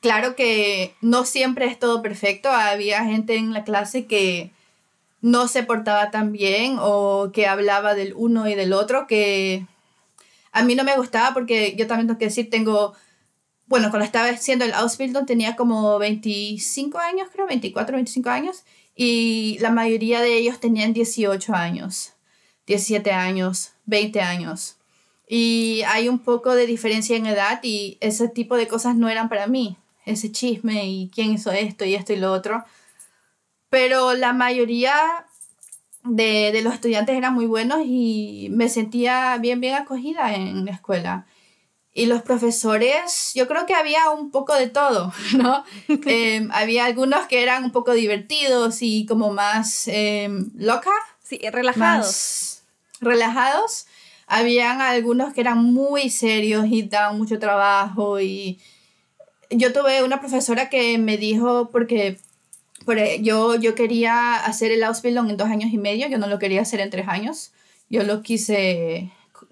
claro 0.00 0.34
que 0.34 0.94
no 1.00 1.24
siempre 1.24 1.66
es 1.66 1.78
todo 1.78 2.02
perfecto. 2.02 2.50
Había 2.50 3.04
gente 3.04 3.36
en 3.36 3.52
la 3.52 3.64
clase 3.64 4.06
que 4.06 4.50
no 5.20 5.48
se 5.48 5.62
portaba 5.62 6.10
tan 6.10 6.32
bien 6.32 6.76
o 6.80 7.30
que 7.32 7.46
hablaba 7.46 7.94
del 7.94 8.14
uno 8.16 8.48
y 8.48 8.54
del 8.54 8.72
otro 8.72 9.06
que 9.06 9.66
a 10.52 10.62
mí 10.62 10.74
no 10.74 10.84
me 10.84 10.96
gustaba 10.96 11.34
porque 11.34 11.74
yo 11.76 11.86
también 11.86 12.06
tengo 12.06 12.18
que 12.18 12.26
decir, 12.26 12.50
tengo, 12.50 12.94
bueno, 13.66 13.90
cuando 13.90 14.04
estaba 14.04 14.28
haciendo 14.28 14.64
el 14.64 14.72
Ausbildung 14.72 15.26
tenía 15.26 15.56
como 15.56 15.98
25 15.98 16.98
años, 16.98 17.28
creo, 17.32 17.46
24, 17.46 17.96
25 17.96 18.30
años, 18.30 18.64
y 18.94 19.58
la 19.60 19.70
mayoría 19.70 20.20
de 20.20 20.36
ellos 20.36 20.58
tenían 20.58 20.92
18 20.92 21.54
años, 21.54 22.14
17 22.66 23.12
años, 23.12 23.72
20 23.86 24.20
años. 24.20 24.76
Y 25.28 25.82
hay 25.86 26.08
un 26.08 26.18
poco 26.18 26.54
de 26.54 26.66
diferencia 26.66 27.16
en 27.16 27.26
edad 27.26 27.60
y 27.62 27.98
ese 28.00 28.28
tipo 28.28 28.56
de 28.56 28.66
cosas 28.66 28.96
no 28.96 29.08
eran 29.08 29.28
para 29.28 29.46
mí, 29.46 29.76
ese 30.06 30.32
chisme 30.32 30.86
y 30.88 31.10
quién 31.14 31.32
hizo 31.32 31.52
esto 31.52 31.84
y 31.84 31.94
esto 31.94 32.12
y 32.12 32.16
lo 32.16 32.32
otro. 32.32 32.64
Pero 33.68 34.14
la 34.14 34.32
mayoría 34.32 35.27
de, 36.08 36.50
de, 36.52 36.62
los 36.62 36.74
estudiantes 36.74 37.16
eran 37.16 37.34
muy 37.34 37.46
buenos 37.46 37.80
y 37.84 38.48
me 38.50 38.68
sentía 38.68 39.36
bien, 39.38 39.60
bien 39.60 39.74
acogida 39.74 40.34
en 40.34 40.64
la 40.64 40.72
escuela. 40.72 41.26
Y 41.94 42.06
los 42.06 42.22
profesores, 42.22 43.32
yo 43.34 43.48
creo 43.48 43.66
que 43.66 43.74
había 43.74 44.10
un 44.10 44.30
poco 44.30 44.54
de 44.54 44.68
todo, 44.68 45.12
¿no? 45.36 45.64
Em, 45.88 46.48
había 46.52 46.84
algunos 46.84 47.26
que 47.26 47.42
eran 47.42 47.64
un 47.64 47.72
poco 47.72 47.92
divertidos 47.92 48.82
y 48.82 49.04
como 49.06 49.32
más 49.32 49.88
eh, 49.88 50.28
loca. 50.54 50.92
Sí, 51.22 51.40
relajados. 51.50 52.62
relajados. 53.00 53.86
Habían 54.26 54.80
algunos 54.80 55.34
que 55.34 55.40
eran 55.40 55.64
muy 55.64 56.10
serios 56.10 56.66
y 56.70 56.82
daban 56.82 57.18
mucho 57.18 57.38
trabajo 57.38 58.20
y 58.20 58.60
yo 59.50 59.72
tuve 59.72 60.02
una 60.02 60.20
profesora 60.20 60.68
que 60.68 60.98
me 60.98 61.16
dijo, 61.16 61.70
porque 61.70 62.18
e, 62.96 63.22
yo, 63.22 63.56
yo 63.56 63.74
quería 63.74 64.36
hacer 64.36 64.72
el 64.72 64.84
Ausbildung 64.84 65.28
en 65.28 65.36
dos 65.36 65.48
años 65.48 65.72
y 65.72 65.78
medio, 65.78 66.08
yo 66.08 66.16
no 66.16 66.26
lo 66.26 66.38
quería 66.38 66.62
hacer 66.62 66.80
en 66.80 66.90
tres 66.90 67.08
años. 67.08 67.52
Yo 67.90 68.02
lo 68.04 68.22
quise 68.22 69.10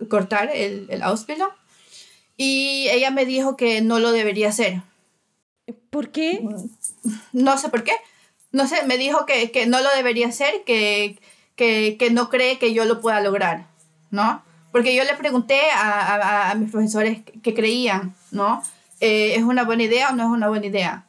cortar 0.08 0.50
el, 0.54 0.86
el 0.88 1.02
Ausbildung. 1.02 1.50
Y 2.36 2.88
ella 2.90 3.10
me 3.10 3.26
dijo 3.26 3.56
que 3.56 3.80
no 3.80 3.98
lo 3.98 4.12
debería 4.12 4.48
hacer. 4.48 4.82
¿Por 5.90 6.10
qué? 6.10 6.46
No 7.32 7.58
sé 7.58 7.68
por 7.68 7.82
qué. 7.82 7.92
No 8.52 8.66
sé, 8.66 8.86
me 8.86 8.98
dijo 8.98 9.26
que, 9.26 9.50
que 9.50 9.66
no 9.66 9.80
lo 9.80 9.90
debería 9.94 10.28
hacer, 10.28 10.62
que, 10.64 11.18
que, 11.56 11.96
que, 11.98 12.10
no 12.10 12.28
cree 12.30 12.58
que 12.58 12.72
yo 12.72 12.84
lo 12.84 13.00
pueda 13.00 13.20
lograr, 13.20 13.66
¿no? 14.10 14.42
Porque 14.72 14.94
yo 14.94 15.04
le 15.04 15.14
pregunté 15.14 15.60
a, 15.74 16.14
a, 16.14 16.50
a 16.50 16.54
mis 16.54 16.70
profesores 16.70 17.20
que 17.42 17.54
creían, 17.54 18.14
¿no? 18.30 18.62
Eh, 19.00 19.34
¿Es 19.34 19.42
una 19.42 19.64
buena 19.64 19.82
idea 19.82 20.10
o 20.10 20.14
no 20.14 20.24
es 20.24 20.30
una 20.30 20.48
buena 20.48 20.66
idea? 20.66 21.05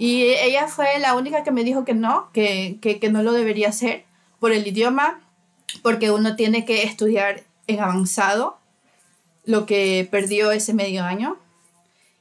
Y 0.00 0.22
ella 0.22 0.66
fue 0.66 0.98
la 0.98 1.14
única 1.14 1.44
que 1.44 1.50
me 1.50 1.62
dijo 1.62 1.84
que 1.84 1.92
no, 1.92 2.30
que, 2.32 2.78
que, 2.80 2.98
que 2.98 3.10
no 3.10 3.22
lo 3.22 3.34
debería 3.34 3.68
hacer 3.68 4.04
por 4.38 4.50
el 4.50 4.66
idioma, 4.66 5.20
porque 5.82 6.10
uno 6.10 6.36
tiene 6.36 6.64
que 6.64 6.84
estudiar 6.84 7.44
en 7.66 7.80
avanzado, 7.80 8.58
lo 9.44 9.66
que 9.66 10.08
perdió 10.10 10.52
ese 10.52 10.72
medio 10.72 11.04
año, 11.04 11.36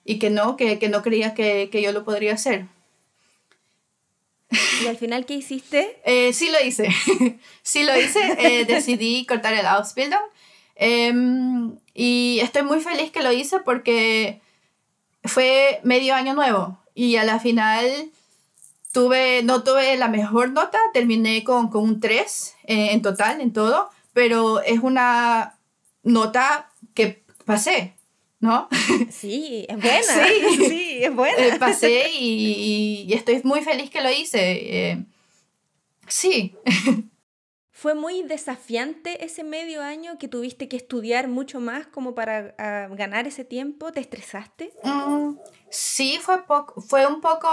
y 0.03 0.19
que 0.19 0.29
no, 0.29 0.57
que, 0.57 0.77
que 0.77 0.89
no 0.89 1.01
creía 1.01 1.33
que, 1.33 1.69
que, 1.71 1.81
yo 1.81 1.93
lo 1.93 2.03
podría 2.03 2.33
hacer. 2.33 2.65
¿Y 4.83 4.87
al 4.87 4.97
final 4.97 5.25
qué 5.25 5.35
hiciste? 5.35 6.01
Eh, 6.03 6.33
sí 6.33 6.49
lo 6.51 6.61
hice, 6.61 6.89
sí 7.63 7.85
lo 7.85 7.97
hice, 7.97 8.19
eh, 8.39 8.65
decidí 8.65 9.25
cortar 9.25 9.53
el 9.53 9.65
Ausbildung, 9.65 10.19
eh, 10.75 11.13
y 11.93 12.41
estoy 12.41 12.63
muy 12.63 12.81
feliz 12.81 13.09
que 13.09 13.23
lo 13.23 13.31
hice 13.31 13.59
porque 13.61 14.41
fue 15.23 15.79
medio 15.83 16.13
año 16.13 16.33
nuevo 16.33 16.78
y 16.99 17.15
a 17.15 17.23
la 17.23 17.39
final 17.39 18.11
tuve, 18.91 19.41
no 19.43 19.63
tuve 19.63 19.95
la 19.95 20.09
mejor 20.09 20.51
nota, 20.51 20.77
terminé 20.91 21.45
con, 21.45 21.69
con 21.69 21.83
un 21.83 22.01
3 22.01 22.55
eh, 22.65 22.89
en 22.91 23.01
total, 23.01 23.39
en 23.39 23.53
todo, 23.53 23.89
pero 24.11 24.61
es 24.61 24.79
una 24.81 25.57
nota 26.03 26.69
que 26.93 27.23
pasé, 27.45 27.93
¿no? 28.41 28.67
Sí, 29.11 29.65
es 29.69 29.77
buena. 29.77 30.27
Sí, 30.27 30.65
sí 30.67 30.99
es 31.01 31.15
buena. 31.15 31.37
Eh, 31.37 31.57
pasé 31.57 32.09
y, 32.19 33.05
y, 33.07 33.13
estoy 33.13 33.39
muy 33.45 33.61
feliz 33.61 33.89
que 33.89 34.01
lo 34.01 34.11
hice. 34.11 34.89
Eh, 34.89 35.03
sí. 36.05 36.53
¿Fue 37.79 37.95
muy 37.95 38.23
desafiante 38.23 39.23
ese 39.23 39.45
medio 39.45 39.81
año 39.81 40.17
que 40.17 40.27
tuviste 40.27 40.67
que 40.67 40.75
estudiar 40.75 41.29
mucho 41.29 41.61
más 41.61 41.87
como 41.87 42.13
para 42.13 42.53
ganar 42.89 43.25
ese 43.25 43.45
tiempo? 43.45 43.93
¿Te 43.93 44.01
estresaste? 44.01 44.73
Mm, 44.83 45.37
sí, 45.69 46.19
fue, 46.21 46.45
poco, 46.45 46.81
fue 46.81 47.07
un 47.07 47.21
poco, 47.21 47.47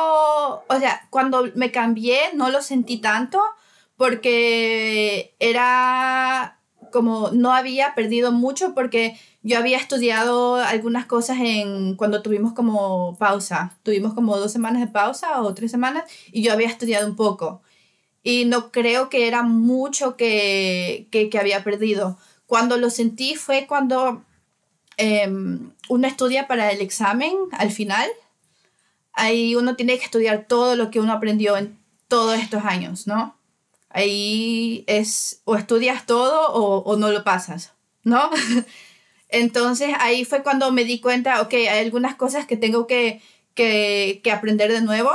o 0.67 0.79
sea, 0.81 1.07
cuando 1.11 1.45
me 1.55 1.71
cambié 1.71 2.19
no 2.35 2.51
lo 2.51 2.61
sentí 2.61 2.99
tanto 2.99 3.41
porque 3.97 5.37
era 5.39 6.59
como 6.91 7.31
no 7.31 7.53
había 7.53 7.95
perdido 7.95 8.33
mucho 8.33 8.75
porque 8.75 9.17
yo 9.45 9.59
había 9.59 9.79
estudiado 9.79 10.57
algunas 10.57 11.07
cosas 11.07 11.37
en 11.39 11.95
cuando 11.95 12.23
tuvimos 12.23 12.53
como 12.53 13.17
pausa, 13.17 13.77
tuvimos 13.85 14.13
como 14.13 14.37
dos 14.39 14.51
semanas 14.51 14.81
de 14.81 14.89
pausa 14.89 15.41
o 15.41 15.55
tres 15.55 15.71
semanas 15.71 16.03
y 16.33 16.43
yo 16.43 16.53
había 16.53 16.67
estudiado 16.67 17.07
un 17.07 17.15
poco 17.15 17.63
y 18.27 18.45
no 18.45 18.73
creo 18.73 19.09
que 19.09 19.29
era 19.29 19.45
mucho 19.45 20.17
que, 20.17 21.07
que, 21.13 21.31
que 21.31 21.39
había 21.39 21.63
perdido. 21.63 22.19
Cuando 22.47 22.77
lo 22.77 22.91
sentí 22.91 23.37
fue 23.37 23.69
cuando 23.69 24.25
eh, 24.97 25.29
uno 25.89 26.09
estudia 26.09 26.49
para 26.49 26.73
el 26.73 26.81
examen 26.81 27.37
al 27.53 27.71
final. 27.71 28.11
Ahí 29.13 29.55
uno 29.55 29.77
tiene 29.77 29.97
que 29.97 30.07
estudiar 30.07 30.47
todo 30.49 30.75
lo 30.75 30.91
que 30.91 30.99
uno 30.99 31.13
aprendió 31.13 31.57
en 31.57 31.79
todos 32.09 32.37
estos 32.37 32.65
años, 32.65 33.07
¿no? 33.07 33.37
Ahí 33.91 34.83
es 34.89 35.43
o 35.45 35.55
estudias 35.55 36.05
todo 36.05 36.53
o, 36.53 36.79
o 36.79 36.97
no 36.97 37.13
lo 37.13 37.23
pasas, 37.23 37.75
¿no? 38.03 38.29
Entonces 39.29 39.95
ahí 40.01 40.25
fue 40.25 40.43
cuando 40.43 40.73
me 40.73 40.85
di 40.85 40.99
cuenta, 40.99 41.41
ok, 41.43 41.55
hay 41.55 41.79
algunas 41.79 42.17
cosas 42.17 42.45
que 42.45 42.57
tengo 42.57 42.89
que, 42.89 43.23
que, 43.55 44.21
que 44.25 44.33
aprender 44.33 44.73
de 44.73 44.81
nuevo 44.81 45.13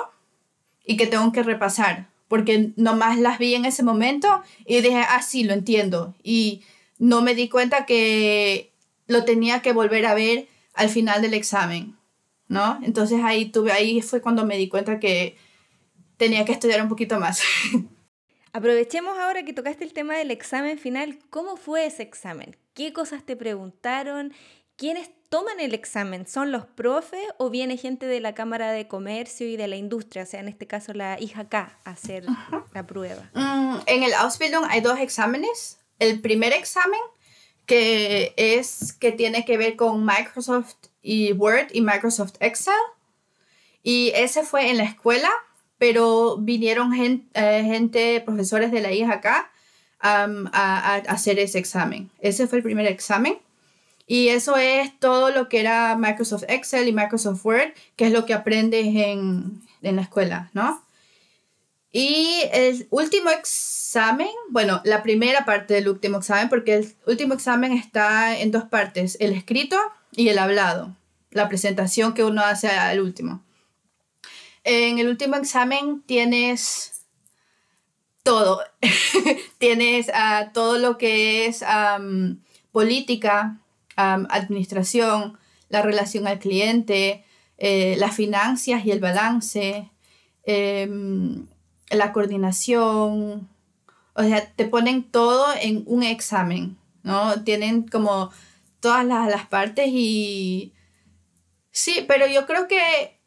y 0.86 0.96
que 0.96 1.08
tengo 1.08 1.30
que 1.34 1.44
repasar 1.44 2.11
porque 2.32 2.72
nomás 2.78 3.20
las 3.20 3.40
vi 3.40 3.56
en 3.56 3.66
ese 3.66 3.84
momento 3.84 4.42
y 4.66 4.80
dije, 4.80 5.04
ah, 5.10 5.22
sí, 5.22 5.44
lo 5.44 5.52
entiendo. 5.52 6.16
Y 6.24 6.64
no 6.98 7.22
me 7.22 7.36
di 7.36 7.50
cuenta 7.50 7.86
que 7.86 8.72
lo 9.06 9.26
tenía 9.26 9.62
que 9.62 9.74
volver 9.74 10.06
a 10.06 10.14
ver 10.14 10.48
al 10.74 10.88
final 10.88 11.22
del 11.22 11.34
examen, 11.34 11.98
¿no? 12.48 12.80
Entonces 12.84 13.20
ahí, 13.22 13.50
tuve, 13.50 13.74
ahí 13.74 14.02
fue 14.02 14.22
cuando 14.22 14.46
me 14.46 14.56
di 14.56 14.70
cuenta 14.70 14.98
que 14.98 15.36
tenía 16.16 16.46
que 16.46 16.54
estudiar 16.54 16.82
un 16.82 16.88
poquito 16.88 17.20
más. 17.20 17.42
Aprovechemos 18.54 19.18
ahora 19.18 19.44
que 19.44 19.52
tocaste 19.52 19.84
el 19.84 19.92
tema 19.92 20.16
del 20.16 20.32
examen 20.32 20.80
final. 20.80 21.20
¿Cómo 21.30 21.58
fue 21.58 21.86
ese 21.86 22.04
examen? 22.04 22.56
¿Qué 22.74 22.94
cosas 22.94 23.26
te 23.26 23.36
preguntaron? 23.36 24.32
¿Quiénes 24.78 25.12
toman 25.32 25.62
el 25.62 25.74
examen? 25.74 26.28
¿Son 26.28 26.52
los 26.52 26.66
profes 26.66 27.26
o 27.38 27.50
viene 27.50 27.78
gente 27.78 28.06
de 28.06 28.20
la 28.20 28.36
Cámara 28.36 28.74
de 28.74 28.90
Comercio 28.90 29.48
y 29.48 29.56
de 29.56 29.70
la 29.70 29.78
industria? 29.78 30.24
O 30.24 30.26
sea, 30.26 30.42
en 30.42 30.50
este 30.50 30.68
caso 30.68 30.94
la 30.94 31.18
IJK 31.20 31.54
a 31.54 31.72
hacer 31.86 32.26
la 32.74 32.86
prueba. 32.86 33.32
Mm, 33.34 33.78
en 33.86 34.04
el 34.04 34.14
Ausbildung 34.14 34.66
hay 34.70 34.82
dos 34.82 35.00
exámenes. 35.00 35.80
El 36.00 36.20
primer 36.20 36.52
examen, 36.52 37.00
que 37.66 38.34
es 38.36 38.92
que 38.92 39.14
tiene 39.14 39.46
que 39.46 39.56
ver 39.56 39.78
con 39.78 40.06
Microsoft 40.06 40.76
y 41.02 41.32
Word 41.32 41.68
y 41.72 41.80
Microsoft 41.80 42.34
Excel. 42.42 42.74
Y 43.84 44.12
ese 44.14 44.44
fue 44.44 44.70
en 44.70 44.78
la 44.78 44.84
escuela, 44.84 45.30
pero 45.78 46.38
vinieron 46.40 46.92
gente, 46.92 47.26
eh, 47.36 47.64
gente 47.64 48.20
profesores 48.20 48.70
de 48.74 48.82
la 48.82 48.92
IJK 48.92 49.26
um, 50.04 50.48
a, 50.52 50.96
a 50.96 50.96
hacer 50.98 51.40
ese 51.40 51.58
examen. 51.58 52.12
Ese 52.20 52.48
fue 52.48 52.58
el 52.58 52.64
primer 52.66 52.88
examen. 52.88 53.40
Y 54.12 54.28
eso 54.28 54.58
es 54.58 55.00
todo 55.00 55.32
lo 55.32 55.48
que 55.48 55.62
era 55.62 55.96
Microsoft 55.96 56.44
Excel 56.50 56.86
y 56.86 56.92
Microsoft 56.92 57.46
Word, 57.46 57.72
que 57.96 58.08
es 58.08 58.12
lo 58.12 58.26
que 58.26 58.34
aprendes 58.34 58.88
en, 58.88 59.62
en 59.82 59.96
la 59.96 60.02
escuela, 60.02 60.50
¿no? 60.52 60.84
Y 61.94 62.42
el 62.52 62.88
último 62.90 63.30
examen, 63.30 64.28
bueno, 64.50 64.82
la 64.84 65.02
primera 65.02 65.46
parte 65.46 65.76
del 65.76 65.88
último 65.88 66.18
examen, 66.18 66.50
porque 66.50 66.76
el 66.76 66.94
último 67.08 67.36
examen 67.36 67.72
está 67.72 68.38
en 68.38 68.52
dos 68.52 68.66
partes, 68.66 69.16
el 69.22 69.32
escrito 69.32 69.78
y 70.12 70.28
el 70.28 70.40
hablado, 70.40 70.94
la 71.30 71.48
presentación 71.48 72.14
que 72.14 72.26
uno 72.26 72.42
hace 72.42 72.68
al 72.68 73.00
último. 73.00 73.42
En 74.66 75.00
el 75.00 75.08
último 75.08 75.38
examen 75.38 76.02
tienes 76.02 77.06
todo. 78.24 78.62
Tienes 79.58 80.10
uh, 80.10 80.52
todo 80.52 80.80
lo 80.80 80.98
que 80.98 81.46
es 81.46 81.64
política, 82.74 83.62
administración, 84.02 85.38
la 85.70 85.82
relación 85.82 86.28
al 86.28 86.40
cliente, 86.40 87.26
eh, 87.58 87.96
las 87.98 88.16
finanzas 88.16 88.86
y 88.86 88.92
el 88.92 89.00
balance, 89.00 89.90
em, 90.44 91.48
la 91.90 92.12
coordinación. 92.14 93.50
O 94.14 94.24
sea, 94.24 94.46
te 94.56 94.66
ponen 94.66 95.04
todo 95.04 95.48
en 95.62 95.84
un 95.86 96.04
examen, 96.04 96.78
¿no? 97.04 97.44
Tienen 97.44 97.88
como 97.88 98.32
todas 98.80 99.06
las, 99.06 99.30
las 99.30 99.48
partes 99.48 99.88
y... 99.90 100.74
Sí, 101.72 102.04
pero 102.08 102.28
yo 102.28 102.46
creo 102.46 102.68
que 102.68 103.18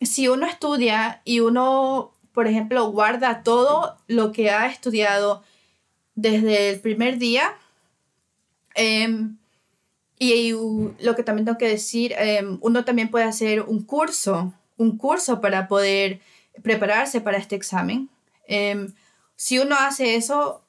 si 0.00 0.28
uno 0.28 0.46
estudia 0.46 1.22
y 1.24 1.40
uno 1.40 2.12
por 2.38 2.46
ejemplo, 2.46 2.92
guarda 2.92 3.42
todo 3.42 3.96
lo 4.06 4.30
que 4.30 4.50
ha 4.50 4.68
estudiado 4.68 5.42
desde 6.14 6.70
el 6.70 6.80
primer 6.80 7.18
día. 7.18 7.52
Em, 8.76 9.38
y, 10.18 10.52
lo 11.00 11.14
que 11.14 11.22
también 11.22 11.44
tengo 11.44 11.58
que 11.58 11.68
decir, 11.68 12.14
em, 12.18 12.58
uno 12.60 12.84
también 12.84 13.10
puede 13.10 13.24
hacer 13.24 13.62
un 13.62 13.84
curso, 13.84 14.52
un 14.76 14.96
curso 14.96 15.40
para 15.40 15.68
poder 15.68 16.20
prepararse 16.62 17.20
para 17.20 17.38
este 17.38 17.56
examen. 17.56 18.08
Em, 18.46 18.94
si 19.36 19.58
uno 19.58 19.76
hace 19.76 20.16
eso, 20.16 20.62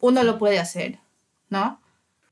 uno 0.00 0.22
lo 0.22 0.38
puede 0.38 0.58
hacer, 0.58 0.98
¿no? 1.48 1.80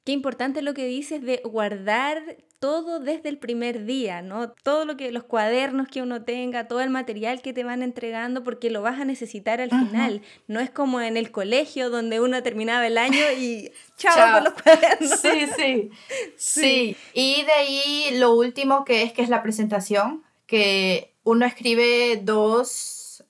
Qué 0.07 0.13
importante 0.13 0.63
lo 0.63 0.73
que 0.73 0.87
dices 0.87 1.21
de 1.21 1.41
guardar 1.45 2.37
todo 2.61 3.01
desde 3.01 3.29
el 3.29 3.39
primer 3.39 3.87
día, 3.87 4.23
¿no? 4.23 4.53
Todo 4.53 4.85
lo 4.85 4.97
que 4.97 5.11
los 5.11 5.25
cuadernos 5.25 5.89
que 5.89 6.01
uno 6.01 6.23
tenga, 6.23 6.69
todo 6.69 6.81
el 6.81 6.91
material 6.91 7.43
que 7.43 7.53
te 7.53 7.65
van 7.65 7.83
entregando 7.83 8.45
porque 8.45 8.71
lo 8.71 8.83
vas 8.83 9.01
a 9.01 9.05
necesitar 9.05 9.61
al 9.61 9.71
final. 9.71 10.23
No 10.47 10.61
es 10.61 10.71
como 10.71 11.01
en 11.01 11.17
el 11.17 11.33
colegio 11.33 11.91
donde 11.91 12.21
uno 12.21 12.41
terminaba 12.45 12.87
el 12.87 12.99
año 12.99 13.19
y 13.37 13.73
chao, 13.97 14.35
con 14.35 14.45
los 14.45 14.53
cuadernos. 14.63 15.21
Sí, 15.21 15.49
sí, 15.57 15.91
sí. 16.37 16.97
Y 17.13 17.43
de 17.43 17.53
ahí 17.53 18.19
lo 18.19 18.33
último 18.37 18.85
que 18.85 19.03
es 19.03 19.13
que 19.13 19.23
es 19.23 19.29
la 19.29 19.43
presentación, 19.43 20.23
que 20.47 21.17
uno 21.25 21.47
escribe 21.47 22.21
dos 22.23 23.25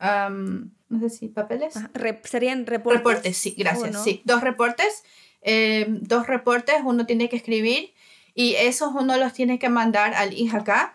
no 0.89 1.01
sé 1.01 1.09
si 1.09 1.29
papeles. 1.29 1.73
serían 2.25 2.67
reportes. 2.67 2.99
Reportes, 3.03 3.37
sí, 3.39 3.55
gracias. 3.57 4.05
Sí, 4.05 4.21
dos 4.27 4.43
reportes. 4.43 5.05
Eh, 5.49 5.87
dos 5.89 6.27
reportes 6.27 6.75
uno 6.85 7.07
tiene 7.07 7.29
que 7.29 7.37
escribir 7.37 7.95
y 8.35 8.57
esos 8.57 8.93
uno 8.93 9.17
los 9.17 9.33
tiene 9.33 9.61
que 9.61 9.69
mandar 9.69 10.13
al 10.15 10.33
IJK 10.33 10.93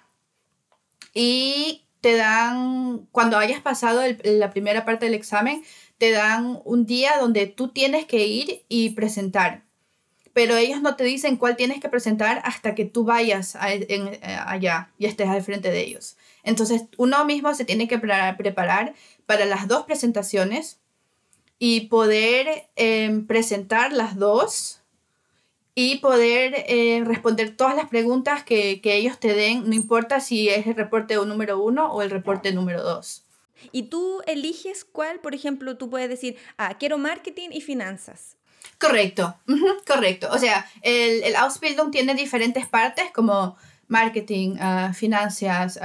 y 1.13 1.85
te 2.01 2.17
dan, 2.17 3.07
cuando 3.13 3.37
hayas 3.37 3.61
pasado 3.61 4.01
la 4.23 4.49
primera 4.49 4.83
parte 4.83 5.05
del 5.05 5.13
examen, 5.13 5.63
te 5.97 6.11
dan 6.11 6.59
un 6.65 6.85
día 6.85 7.13
donde 7.17 7.47
tú 7.47 7.69
tienes 7.69 8.05
que 8.05 8.27
ir 8.27 8.63
y 8.67 8.89
presentar. 8.89 9.63
Pero 10.33 10.57
ellos 10.57 10.81
no 10.81 10.97
te 10.97 11.05
dicen 11.05 11.37
cuál 11.37 11.55
tienes 11.55 11.79
que 11.79 11.87
presentar 11.87 12.41
hasta 12.43 12.75
que 12.75 12.83
tú 12.83 13.05
vayas 13.05 13.55
eh, 13.55 14.19
allá 14.45 14.91
y 14.97 15.05
estés 15.05 15.29
al 15.29 15.43
frente 15.43 15.71
de 15.71 15.79
ellos. 15.79 16.17
Entonces, 16.43 16.83
uno 16.97 17.23
mismo 17.23 17.53
se 17.53 17.63
tiene 17.63 17.87
que 17.87 17.99
preparar 17.99 18.95
para 19.25 19.45
las 19.45 19.69
dos 19.69 19.85
presentaciones 19.85 20.80
y 21.63 21.81
poder 21.81 22.69
em, 22.75 23.27
presentar 23.27 23.93
las 23.93 24.17
dos 24.17 24.81
y 25.75 25.99
poder 25.99 26.65
eh, 26.67 27.03
responder 27.05 27.55
todas 27.55 27.75
las 27.75 27.87
preguntas 27.87 28.43
que, 28.43 28.81
ellos 28.83 29.19
te 29.19 29.35
den, 29.35 29.69
no 29.69 29.75
importa 29.75 30.21
si 30.21 30.49
es 30.49 30.65
el 30.65 30.73
reporte 30.73 31.13
número 31.17 31.61
uno 31.61 31.93
o 31.93 32.01
el 32.01 32.09
reporte 32.09 32.51
número 32.51 32.81
dos. 32.81 33.25
Y 33.71 33.83
tú 33.83 34.23
eliges 34.25 34.85
cuál, 34.85 35.19
por 35.19 35.35
ejemplo, 35.35 35.77
tú 35.77 35.91
puedes 35.91 36.09
decir, 36.09 36.35
ah, 36.57 36.79
quiero 36.79 36.97
marketing 36.97 37.49
y 37.51 37.61
finanzas. 37.61 38.37
Correcto, 38.79 39.35
correcto. 39.87 40.29
O 40.31 40.39
sea, 40.39 40.67
el, 40.81 41.21
el 41.21 41.35
Ausbildung 41.35 41.91
tiene 41.91 42.15
diferentes 42.15 42.67
partes 42.67 43.11
como 43.11 43.55
marketing, 43.91 44.55
uh, 44.55 44.93
finanzas, 44.93 45.77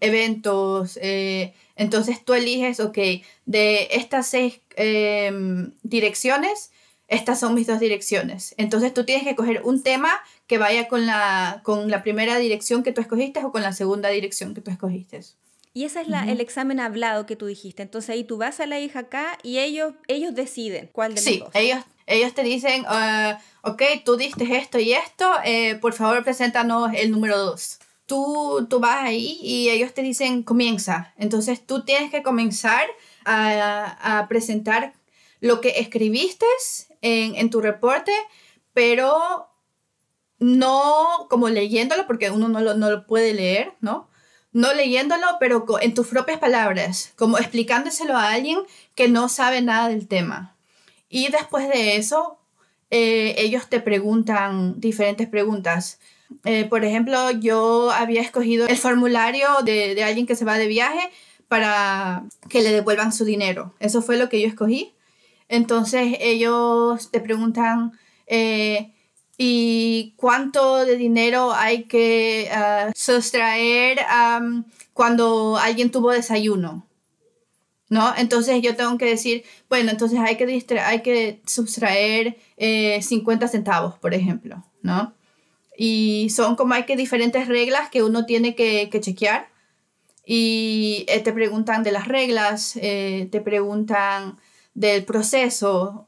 eventos. 0.00 0.98
Eh, 1.02 1.52
entonces 1.76 2.24
tú 2.24 2.32
eliges, 2.32 2.80
ok, 2.80 2.98
de 3.44 3.88
estas 3.92 4.26
seis 4.26 4.60
em, 4.74 5.72
direcciones, 5.82 6.72
estas 7.08 7.38
son 7.38 7.54
mis 7.54 7.66
dos 7.66 7.78
direcciones. 7.78 8.54
Entonces 8.56 8.94
tú 8.94 9.04
tienes 9.04 9.24
que 9.24 9.36
coger 9.36 9.60
un 9.64 9.82
tema 9.82 10.10
que 10.46 10.56
vaya 10.56 10.88
con 10.88 11.04
la, 11.06 11.60
con 11.62 11.90
la 11.90 12.02
primera 12.02 12.38
dirección 12.38 12.82
que 12.82 12.92
tú 12.92 13.02
escogiste 13.02 13.44
o 13.44 13.52
con 13.52 13.60
la 13.60 13.74
segunda 13.74 14.08
dirección 14.08 14.54
que 14.54 14.62
tú 14.62 14.70
escogiste. 14.70 15.20
Y 15.74 15.84
ese 15.84 16.00
es 16.02 16.08
la, 16.08 16.30
el 16.30 16.40
examen 16.40 16.80
hablado 16.80 17.26
que 17.26 17.36
tú 17.36 17.46
dijiste. 17.46 17.82
Entonces 17.82 18.10
ahí 18.10 18.24
tú 18.24 18.38
vas 18.38 18.60
a 18.60 18.66
la 18.66 18.78
hija 18.80 19.00
acá 19.00 19.38
y 19.42 19.58
ellos, 19.58 19.92
ellos 20.08 20.34
deciden 20.34 20.88
cuál 20.90 21.14
de 21.14 21.22
los 21.22 21.38
dos. 21.38 21.50
ellos, 21.54 21.84
ellos 22.12 22.34
te 22.34 22.42
dicen, 22.42 22.84
uh, 22.86 23.38
ok, 23.62 23.82
tú 24.04 24.16
diste 24.16 24.56
esto 24.56 24.78
y 24.78 24.92
esto, 24.92 25.30
eh, 25.44 25.76
por 25.76 25.92
favor 25.92 26.22
preséntanos 26.22 26.92
el 26.94 27.10
número 27.10 27.38
dos. 27.38 27.78
Tú, 28.06 28.66
tú 28.68 28.80
vas 28.80 29.02
ahí 29.02 29.38
y 29.42 29.70
ellos 29.70 29.94
te 29.94 30.02
dicen, 30.02 30.42
comienza. 30.42 31.14
Entonces 31.16 31.64
tú 31.66 31.84
tienes 31.84 32.10
que 32.10 32.22
comenzar 32.22 32.86
a, 33.24 34.18
a 34.18 34.28
presentar 34.28 34.92
lo 35.42 35.60
que 35.60 35.80
escribiste 35.80 36.46
en, 37.02 37.50
tu 37.50 37.60
reporte, 37.60 38.12
pero 38.72 39.50
no 40.38 41.26
como 41.28 41.48
leyéndolo, 41.48 42.06
porque 42.06 42.30
uno 42.30 42.48
no 42.48 42.60
lo, 42.60 43.06
puede 43.06 43.34
leer, 43.34 43.74
¿no? 43.80 44.08
No 44.52 44.72
leyéndolo, 44.72 45.26
pero 45.40 45.66
en 45.80 45.94
tus 45.94 46.06
propias 46.06 46.38
palabras, 46.38 47.12
como 47.16 47.38
explicándoselo 47.38 48.16
a 48.16 48.30
alguien 48.30 48.60
que 48.94 49.08
no 49.08 49.28
sabe 49.28 49.62
nada 49.62 49.88
del 49.88 50.06
tema. 50.06 50.56
Y 51.14 51.30
después 51.30 51.68
de 51.68 51.96
eso, 51.96 52.38
eh, 52.90 53.34
ellos 53.36 53.68
te 53.68 53.80
preguntan 53.80 54.80
diferentes 54.80 55.28
preguntas. 55.28 56.00
Eh, 56.44 56.64
por 56.64 56.86
ejemplo, 56.86 57.30
yo 57.32 57.90
había 57.90 58.22
escogido 58.22 58.66
el 58.66 58.78
formulario 58.78 59.46
de, 59.62 59.94
de, 59.94 60.04
alguien 60.04 60.26
que 60.26 60.36
se 60.36 60.46
va 60.46 60.56
de 60.56 60.68
viaje 60.68 61.10
para 61.48 62.24
que 62.48 62.62
le 62.62 62.72
devuelvan 62.72 63.12
su 63.12 63.26
dinero. 63.26 63.74
Eso 63.78 64.00
fue 64.00 64.16
lo 64.16 64.30
que 64.30 64.40
yo 64.40 64.48
escogí. 64.48 64.94
Entonces 65.48 66.16
ellos 66.18 67.10
te 67.10 67.20
preguntan, 67.20 67.92
eh, 68.26 68.94
¿y 69.36 70.14
cuánto 70.16 70.86
de 70.86 70.96
dinero 70.96 71.52
hay 71.52 71.84
que 71.84 72.48
ah, 72.50 72.90
sustraer 72.94 73.98
cuando 74.94 75.58
alguien 75.58 75.90
tuvo 75.90 76.10
desayuno? 76.10 76.86
¿No? 77.92 78.14
Entonces 78.16 78.62
yo 78.62 78.74
tengo 78.74 78.96
que 78.96 79.04
decir, 79.04 79.44
bueno, 79.68 79.90
entonces 79.90 80.18
hay 80.18 80.36
que, 80.36 80.80
hay 80.80 81.02
que 81.02 81.42
sustraer 81.44 82.38
50 82.56 83.44
eh, 83.44 83.48
centavos, 83.48 83.98
por 83.98 84.14
ejemplo, 84.14 84.64
¿no? 84.80 85.12
Y 85.76 86.30
son 86.30 86.56
como 86.56 86.72
hay 86.72 86.84
que 86.84 86.96
diferentes 86.96 87.48
reglas 87.48 87.90
que 87.90 88.02
uno 88.02 88.24
tiene 88.24 88.54
que, 88.54 88.88
chequear. 88.98 89.50
Y 90.24 91.04
eh, 91.06 91.20
te 91.20 91.34
preguntan 91.34 91.82
de 91.82 91.92
las 91.92 92.08
reglas, 92.08 92.72
te 92.72 93.40
preguntan 93.44 94.38
del 94.72 95.04
proceso. 95.04 96.06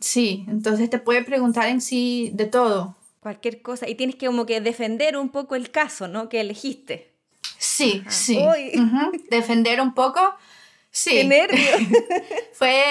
Sí, 0.00 0.46
entonces 0.48 0.88
te 0.88 1.00
puede 1.00 1.22
preguntar 1.22 1.68
en 1.68 1.82
sí 1.82 2.30
de 2.32 2.46
todo. 2.46 2.96
Cualquier 3.20 3.60
cosa. 3.60 3.86
Y 3.90 3.94
tienes 3.94 4.16
que 4.16 4.24
como 4.24 4.46
que 4.46 4.62
defender 4.62 5.18
un 5.18 5.28
poco 5.28 5.54
el 5.54 5.70
caso, 5.70 6.08
¿no? 6.08 6.30
Que 6.30 6.40
elegiste. 6.40 7.12
Sí, 7.58 8.02
sí. 8.08 8.38
Defender 9.28 9.82
un 9.82 9.92
poco. 9.92 10.20
Sí. 10.90 11.10
Qué 11.10 11.48
fue, 12.52 12.82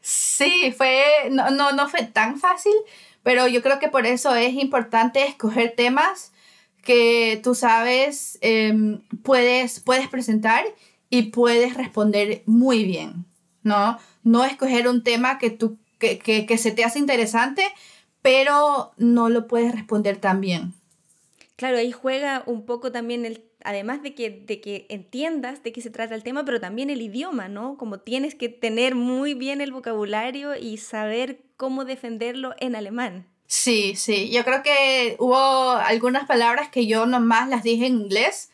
sí, 0.00 0.74
fue, 0.76 1.02
no, 1.30 1.50
no, 1.50 1.72
no 1.72 1.88
fue 1.88 2.04
tan 2.04 2.38
fácil, 2.38 2.72
pero 3.22 3.46
yo 3.46 3.62
creo 3.62 3.78
que 3.78 3.88
por 3.88 4.06
eso 4.06 4.34
es 4.34 4.54
importante 4.54 5.24
escoger 5.26 5.74
temas 5.76 6.32
que 6.82 7.40
tú 7.42 7.54
sabes, 7.54 8.38
em, 8.40 9.02
puedes, 9.22 9.80
puedes 9.80 10.08
presentar 10.08 10.64
y 11.10 11.24
puedes 11.24 11.74
responder 11.74 12.42
muy 12.46 12.84
bien, 12.84 13.26
¿no? 13.62 13.98
no 14.22 14.44
escoger 14.44 14.88
un 14.88 15.02
tema 15.02 15.38
que, 15.38 15.50
tú, 15.50 15.78
que, 15.98 16.18
que, 16.18 16.58
se 16.58 16.70
te 16.70 16.84
hace 16.84 16.98
interesante, 16.98 17.64
pero 18.22 18.92
no 18.96 19.28
lo 19.28 19.46
puedes 19.46 19.72
responder 19.72 20.16
tan 20.18 20.40
bien. 20.40 20.74
Claro, 21.62 21.78
ahí 21.78 21.92
juega 21.92 22.42
un 22.46 22.66
poco 22.66 22.90
también 22.90 23.24
el, 23.24 23.44
además 23.62 24.02
de 24.02 24.16
que, 24.16 24.30
de 24.30 24.60
que 24.60 24.84
entiendas 24.88 25.62
de 25.62 25.70
qué 25.70 25.80
se 25.80 25.90
trata 25.90 26.16
el 26.16 26.24
tema, 26.24 26.44
pero 26.44 26.58
también 26.58 26.90
el 26.90 27.00
idioma, 27.00 27.46
¿no? 27.46 27.76
Como 27.78 28.00
tienes 28.00 28.34
que 28.34 28.48
tener 28.48 28.96
muy 28.96 29.34
bien 29.34 29.60
el 29.60 29.70
vocabulario 29.70 30.56
y 30.56 30.78
saber 30.78 31.38
cómo 31.56 31.84
defenderlo 31.84 32.56
en 32.58 32.74
alemán. 32.74 33.28
Sí, 33.46 33.94
sí, 33.94 34.28
yo 34.32 34.42
creo 34.42 34.64
que 34.64 35.14
hubo 35.20 35.70
algunas 35.70 36.26
palabras 36.26 36.68
que 36.68 36.88
yo 36.88 37.06
nomás 37.06 37.48
las 37.48 37.62
dije 37.62 37.86
en 37.86 38.00
inglés 38.00 38.50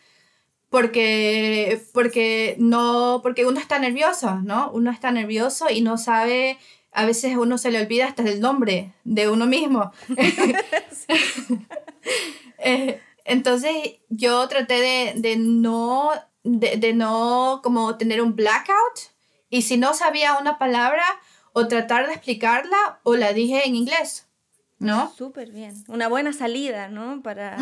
porque, 0.69 1.81
porque, 1.95 2.57
no, 2.59 3.21
porque 3.23 3.47
uno 3.47 3.59
está 3.59 3.79
nervioso, 3.79 4.35
¿no? 4.43 4.71
Uno 4.73 4.91
está 4.91 5.13
nervioso 5.13 5.71
y 5.71 5.81
no 5.81 5.97
sabe, 5.97 6.59
a 6.93 7.07
veces 7.07 7.39
uno 7.39 7.57
se 7.57 7.71
le 7.71 7.81
olvida 7.81 8.05
hasta 8.05 8.23
el 8.25 8.43
nombre 8.43 8.93
de 9.05 9.31
uno 9.31 9.47
mismo. 9.47 9.93
Eh, 12.61 13.01
entonces 13.25 13.73
yo 14.09 14.49
traté 14.49 14.81
de, 14.81 15.13
de 15.17 15.37
no, 15.37 16.11
de, 16.43 16.77
de, 16.77 16.93
no 16.93 17.61
como 17.63 17.97
tener 17.97 18.21
un 18.21 18.35
blackout 18.35 19.13
Y 19.49 19.63
si 19.63 19.77
no 19.77 19.95
sabía 19.95 20.39
una 20.39 20.59
palabra, 20.59 21.05
o 21.53 21.69
tratar 21.69 22.07
de 22.07 22.15
explicarla, 22.15 23.01
o 23.05 23.15
la 23.15 23.33
dije 23.33 23.67
en 23.67 23.77
inglés, 23.77 24.27
¿no? 24.79 25.13
Súper 25.17 25.53
bien. 25.53 25.75
Una 25.89 26.09
buena 26.09 26.33
salida, 26.33 26.89
¿no? 26.89 27.23
Para... 27.23 27.57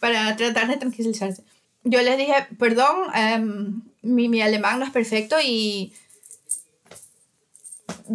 Para 0.00 0.36
tratar 0.36 0.68
de 0.68 0.76
tranquilizarse. 0.76 1.44
Yo 1.84 2.00
les 2.02 2.16
dije, 2.16 2.34
perdón, 2.58 3.14
em, 3.14 3.82
mi, 4.02 4.28
mi 4.28 4.40
alemán 4.42 4.78
no 4.78 4.84
es 4.84 4.90
perfecto 4.90 5.36
y 5.42 5.92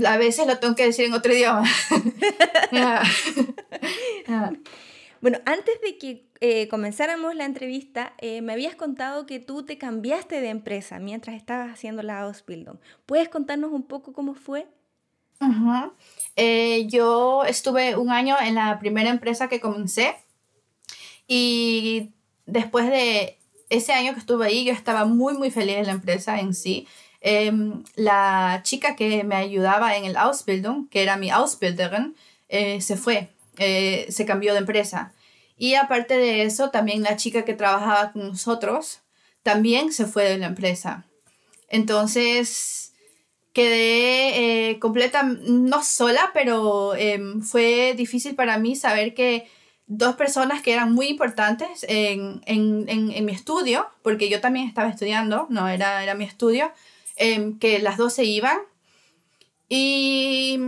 a 0.06 0.18
veces 0.18 0.48
lo 0.48 0.58
tengo 0.60 0.76
que 0.76 0.86
decir 0.86 1.06
en 1.06 1.14
otro 1.14 1.34
idioma. 1.34 1.64
Bueno, 5.22 5.40
antes 5.46 5.82
de 5.82 5.98
que 5.98 6.30
eh, 6.40 6.70
comenzáramos 6.70 7.36
la 7.36 7.44
entrevista, 7.44 8.14
eh, 8.20 8.42
me 8.42 8.54
habías 8.54 8.76
contado 8.76 9.26
que 9.26 9.40
tú 9.40 9.66
te 9.66 9.78
cambiaste 9.78 10.40
de 10.40 10.48
empresa 10.48 10.98
mientras 11.00 11.36
estabas 11.36 11.74
haciendo 11.74 12.04
la 12.04 12.22
Ausbildung. 12.22 12.78
¿Puedes 13.06 13.28
contarnos 13.28 13.74
un 13.74 13.84
poco 13.84 14.14
cómo 14.14 14.34
fue? 14.34 14.68
Eh, 16.38 16.88
yo 16.88 17.44
estuve 17.44 17.98
un 17.98 18.12
año 18.12 18.38
en 18.40 18.56
la 18.56 18.80
primera 18.80 19.10
empresa 19.10 19.50
que 19.50 19.60
comencé 19.60 20.16
y 21.28 22.12
después 22.46 22.90
de 22.90 23.38
ese 23.70 23.94
año 23.94 24.14
que 24.14 24.20
estuve 24.20 24.48
ahí, 24.48 24.66
yo 24.66 24.74
estaba 24.74 25.06
muy, 25.06 25.38
muy 25.38 25.52
feliz 25.52 25.78
en 25.78 25.86
la 25.88 25.92
empresa 25.92 26.40
en 26.40 26.54
sí. 26.54 26.88
Em, 27.22 27.84
la 27.96 28.62
chica 28.64 28.96
que 28.96 29.24
me 29.24 29.36
ayudaba 29.36 29.98
en 29.98 30.06
el 30.06 30.18
Ausbildung, 30.18 30.90
que 30.90 31.04
era 31.04 31.18
mi 31.18 31.30
Ausbilderin, 31.30 32.16
se 32.50 32.98
fue 32.98 33.30
eh, 33.60 34.08
se 34.10 34.26
cambió 34.26 34.54
de 34.54 34.60
empresa. 34.60 35.12
Y 35.58 35.76
aparte 35.76 36.18
de 36.18 36.44
eso, 36.44 36.70
también 36.70 37.04
la 37.04 37.18
chica 37.18 37.44
que 37.44 37.54
trabajaba 37.54 38.14
con 38.14 38.30
nosotros 38.30 39.02
también 39.44 39.92
se 39.92 40.06
fue 40.06 40.24
de 40.24 40.38
la 40.38 40.48
empresa. 40.48 41.06
Entonces 41.68 42.94
quedé 43.52 44.70
eh, 44.70 44.80
completa, 44.80 45.24
no 45.24 45.84
sola, 45.84 46.32
pero 46.34 46.96
em, 46.96 47.42
fue 47.42 47.94
difícil 47.98 48.36
para 48.36 48.58
mí 48.58 48.78
saber 48.78 49.14
que 49.14 49.50
dos 49.88 50.16
personas 50.16 50.62
que 50.62 50.72
eran 50.72 50.94
muy 50.94 51.08
importantes 51.08 51.86
en, 51.90 52.42
en, 52.46 52.88
en, 52.88 53.26
mi 53.26 53.32
estudio, 53.34 53.88
porque 54.04 54.30
yo 54.30 54.40
también 54.40 54.68
estaba 54.68 54.88
estudiando, 54.88 55.48
no 55.50 55.68
era, 55.68 56.04
era 56.04 56.14
mi 56.14 56.24
estudio, 56.24 56.72
em, 57.20 57.60
que 57.60 57.80
las 57.80 57.98
dos 57.98 58.14
se 58.14 58.24
iban. 58.24 58.58
Y 59.68 60.60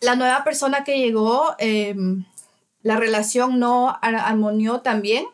la 0.00 0.16
nueva 0.16 0.44
persona 0.44 0.84
que 0.84 0.98
llegó, 0.98 1.54
em, 1.58 2.24
la 2.82 2.96
relación 2.96 3.58
no 3.58 3.98
armonió 4.00 4.80
también 4.80 5.26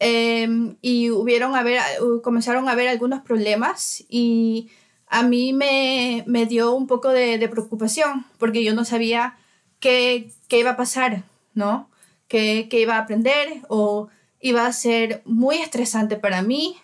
em, 0.00 0.76
y 0.82 1.10
hubieron 1.10 1.54
a 1.56 1.62
ver, 1.62 1.80
comenzaron 2.22 2.68
a 2.68 2.72
haber 2.72 2.88
algunos 2.88 3.22
problemas 3.22 4.04
y 4.08 4.68
a 5.06 5.22
mí 5.22 5.52
me, 5.52 6.24
me 6.26 6.46
dio 6.46 6.74
un 6.74 6.86
poco 6.86 7.10
de, 7.10 7.38
de, 7.38 7.48
preocupación 7.48 8.26
porque 8.38 8.64
yo 8.64 8.74
no 8.74 8.84
sabía 8.84 9.38
qué, 9.80 10.30
qué 10.48 10.58
iba 10.58 10.70
a 10.70 10.76
pasar, 10.76 11.24
¿no? 11.54 11.88
Qué, 12.28 12.66
qué, 12.68 12.80
iba 12.80 12.96
a 12.96 13.00
aprender 13.00 13.62
o 13.68 14.08
iba 14.40 14.66
a 14.66 14.72
ser 14.72 15.22
muy 15.24 15.56
estresante 15.56 16.16
para 16.16 16.42
mí 16.42 16.76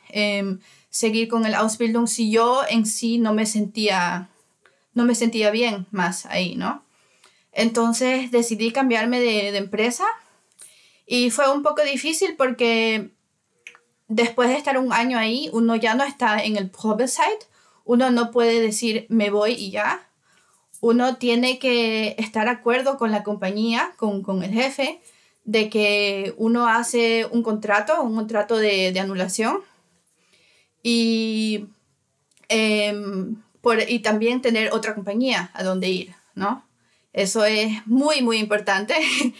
seguir 0.90 1.28
con 1.28 1.46
el 1.46 1.54
Ausbildung 1.54 2.06
si 2.06 2.30
yo 2.30 2.62
en 2.68 2.84
sí 2.84 3.18
no 3.18 3.32
me 3.32 3.46
sentía 3.46 4.28
no 4.92 5.04
me 5.04 5.14
sentía 5.14 5.50
bien 5.50 5.86
más 5.90 6.26
ahí, 6.26 6.56
¿no? 6.56 6.84
Entonces 7.52 8.30
decidí 8.30 8.72
cambiarme 8.72 9.20
de, 9.20 9.56
empresa 9.56 10.04
y 11.06 11.30
fue 11.30 11.50
un 11.52 11.62
poco 11.62 11.82
difícil 11.82 12.36
porque 12.36 13.10
después 14.08 14.48
de 14.48 14.56
estar 14.56 14.78
un 14.78 14.92
año 14.92 15.18
ahí, 15.18 15.48
uno 15.52 15.76
ya 15.76 15.94
no 15.94 16.04
está 16.04 16.42
en 16.42 16.56
el 16.56 16.70
site, 17.06 17.46
uno 17.84 18.10
no 18.10 18.30
puede 18.30 18.60
decir 18.60 19.06
me 19.08 19.30
voy 19.30 19.52
y 19.52 19.70
ya. 19.70 20.06
Uno 20.80 21.16
tiene 21.16 21.58
que 21.58 22.14
estar 22.18 22.44
de 22.44 22.52
acuerdo 22.52 22.96
con 22.96 23.10
la 23.10 23.22
compañía, 23.22 23.92
con, 23.96 24.42
el 24.42 24.52
jefe, 24.52 25.02
de 25.44 25.68
que 25.68 26.34
uno 26.38 26.68
hace 26.68 27.26
un 27.26 27.42
contrato, 27.42 28.00
un 28.02 28.14
contrato 28.14 28.56
de, 28.56 28.98
anulación 28.98 29.60
y, 30.82 31.66
em, 32.48 33.36
y 33.88 33.98
también 34.00 34.42
tener 34.42 34.72
otra 34.72 34.94
compañía 34.94 35.50
a 35.54 35.62
donde 35.62 35.88
ir, 35.88 36.14
¿no? 36.34 36.64
Eso 37.12 37.44
es 37.44 37.86
muy, 37.86 38.22
muy 38.22 38.38
importante. 38.38 38.94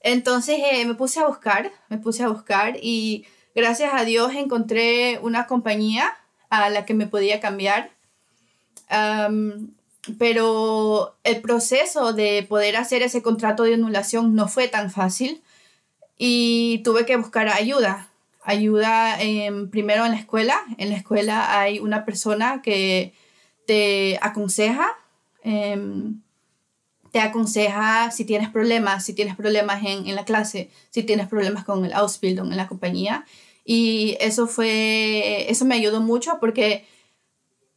Entonces 0.00 0.58
eh, 0.72 0.84
me 0.86 0.94
puse 0.94 1.20
a 1.20 1.26
buscar, 1.26 1.70
me 1.88 1.98
puse 1.98 2.22
a 2.22 2.28
buscar 2.28 2.78
y 2.80 3.26
gracias 3.54 3.92
a 3.92 4.04
Dios 4.04 4.32
encontré 4.34 5.18
una 5.22 5.46
compañía 5.46 6.16
a 6.48 6.70
la 6.70 6.84
que 6.86 6.94
me 6.94 7.06
podía 7.06 7.40
cambiar. 7.40 7.90
pero 10.18 11.14
el 11.24 11.40
proceso 11.40 12.12
de 12.12 12.44
poder 12.48 12.76
hacer 12.76 13.02
ese 13.02 13.22
contrato 13.22 13.62
de 13.64 13.74
anulación 13.74 14.34
no 14.34 14.48
fue 14.48 14.66
tan 14.68 14.90
fácil 14.90 15.42
y 16.18 16.80
tuve 16.84 17.06
que 17.06 17.16
buscar 17.16 17.48
ayuda. 17.48 18.09
Ayuda 18.42 19.18
primero 19.70 20.04
en 20.04 20.12
la 20.12 20.18
escuela. 20.18 20.60
En 20.78 20.90
la 20.90 20.96
escuela 20.96 21.60
hay 21.60 21.78
una 21.78 22.04
persona 22.04 22.62
que 22.62 23.12
te 23.66 24.18
aconseja. 24.22 24.88
Em, 25.42 26.20
te 27.12 27.20
aconseja 27.20 28.10
si 28.10 28.24
tienes 28.24 28.48
problemas, 28.48 29.04
si 29.04 29.14
tienes 29.14 29.36
problemas 29.36 29.84
en, 29.84 30.06
en 30.06 30.14
la 30.14 30.24
clase, 30.24 30.70
si 30.90 31.02
tienes 31.02 31.28
problemas 31.28 31.64
con 31.64 31.84
el 31.84 31.92
Ausbildung 31.92 32.50
en 32.50 32.56
la 32.56 32.68
compañía. 32.68 33.24
Y 33.64 34.16
eso 34.20 34.46
fue, 34.46 35.50
eso 35.50 35.64
me 35.64 35.74
ayudó 35.74 36.00
mucho 36.00 36.38
porque 36.40 36.84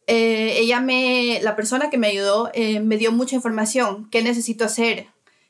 eh, 0.07 0.57
ella 0.57 0.81
me, 0.81 1.39
la 1.41 1.55
persona 1.55 1.89
que 1.89 1.97
me 1.97 2.07
ayudó, 2.07 2.49
eh, 2.53 2.79
me 2.79 2.97
dio 2.97 3.11
mucha 3.11 3.35
información. 3.35 4.09
¿Qué 4.09 4.21
necesito 4.21 4.65
hacer? 4.65 5.07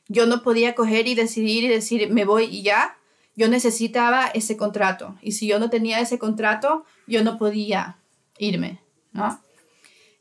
Yo 0.08 0.26
no 0.26 0.42
podía 0.42 0.74
coger 0.74 1.08
y 1.08 1.14
decidir 1.14 1.64
y 1.64 1.68
decir, 1.68 2.10
me 2.10 2.24
voy 2.24 2.44
y 2.44 2.62
ya. 2.62 2.96
Yo 3.36 3.48
necesitaba 3.48 4.26
ese 4.26 4.56
contrato. 4.56 5.16
Y 5.22 5.32
si 5.32 5.46
yo 5.46 5.58
no 5.58 5.70
tenía 5.70 6.00
ese 6.00 6.18
contrato, 6.18 6.84
yo 7.06 7.24
no 7.24 7.38
podía 7.38 7.96
irme, 8.38 8.80
¿no? 9.12 9.40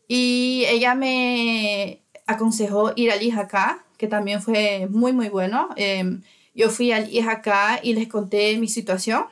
Y 0.08 0.66
ella 0.68 0.96
me, 0.96 2.04
aconsejó 2.26 2.94
ir 2.96 3.12
al 3.12 3.22
IJK, 3.22 3.84
que 3.98 4.08
también 4.08 4.42
fue 4.42 4.88
muy, 4.90 5.14
muy 5.14 5.30
bueno. 5.30 5.70
Em, 5.76 6.22
yo 6.56 6.70
fui 6.70 6.92
al 6.92 7.10
IJK 7.12 7.84
y 7.84 7.94
les 7.94 8.08
conté 8.08 8.58
mi 8.58 8.68
situación 8.68 9.26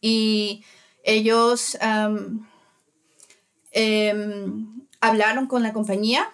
y 0.00 0.64
ellos 1.02 1.78
em, 1.80 2.46
hablaron 5.00 5.46
con 5.46 5.62
la 5.62 5.72
compañía 5.72 6.30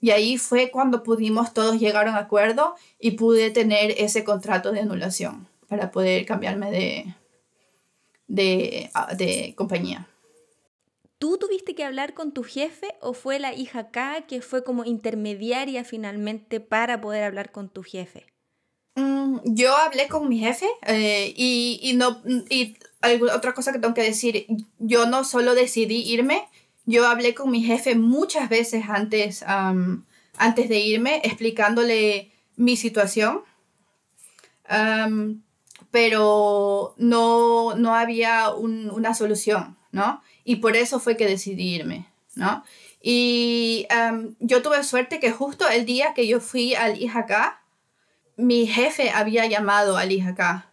y 0.00 0.10
ahí 0.10 0.36
fue 0.38 0.70
cuando 0.70 1.02
pudimos 1.02 1.54
todos 1.54 1.78
llegar 1.78 2.08
a 2.08 2.10
un 2.10 2.16
acuerdo 2.16 2.74
y 2.98 3.12
pude 3.12 3.50
tener 3.50 3.94
ese 3.98 4.24
contrato 4.24 4.72
de 4.72 4.80
anulación 4.80 5.48
para 5.72 5.90
poder 5.90 6.26
cambiarme 6.26 6.70
de, 6.70 7.14
de, 8.28 8.90
de 9.16 9.54
compañía. 9.56 10.06
¿Tú 11.16 11.38
tuviste 11.38 11.74
que 11.74 11.82
hablar 11.82 12.12
con 12.12 12.32
tu 12.32 12.42
jefe 12.42 12.88
o 13.00 13.14
fue 13.14 13.38
la 13.38 13.54
hija 13.54 13.78
acá 13.78 14.26
que 14.28 14.42
fue 14.42 14.64
como 14.64 14.84
intermediaria 14.84 15.82
finalmente 15.82 16.60
para 16.60 17.00
poder 17.00 17.24
hablar 17.24 17.52
con 17.52 17.70
tu 17.70 17.82
jefe? 17.82 18.26
Mm, 18.96 19.38
yo 19.44 19.74
hablé 19.74 20.08
con 20.08 20.28
mi 20.28 20.40
jefe 20.40 20.68
eh, 20.86 21.32
y, 21.34 21.80
y, 21.82 21.94
no, 21.94 22.20
y 22.50 22.76
otra 23.34 23.54
cosa 23.54 23.72
que 23.72 23.78
tengo 23.78 23.94
que 23.94 24.02
decir, 24.02 24.46
yo 24.78 25.06
no 25.06 25.24
solo 25.24 25.54
decidí 25.54 26.02
irme, 26.02 26.46
yo 26.84 27.06
hablé 27.08 27.34
con 27.34 27.50
mi 27.50 27.62
jefe 27.62 27.94
muchas 27.94 28.50
veces 28.50 28.84
antes, 28.90 29.42
antes 30.36 30.68
de 30.68 30.80
irme 30.80 31.22
explicándole 31.24 32.30
mi 32.56 32.76
situación. 32.76 33.40
Pero 35.92 36.94
no, 36.96 37.76
no 37.76 37.94
había 37.94 38.50
una 38.50 39.14
solución, 39.14 39.76
¿no? 39.92 40.20
y 40.44 40.56
por 40.56 40.76
eso 40.76 41.00
fue 41.00 41.16
que 41.16 41.26
decidí 41.26 41.74
irme, 41.74 42.06
¿no? 42.34 42.64
Y 43.00 43.86
yo 44.38 44.62
tuve 44.62 44.82
suerte 44.84 45.20
que 45.20 45.32
justo 45.32 45.68
el 45.68 45.86
día 45.86 46.14
que 46.14 46.26
yo 46.26 46.40
fui 46.40 46.74
al 46.74 47.00
IJK, 47.00 47.58
mi 48.36 48.66
jefe 48.66 49.10
había 49.10 49.46
llamado 49.46 49.96
al 49.96 50.12
IJK. 50.12 50.64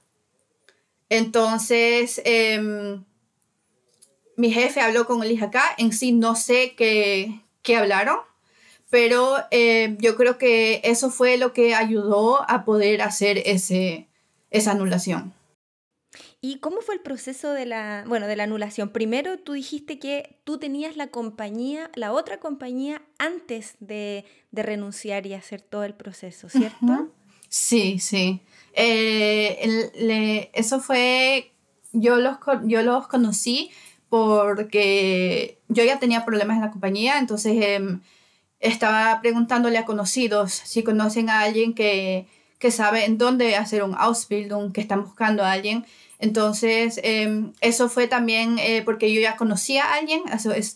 Entonces, 1.10 2.22
em, 2.24 3.04
mi 4.38 4.52
jefe 4.52 4.80
habló 4.80 5.06
con 5.06 5.24
el 5.24 5.32
IJK, 5.32 5.58
en 5.78 5.92
sí 5.92 6.12
no 6.12 6.36
sé 6.36 6.76
qué, 6.76 7.42
qué 7.64 7.78
hablaron, 7.78 8.20
pero 8.90 9.38
em, 9.52 9.98
yo 9.98 10.16
creo 10.16 10.38
que 10.38 10.82
eso 10.84 11.10
fue 11.10 11.38
lo 11.38 11.52
que 11.54 11.74
ayudó 11.76 12.50
a 12.50 12.64
poder 12.64 13.02
hacer 13.02 13.40
ese, 13.46 14.08
esa 14.52 14.72
anulación. 14.72 15.34
¿Y 16.42 16.60
cómo 16.60 16.82
fue 16.82 16.96
el 16.96 17.02
proceso 17.02 17.52
de 17.52 17.66
la, 17.66 18.04
bueno, 18.08 18.28
de 18.28 18.36
la 18.36 18.44
anulación? 18.44 18.90
Primero 18.90 19.38
tú 19.38 19.54
dijiste 19.54 20.00
que 20.00 20.38
tú 20.44 20.58
tenías 20.58 20.96
la 20.96 21.08
compañía, 21.08 21.92
la 21.96 22.14
otra 22.14 22.40
compañía, 22.40 23.02
antes 23.18 23.76
de, 23.80 24.26
renunciar 24.52 25.26
y 25.26 25.34
hacer 25.34 25.62
todo 25.62 25.84
el 25.84 25.94
proceso, 25.94 26.50
¿cierto? 26.50 27.12
Sí, 27.50 28.00
sí. 28.00 28.42
Eh, 28.74 30.50
eso 30.54 30.80
fue, 30.80 31.52
yo 31.92 32.18
los, 32.18 32.38
yo 32.64 32.82
los 32.84 33.08
conocí, 33.08 33.72
porque 34.10 35.60
yo 35.68 35.84
ya 35.84 36.00
tenía 36.00 36.26
problemas 36.26 36.58
en 36.58 36.64
la 36.64 36.72
compañía, 36.72 37.20
entonces 37.20 37.54
em, 37.62 38.02
estaba 38.60 39.20
preguntándole 39.22 39.78
a 39.78 39.86
conocidos 39.86 40.54
si 40.54 40.84
conocen 40.84 41.30
a 41.30 41.42
alguien 41.42 41.74
que, 41.76 42.28
que 42.60 42.72
sabe 42.72 43.06
en 43.06 43.18
dónde 43.18 43.56
hacer 43.56 43.84
un 43.84 43.96
Ausbildung, 43.96 44.72
que 44.72 44.82
están 44.82 45.04
buscando 45.04 45.44
a 45.44 45.54
alguien. 45.54 45.86
Entonces, 46.20 47.00
em, 47.04 47.54
eso 47.62 47.90
fue 47.90 48.08
también 48.08 48.60
eh, 48.60 48.82
porque 48.84 49.14
yo 49.14 49.22
ya 49.22 49.38
conocía 49.38 49.86
a 49.86 49.96
alguien, 49.96 50.22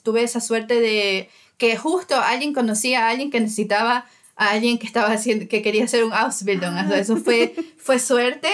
tuve 0.01 0.23
esa 0.23 0.39
suerte 0.39 0.79
de 0.79 1.29
que 1.57 1.75
justo 1.77 2.15
alguien 2.15 2.53
conocía 2.53 3.05
a 3.05 3.09
alguien 3.09 3.29
que 3.29 3.39
necesitaba 3.41 4.05
a 4.35 4.51
alguien 4.51 4.79
que 4.79 4.87
estaba 4.87 5.11
haciendo, 5.11 5.47
que 5.47 5.61
quería 5.61 5.83
hacer 5.83 6.03
un 6.03 6.13
Ausbildung. 6.13 6.77
eso 6.93 7.17
fue, 7.17 7.53
fue 7.77 7.99
suerte. 7.99 8.49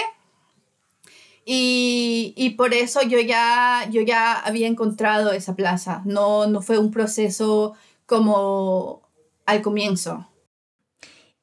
Y, 1.44 2.34
y, 2.36 2.50
por 2.50 2.74
eso 2.74 3.00
yo 3.02 3.18
ya, 3.18 3.88
yo 3.90 4.02
ya 4.02 4.34
había 4.38 4.66
encontrado 4.66 5.32
esa 5.32 5.56
plaza. 5.56 6.02
No, 6.04 6.46
no 6.46 6.60
fue 6.62 6.78
un 6.78 6.90
proceso 6.90 7.74
como 8.06 9.02
al 9.46 9.62
comienzo. 9.62 10.26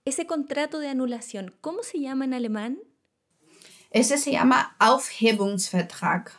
Ese 0.07 0.25
contrato 0.25 0.79
de 0.79 0.87
anulación, 0.87 1.53
¿cómo 1.59 1.83
se 1.83 1.99
llama 1.99 2.23
en 2.23 2.33
alemán? 2.33 2.79
Ese 3.91 4.17
se 4.17 4.31
llama 4.31 4.77
Aufhebungsvertrag. 4.79 6.31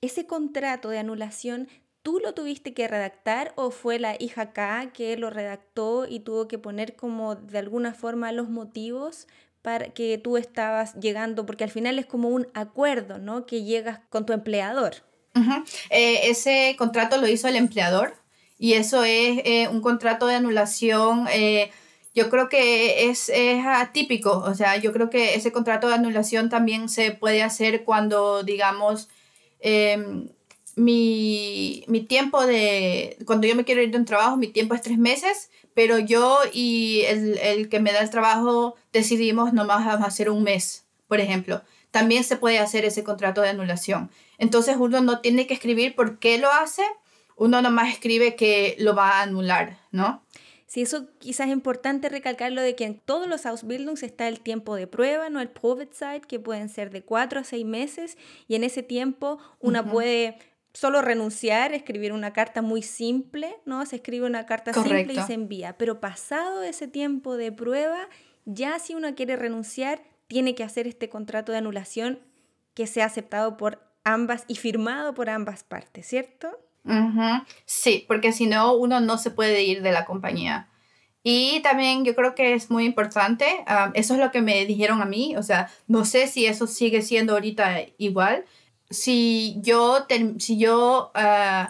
Ese 0.00 0.26
contrato 0.26 0.88
de 0.88 0.98
anulación, 0.98 1.68
¿tú 2.02 2.18
lo 2.18 2.34
tuviste 2.34 2.74
que 2.74 2.88
redactar 2.88 3.52
o 3.54 3.70
fue 3.70 4.00
la 4.00 4.16
hija 4.18 4.52
K 4.52 4.90
que 4.92 5.16
lo 5.16 5.30
redactó 5.30 6.04
y 6.08 6.18
tuvo 6.18 6.48
que 6.48 6.58
poner 6.58 6.96
como 6.96 7.36
de 7.36 7.58
alguna 7.58 7.94
forma 7.94 8.32
los 8.32 8.48
motivos 8.48 9.28
para 9.62 9.90
que 9.90 10.18
tú 10.18 10.36
estabas 10.36 10.94
llegando, 10.96 11.46
porque 11.46 11.62
al 11.62 11.70
final 11.70 12.00
es 12.00 12.06
como 12.06 12.30
un 12.30 12.48
acuerdo, 12.54 13.18
¿no? 13.18 13.46
Que 13.46 13.62
llegas 13.62 14.00
con 14.08 14.26
tu 14.26 14.32
empleador. 14.32 14.96
Eh, 15.90 16.28
ese 16.28 16.74
contrato 16.76 17.18
lo 17.18 17.28
hizo 17.28 17.46
el 17.46 17.54
empleador 17.54 18.16
y 18.58 18.72
eso 18.72 19.04
es 19.04 19.42
eh, 19.44 19.68
un 19.68 19.80
contrato 19.80 20.26
de 20.26 20.34
anulación. 20.34 21.28
Eh, 21.32 21.70
yo 22.16 22.30
creo 22.30 22.48
que 22.48 23.10
es, 23.10 23.28
es, 23.28 23.64
atípico, 23.66 24.38
o 24.38 24.54
sea, 24.54 24.78
yo 24.78 24.90
creo 24.94 25.10
que 25.10 25.34
ese 25.34 25.52
contrato 25.52 25.88
de 25.88 25.94
anulación 25.94 26.48
también 26.48 26.88
se 26.88 27.10
puede 27.12 27.42
hacer 27.42 27.84
cuando, 27.84 28.42
digamos, 28.42 29.10
em, 29.60 30.30
mi, 30.76 31.84
mi, 31.88 32.00
tiempo 32.00 32.46
de, 32.46 33.18
cuando 33.26 33.46
yo 33.46 33.54
me 33.54 33.64
quiero 33.64 33.82
ir 33.82 33.90
de 33.90 33.98
un 33.98 34.06
trabajo, 34.06 34.38
mi 34.38 34.46
tiempo 34.48 34.74
es 34.74 34.80
tres 34.80 34.96
meses, 34.96 35.50
pero 35.74 35.98
yo 35.98 36.38
y 36.54 37.02
el, 37.06 37.36
el 37.38 37.68
que 37.68 37.80
me 37.80 37.92
da 37.92 38.00
el 38.00 38.08
trabajo 38.08 38.76
decidimos 38.94 39.52
nomás 39.52 39.86
hacer 40.02 40.30
un 40.30 40.42
mes, 40.42 40.86
por 41.08 41.20
ejemplo. 41.20 41.62
También 41.90 42.24
se 42.24 42.36
puede 42.36 42.58
hacer 42.58 42.86
ese 42.86 43.04
contrato 43.04 43.42
de 43.42 43.50
anulación. 43.50 44.10
Entonces 44.38 44.76
uno 44.78 45.02
no 45.02 45.20
tiene 45.20 45.46
que 45.46 45.54
escribir 45.54 45.94
por 45.94 46.18
qué 46.18 46.38
lo 46.38 46.50
hace, 46.50 46.82
uno 47.36 47.60
nomás 47.60 47.92
escribe 47.92 48.36
que 48.36 48.74
lo 48.78 48.94
va 48.94 49.18
a 49.18 49.22
anular, 49.22 49.78
¿no? 49.92 50.22
Sí, 50.66 50.82
eso 50.82 51.08
quizás 51.18 51.46
es 51.46 51.52
importante 51.52 52.08
recalcarlo 52.08 52.60
de 52.60 52.74
que 52.74 52.84
en 52.84 52.98
todos 52.98 53.28
los 53.28 53.46
Ausbildungs 53.46 54.02
está 54.02 54.26
el 54.26 54.40
tiempo 54.40 54.74
de 54.74 54.88
prueba, 54.88 55.30
¿no? 55.30 55.40
El 55.40 55.48
Probezeit, 55.48 56.24
que 56.24 56.40
pueden 56.40 56.68
ser 56.68 56.90
de 56.90 57.02
cuatro 57.02 57.40
a 57.40 57.44
seis 57.44 57.64
meses, 57.64 58.18
y 58.48 58.56
en 58.56 58.64
ese 58.64 58.82
tiempo 58.82 59.38
una 59.60 59.88
puede 59.88 60.38
solo 60.72 61.00
renunciar, 61.02 61.72
escribir 61.72 62.12
una 62.12 62.32
carta 62.32 62.62
muy 62.62 62.82
simple, 62.82 63.56
¿no? 63.64 63.86
Se 63.86 63.96
escribe 63.96 64.26
una 64.26 64.44
carta 64.44 64.74
simple 64.74 65.14
y 65.14 65.20
se 65.20 65.34
envía. 65.34 65.78
Pero 65.78 66.00
pasado 66.00 66.62
ese 66.62 66.88
tiempo 66.88 67.36
de 67.36 67.52
prueba, 67.52 68.08
ya 68.44 68.78
si 68.78 68.94
uno 68.94 69.14
quiere 69.14 69.36
renunciar, 69.36 70.02
tiene 70.26 70.54
que 70.54 70.64
hacer 70.64 70.86
este 70.86 71.08
contrato 71.08 71.52
de 71.52 71.58
anulación 71.58 72.18
que 72.74 72.86
sea 72.86 73.06
aceptado 73.06 73.56
por 73.56 73.80
ambas 74.04 74.44
y 74.48 74.56
firmado 74.56 75.14
por 75.14 75.30
ambas 75.30 75.64
partes, 75.64 76.06
¿cierto? 76.06 76.58
Sí, 77.64 78.04
porque 78.06 78.32
si 78.32 78.46
no, 78.46 78.74
uno 78.74 79.00
no 79.00 79.18
se 79.18 79.30
puede 79.30 79.62
ir 79.62 79.82
de 79.82 79.92
la 79.92 80.04
compañía. 80.04 80.68
Y 81.22 81.60
también 81.62 82.04
yo 82.04 82.14
creo 82.14 82.36
que 82.36 82.54
es 82.54 82.70
muy 82.70 82.84
importante, 82.84 83.46
eso 83.94 84.14
es 84.14 84.20
lo 84.20 84.30
que 84.30 84.42
me 84.42 84.64
dijeron 84.64 85.02
a 85.02 85.06
mí, 85.06 85.34
o 85.36 85.42
sea, 85.42 85.68
no 85.88 86.04
sé 86.04 86.28
si 86.28 86.46
eso 86.46 86.68
sigue 86.68 87.02
siendo 87.02 87.32
ahorita 87.32 87.80
igual, 87.98 88.44
si 88.90 89.56
yo, 89.60 90.06
si 90.38 90.56
yo 90.56 91.10
uh, 91.16 91.66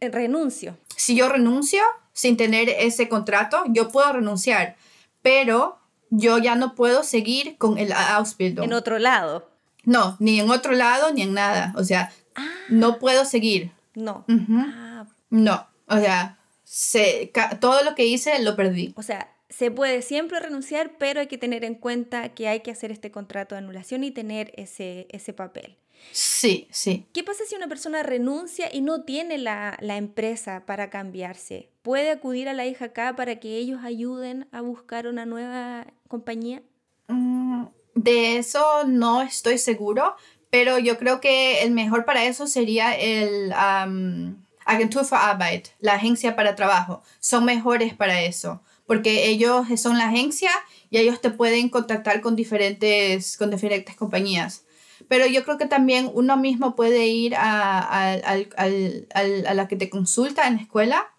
renuncio. 0.00 0.76
Si 0.94 1.16
yo 1.16 1.28
renuncio 1.28 1.82
sin 2.12 2.36
tener 2.36 2.68
ese 2.68 3.08
contrato, 3.08 3.64
yo 3.68 3.88
puedo 3.88 4.12
renunciar, 4.12 4.76
pero 5.22 5.78
yo 6.10 6.38
ya 6.38 6.54
no 6.54 6.74
puedo 6.74 7.02
seguir 7.02 7.58
con 7.58 7.78
el 7.78 7.92
Ausbildung. 7.92 8.66
En 8.66 8.72
otro 8.72 8.98
lado. 8.98 9.50
No, 9.84 10.16
ni 10.20 10.40
en 10.40 10.50
otro 10.50 10.72
lado 10.72 11.12
ni 11.12 11.22
en 11.22 11.34
nada. 11.34 11.72
O 11.76 11.84
sea, 11.84 12.12
ah. 12.34 12.46
no 12.68 12.98
puedo 12.98 13.24
seguir. 13.24 13.72
No. 13.96 14.24
Ah. 14.28 15.06
No. 15.30 15.66
O 15.88 15.96
sea, 15.96 16.38
se, 16.62 17.32
todo 17.60 17.82
lo 17.82 17.96
que 17.96 18.06
hice 18.06 18.38
lo 18.42 18.54
perdí. 18.54 18.92
O 18.96 19.02
sea, 19.02 19.34
se 19.48 19.70
puede 19.72 20.02
siempre 20.02 20.38
renunciar, 20.38 20.98
pero 20.98 21.20
hay 21.20 21.26
que 21.26 21.38
tener 21.38 21.64
en 21.64 21.74
cuenta 21.74 22.34
que 22.34 22.46
hay 22.46 22.60
que 22.60 22.70
hacer 22.70 22.92
este 22.92 23.10
contrato 23.10 23.54
de 23.54 23.60
anulación 23.60 24.04
y 24.04 24.10
tener 24.12 24.52
ese, 24.56 25.08
ese 25.10 25.32
papel. 25.32 25.78
Sí, 26.12 26.68
sí. 26.70 27.06
¿Qué 27.12 27.24
pasa 27.24 27.44
si 27.46 27.56
una 27.56 27.68
persona 27.68 28.02
renuncia 28.02 28.68
y 28.72 28.80
no 28.80 29.02
tiene 29.02 29.38
la, 29.38 29.76
empresa 29.80 30.64
para 30.66 30.90
cambiarse? 30.90 31.70
¿Puede 31.82 32.10
acudir 32.10 32.48
a 32.48 32.54
la 32.54 32.66
hija 32.66 32.86
acá 32.86 33.16
para 33.16 33.40
que 33.40 33.56
ellos 33.56 33.80
ayuden 33.82 34.48
a 34.52 34.60
buscar 34.60 35.06
una 35.06 35.26
nueva 35.26 35.86
compañía? 36.08 36.62
Mm, 37.08 37.66
de 37.94 38.38
eso 38.38 38.84
no 38.86 39.22
estoy 39.22 39.58
seguro, 39.58 40.16
pero 40.56 40.78
yo 40.78 40.96
creo 40.96 41.20
que 41.20 41.62
el 41.64 41.72
mejor 41.72 42.06
para 42.06 42.24
eso 42.24 42.46
sería 42.46 42.94
el 42.94 43.52
um, 43.52 44.36
Agentur 44.64 45.04
für 45.04 45.16
Arbeit, 45.18 45.66
la 45.80 45.96
agencia 45.96 46.34
para 46.34 46.54
trabajo. 46.54 47.02
Son 47.20 47.44
mejores 47.44 47.92
para 47.92 48.22
eso, 48.22 48.62
porque 48.86 49.28
ellos 49.28 49.66
son 49.78 49.98
la 49.98 50.08
agencia 50.08 50.50
y 50.88 50.96
ellos 50.96 51.20
te 51.20 51.28
pueden 51.28 51.68
contactar 51.68 52.22
con 52.22 52.36
diferentes, 52.36 53.36
con 53.36 53.50
diferentes 53.50 53.96
compañías. 53.96 54.64
Pero 55.08 55.26
yo 55.26 55.44
creo 55.44 55.58
que 55.58 55.66
también 55.66 56.10
uno 56.14 56.38
mismo 56.38 56.74
puede 56.74 57.06
ir 57.06 57.34
a, 57.36 58.14
a, 58.14 59.54
la 59.54 59.68
que 59.68 59.76
te 59.76 59.90
consulta 59.90 60.48
en 60.48 60.56
la 60.56 60.62
escuela 60.62 61.12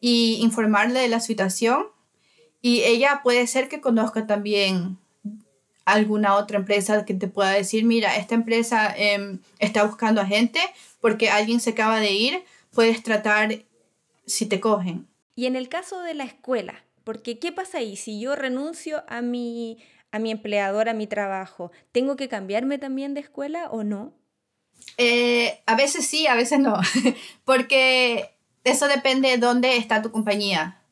y 0.00 0.38
informarle 0.40 1.00
de 1.00 1.08
la 1.08 1.18
situación. 1.18 1.88
Y 2.62 2.82
ella 2.82 3.22
puede 3.24 3.44
ser 3.48 3.68
que 3.68 3.80
conozca 3.80 4.28
también 4.28 4.98
alguna 5.92 6.36
otra 6.36 6.58
empresa 6.58 7.04
que 7.04 7.14
te 7.14 7.28
pueda 7.28 7.50
decir, 7.50 7.84
mira, 7.84 8.16
esta 8.16 8.34
empresa 8.34 8.94
em, 8.96 9.38
está 9.58 9.84
buscando 9.84 10.20
a 10.20 10.26
gente 10.26 10.60
porque 11.00 11.30
alguien 11.30 11.60
se 11.60 11.70
acaba 11.70 12.00
de 12.00 12.12
ir, 12.12 12.44
puedes 12.72 13.02
tratar 13.02 13.64
si 14.26 14.46
te 14.46 14.60
cogen. 14.60 15.06
Y 15.34 15.46
en 15.46 15.56
el 15.56 15.68
caso 15.68 16.00
de 16.00 16.14
la 16.14 16.24
escuela, 16.24 16.84
porque 17.04 17.38
¿qué 17.38 17.52
pasa 17.52 17.78
ahí? 17.78 17.96
Si 17.96 18.20
yo 18.20 18.36
renuncio 18.36 19.04
a 19.08 19.22
mi, 19.22 19.78
a 20.10 20.18
mi 20.18 20.30
empleador, 20.30 20.88
a 20.88 20.94
mi 20.94 21.06
trabajo, 21.06 21.72
¿tengo 21.92 22.16
que 22.16 22.28
cambiarme 22.28 22.78
también 22.78 23.14
de 23.14 23.20
escuela 23.20 23.68
o 23.70 23.84
no? 23.84 24.12
Eh, 24.96 25.60
a 25.66 25.76
veces 25.76 26.06
sí, 26.06 26.26
a 26.26 26.34
veces 26.34 26.58
no, 26.58 26.78
porque 27.44 28.30
eso 28.64 28.88
depende 28.88 29.28
de 29.30 29.38
dónde 29.38 29.76
está 29.76 30.02
tu 30.02 30.10
compañía. 30.10 30.82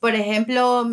Por 0.00 0.14
ejemplo, 0.14 0.86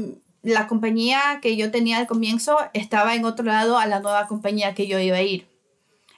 la 0.46 0.68
compañía 0.68 1.40
que 1.42 1.58
yo 1.58 1.72
tenía 1.72 1.98
al 1.98 2.08
comienzo 2.08 2.58
estaba 2.74 3.16
en 3.16 3.26
otro 3.26 3.46
lado 3.46 3.80
a 3.80 3.88
la 3.88 4.00
nueva 4.00 4.28
compañía 4.28 4.76
que 4.76 4.88
yo 4.88 5.00
iba 5.00 5.18
a 5.18 5.24
ir. 5.24 5.48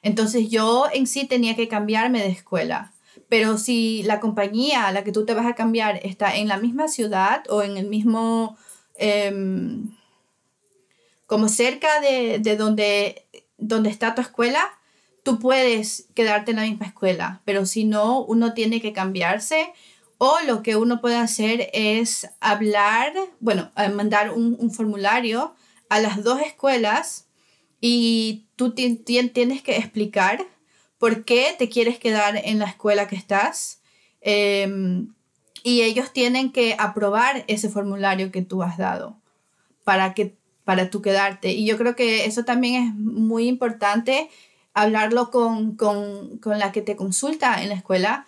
Entonces 0.01 0.49
yo 0.49 0.85
en 0.93 1.07
sí 1.07 1.25
tenía 1.25 1.55
que 1.55 1.67
cambiarme 1.67 2.21
de 2.21 2.29
escuela. 2.29 2.93
Pero 3.29 3.57
si 3.57 4.03
la 4.03 4.19
compañía 4.19 4.87
a 4.87 4.91
la 4.91 5.03
que 5.03 5.11
tú 5.11 5.25
te 5.25 5.33
vas 5.33 5.45
a 5.45 5.55
cambiar 5.55 5.99
está 6.03 6.35
en 6.35 6.47
la 6.47 6.57
misma 6.57 6.87
ciudad 6.87 7.43
o 7.49 7.63
en 7.63 7.77
el 7.77 7.87
mismo... 7.87 8.57
Em, 8.95 9.91
como 11.25 11.49
cerca 11.49 11.99
de, 11.99 12.39
donde, 12.57 13.25
donde 13.57 13.89
está 13.89 14.15
tu 14.15 14.21
escuela, 14.21 14.61
tú 15.23 15.39
puedes 15.39 16.07
quedarte 16.15 16.51
en 16.51 16.57
la 16.57 16.63
misma 16.63 16.85
escuela, 16.85 17.41
pero 17.43 17.65
si 17.65 17.83
no, 17.83 18.23
uno 18.23 18.53
tiene 18.53 18.79
que 18.79 18.93
cambiarse 18.93 19.73
o 20.17 20.37
lo 20.45 20.63
que 20.63 20.75
uno 20.75 21.01
puede 21.01 21.17
hacer 21.17 21.69
es 21.73 22.27
hablar, 22.39 23.13
bueno, 23.39 23.71
eh, 23.77 23.89
mandar 23.89 24.31
un, 24.31 24.71
formulario 24.71 25.55
a 25.89 25.99
las 25.99 26.23
dos 26.23 26.41
escuelas 26.41 27.27
y 27.79 28.47
tú 28.55 28.73
tienes 28.73 29.61
que 29.61 29.77
explicar 29.77 30.45
por 30.97 31.25
qué 31.25 31.55
te 31.57 31.69
quieres 31.69 31.99
quedar 31.99 32.35
en 32.43 32.59
la 32.59 32.65
escuela 32.65 33.07
que 33.07 33.15
estás. 33.15 33.81
Em, 34.21 35.13
y 35.63 35.81
ellos 35.81 36.11
tienen 36.13 36.51
que 36.51 36.75
aprobar 36.79 37.43
ese 37.47 37.69
formulario 37.69 38.31
que 38.31 38.41
tú 38.41 38.63
has 38.63 38.77
dado 38.77 39.21
para 39.83 40.13
que 40.13 40.37
para 40.67 40.89
tú 40.89 41.01
quedarte. 41.01 41.53
Y 41.53 41.65
yo 41.65 41.77
creo 41.77 41.95
que 41.95 42.25
eso 42.25 42.43
también 42.43 42.83
es 42.83 42.93
muy 42.93 43.47
importante 43.47 44.29
hablarlo 44.73 45.31
con, 45.31 45.77
la 46.43 46.73
que 46.73 46.81
te 46.81 46.97
consulta 46.97 47.63
en 47.63 47.69
la 47.69 47.75
escuela, 47.75 48.27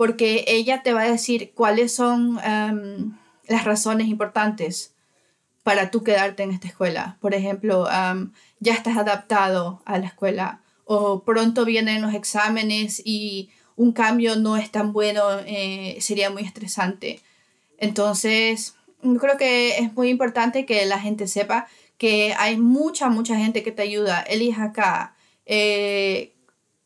porque 0.00 0.46
ella 0.46 0.82
te 0.82 0.94
va 0.94 1.02
a 1.02 1.10
decir 1.10 1.52
cuáles 1.54 1.92
son 1.92 2.40
em, 2.42 3.18
las 3.46 3.66
razones 3.66 4.08
importantes 4.08 4.94
para 5.62 5.90
tú 5.90 6.02
quedarte 6.02 6.42
en 6.42 6.52
esta 6.52 6.68
escuela. 6.68 7.18
Por 7.20 7.34
ejemplo, 7.34 7.86
em, 7.86 8.32
ya 8.60 8.72
estás 8.72 8.96
adaptado 8.96 9.82
a 9.84 9.98
la 9.98 10.06
escuela 10.06 10.62
o 10.86 11.22
pronto 11.22 11.66
vienen 11.66 12.00
los 12.00 12.14
exámenes 12.14 13.02
y 13.04 13.50
un 13.76 13.92
cambio 13.92 14.36
no 14.36 14.56
es 14.56 14.70
tan 14.70 14.94
bueno, 14.94 15.22
eh, 15.44 15.98
sería 16.00 16.30
muy 16.30 16.44
estresante. 16.44 17.20
Entonces, 17.76 18.76
creo 19.20 19.36
que 19.36 19.80
es 19.80 19.92
muy 19.92 20.08
importante 20.08 20.64
que 20.64 20.86
la 20.86 20.98
gente 20.98 21.26
sepa 21.26 21.68
que 21.98 22.34
hay 22.38 22.56
mucha, 22.56 23.10
mucha 23.10 23.36
gente 23.36 23.62
que 23.62 23.70
te 23.70 23.82
ayuda. 23.82 24.22
Elija 24.22 24.64
acá, 24.64 25.14
eh, 25.44 26.32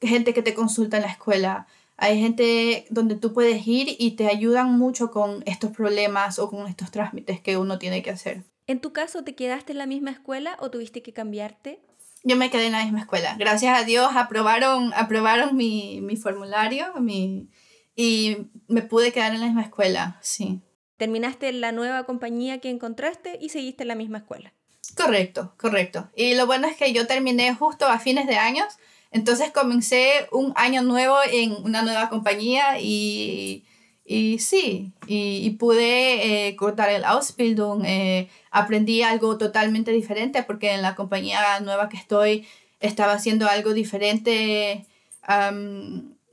gente 0.01 0.35
que 0.35 0.43
te 0.43 0.55
consulta 0.55 0.97
en 0.97 1.05
la 1.05 1.12
escuela. 1.12 1.69
Hay 1.97 2.20
gente 2.20 2.86
donde 2.90 3.14
tú 3.14 3.32
puedes 3.32 3.66
ir 3.66 3.97
y 3.99 4.12
te 4.12 4.26
ayudan 4.26 4.78
mucho 4.78 5.11
con 5.11 5.42
estos 5.47 5.70
problemas 5.70 6.38
o 6.38 6.51
con 6.51 6.66
estos 6.66 6.90
trámites 6.90 7.40
que 7.40 7.57
uno 7.57 7.78
tiene 7.78 8.03
que 8.03 8.11
hacer. 8.11 8.42
¿En 8.66 8.80
tu 8.80 8.92
caso 8.92 9.24
te 9.24 9.34
quedaste 9.34 9.72
en 9.72 9.78
la 9.78 9.86
misma 9.86 10.11
escuela 10.11 10.57
o 10.61 10.70
tuviste 10.70 11.03
que 11.03 11.12
cambiarte? 11.12 11.80
Yo 12.24 12.36
me 12.36 12.51
quedé 12.51 12.66
en 12.66 12.72
la 12.72 12.82
misma 12.82 13.01
escuela. 13.01 13.36
Gracias 13.38 13.78
a 13.78 13.84
Dios 13.84 14.11
aprobaron, 14.14 14.92
aprobaron 14.95 15.57
mi, 15.57 16.01
mi 16.01 16.16
formulario 16.16 16.95
mi, 17.01 17.51
y 17.95 18.49
me 18.66 18.82
pude 18.82 19.12
quedar 19.12 19.34
en 19.34 19.40
la 19.40 19.47
misma 19.47 19.62
escuela, 19.62 20.18
sí. 20.22 20.62
Terminaste 20.97 21.53
la 21.53 21.72
nueva 21.72 22.05
compañía 22.05 22.61
que 22.61 22.70
encontraste 22.70 23.38
y 23.40 23.51
seguiste 23.51 23.82
en 23.82 23.88
la 23.88 23.95
misma 23.95 24.18
escuela. 24.18 24.55
Correcto, 24.97 25.55
correcto. 25.59 26.11
Y 26.16 26.34
lo 26.34 26.47
bueno 26.47 26.66
es 26.68 26.76
que 26.76 26.92
yo 26.92 27.07
terminé 27.07 27.55
justo 27.55 27.86
a 27.86 27.99
fines 27.99 28.26
de 28.26 28.36
años, 28.36 28.78
entonces 29.15 29.51
comencé 29.51 30.29
un 30.33 30.53
año 30.57 30.83
nuevo 30.83 31.17
en 31.33 31.53
una 31.65 31.81
nueva 31.81 32.11
compañía 32.11 32.79
y 32.81 33.65
y 34.07 34.39
sí, 34.39 34.93
y, 35.07 35.49
pude 35.53 36.49
eh, 36.49 36.57
cortar 36.57 36.91
el 36.91 37.05
Ausbildung, 37.05 37.85
eh, 37.87 38.29
aprendí 38.51 39.03
algo 39.03 39.39
totalmente 39.39 39.93
diferente 39.93 40.43
porque 40.43 40.73
en 40.73 40.83
la 40.83 40.95
compañía 40.95 41.59
nueva 41.61 41.89
que 41.89 41.97
estoy 41.97 42.47
estaba 42.81 43.15
haciendo 43.15 43.49
algo 43.49 43.73
diferente. 43.73 44.85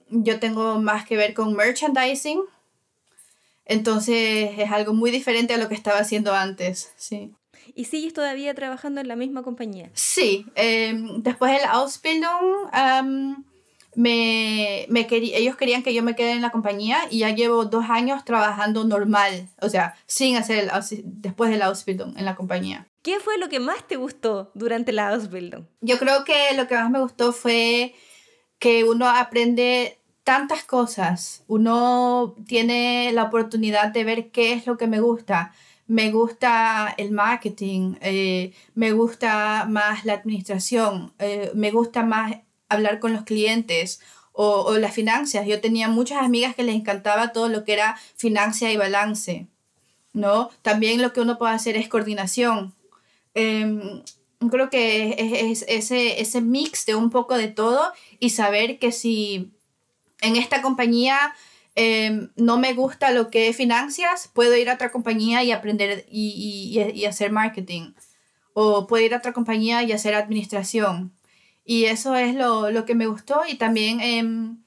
yo 0.10 0.40
tengo 0.40 0.82
más 0.82 1.06
que 1.06 1.16
ver 1.16 1.34
con 1.34 1.54
merchandising, 1.54 2.42
entonces 3.66 4.52
es 4.58 4.70
algo 4.72 4.94
muy 4.94 5.12
diferente 5.12 5.54
a 5.54 5.58
lo 5.58 5.70
que 5.70 5.76
estaba 5.76 6.00
haciendo 6.00 6.34
antes, 6.34 6.92
sí. 6.98 7.32
¿Y 7.76 7.86
sigues 7.86 8.14
todavía 8.14 8.54
trabajando 8.54 9.02
en 9.02 9.08
la 9.08 9.16
misma 9.16 9.44
compañía? 9.44 9.90
Sí, 9.94 10.46
em, 10.56 11.22
después 11.24 11.52
del 11.52 11.66
Ausbildung 11.70 12.68
me, 13.96 14.86
me 14.90 15.08
ellos 15.10 15.56
querían 15.58 15.84
que 15.84 15.94
yo 15.94 16.04
me 16.04 16.16
quede 16.16 16.32
en 16.32 16.42
la 16.42 16.52
compañía 16.52 17.00
y 17.10 17.20
ya 17.20 17.30
llevo 17.32 17.66
dos 17.66 17.86
años 17.90 18.24
trabajando 18.24 18.84
normal, 18.86 19.50
o 19.62 19.70
sea, 19.70 19.96
sin 20.06 20.38
hacer 20.38 20.60
el, 20.60 20.72
después 21.04 21.50
del 21.50 21.62
Ausbildung 21.62 22.18
en 22.18 22.26
la 22.26 22.36
compañía. 22.36 22.88
¿Qué 23.02 23.20
fue 23.20 23.38
lo 23.38 23.50
que 23.50 23.60
más 23.60 23.88
te 23.88 23.96
gustó 23.96 24.52
durante 24.54 24.92
la 24.92 25.10
Ausbildung? 25.10 25.66
Yo 25.82 25.98
creo 25.98 26.24
que 26.24 26.56
lo 26.56 26.68
que 26.68 26.76
más 26.76 26.90
me 26.90 27.00
gustó 27.00 27.34
fue 27.34 27.96
que 28.60 28.84
uno 28.84 29.10
aprende 29.10 29.98
tantas 30.24 30.64
cosas, 30.64 31.44
uno 31.48 32.36
tiene 32.48 33.12
la 33.12 33.24
oportunidad 33.24 33.92
de 33.92 34.04
ver 34.04 34.32
qué 34.32 34.54
es 34.54 34.68
lo 34.68 34.78
que 34.78 34.88
me 34.88 35.00
gusta. 35.00 35.52
Me 35.92 36.10
gusta 36.10 36.96
el 36.98 37.12
marketing, 37.12 37.96
eh, 38.00 38.54
me 38.76 38.94
gusta 38.94 39.66
más 39.70 40.06
la 40.06 40.14
administración, 40.14 41.12
eh, 41.20 41.52
me 41.54 41.70
gusta 41.72 42.02
más 42.06 42.38
hablar 42.70 43.02
con 43.02 43.12
los 43.12 43.24
clientes 43.24 44.00
o, 44.32 44.78
las 44.78 44.94
finanzas. 44.94 45.46
Yo 45.46 45.60
tenía 45.60 45.90
muchas 45.90 46.24
amigas 46.24 46.56
que 46.56 46.64
les 46.64 46.76
encantaba 46.76 47.34
todo 47.34 47.50
lo 47.50 47.66
que 47.66 47.74
era 47.74 48.00
financia 48.16 48.72
y 48.72 48.78
balance, 48.78 49.48
¿no? 50.14 50.50
También 50.62 51.02
lo 51.02 51.12
que 51.12 51.20
uno 51.20 51.38
puede 51.38 51.56
hacer 51.56 51.76
es 51.76 51.90
coordinación. 51.90 52.74
Em, 53.34 54.02
creo 54.50 54.70
que 54.70 55.18
es, 55.52 55.66
ese, 55.68 56.22
ese 56.22 56.40
mix 56.40 56.86
de 56.86 56.96
un 56.96 57.10
poco 57.10 57.38
de 57.38 57.50
todo 57.50 57.92
y 58.18 58.30
saber 58.30 58.80
que 58.80 58.94
si 58.94 59.52
en 60.22 60.38
esta 60.38 60.62
compañía 60.62 61.36
em, 61.76 62.30
no 62.36 62.58
me 62.58 62.74
gusta 62.74 63.12
lo 63.12 63.30
que 63.30 63.48
es 63.48 63.56
finanzas, 63.56 64.30
puedo 64.34 64.56
ir 64.56 64.70
a 64.70 64.76
otra 64.76 64.92
compañía 64.92 65.44
y 65.44 65.52
aprender 65.52 66.06
y, 66.10 66.74
y, 66.76 67.00
y 67.00 67.06
hacer 67.06 67.32
marketing. 67.32 67.94
O 68.54 68.88
puedo 68.88 69.06
ir 69.06 69.14
a 69.14 69.18
otra 69.18 69.34
compañía 69.34 69.84
y 69.84 69.92
hacer 69.92 70.14
administración. 70.14 71.14
Y 71.64 71.86
eso 71.86 72.16
es 72.16 72.36
lo, 72.36 72.72
lo 72.72 72.86
que 72.86 72.96
me 72.96 73.08
gustó 73.08 73.42
y 73.48 73.56
también 73.56 74.02
em, 74.02 74.58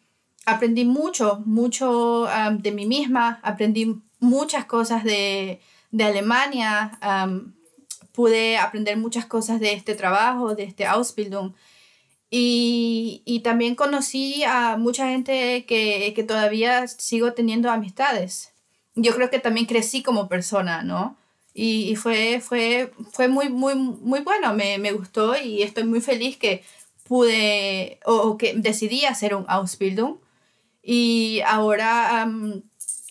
aprendí 0.47 0.85
mucho, 0.85 1.43
mucho 1.45 2.29
de 2.61 2.73
mí 2.73 2.87
misma, 2.87 3.41
aprendí 3.43 4.01
muchas 4.21 4.65
cosas 4.65 5.05
de, 5.05 5.61
de 5.91 6.05
Alemania, 6.05 6.99
pude 8.13 8.59
aprender 8.59 8.97
muchas 8.97 9.27
cosas 9.27 9.61
de 9.61 9.73
este 9.73 9.95
trabajo, 9.95 10.55
de 10.55 10.65
este 10.65 10.87
Ausbildung. 10.87 11.53
Y, 12.37 13.23
y 13.25 13.41
también 13.41 13.77
conocí 13.77 14.43
a 14.43 14.77
mucha 14.77 15.07
gente 15.07 15.65
que, 15.67 16.13
que, 16.17 16.25
todavía 16.25 16.89
sigo 16.89 17.33
teniendo 17.33 17.71
amistades. 17.71 18.53
Yo 18.97 19.15
creo 19.15 19.31
que 19.31 19.39
también 19.39 19.67
crecí 19.67 20.03
como 20.03 20.29
persona, 20.29 20.83
¿no? 20.83 21.17
Y, 21.55 21.89
y 21.89 21.95
fue, 21.95 22.41
fue, 22.41 22.93
fue 23.13 23.29
muy, 23.29 23.51
muy, 23.51 23.77
muy 23.77 24.19
bueno, 24.19 24.53
me, 24.53 24.79
me 24.79 24.91
gustó 24.91 25.41
y 25.41 25.63
estoy 25.63 25.85
muy 25.85 26.01
feliz 26.01 26.37
que 26.37 26.65
pude 27.05 28.01
o, 28.05 28.37
que 28.37 28.55
decidí 28.57 29.05
hacer 29.05 29.37
un 29.37 29.45
Ausbildung 29.47 30.17
y 30.83 31.41
ahora 31.47 32.29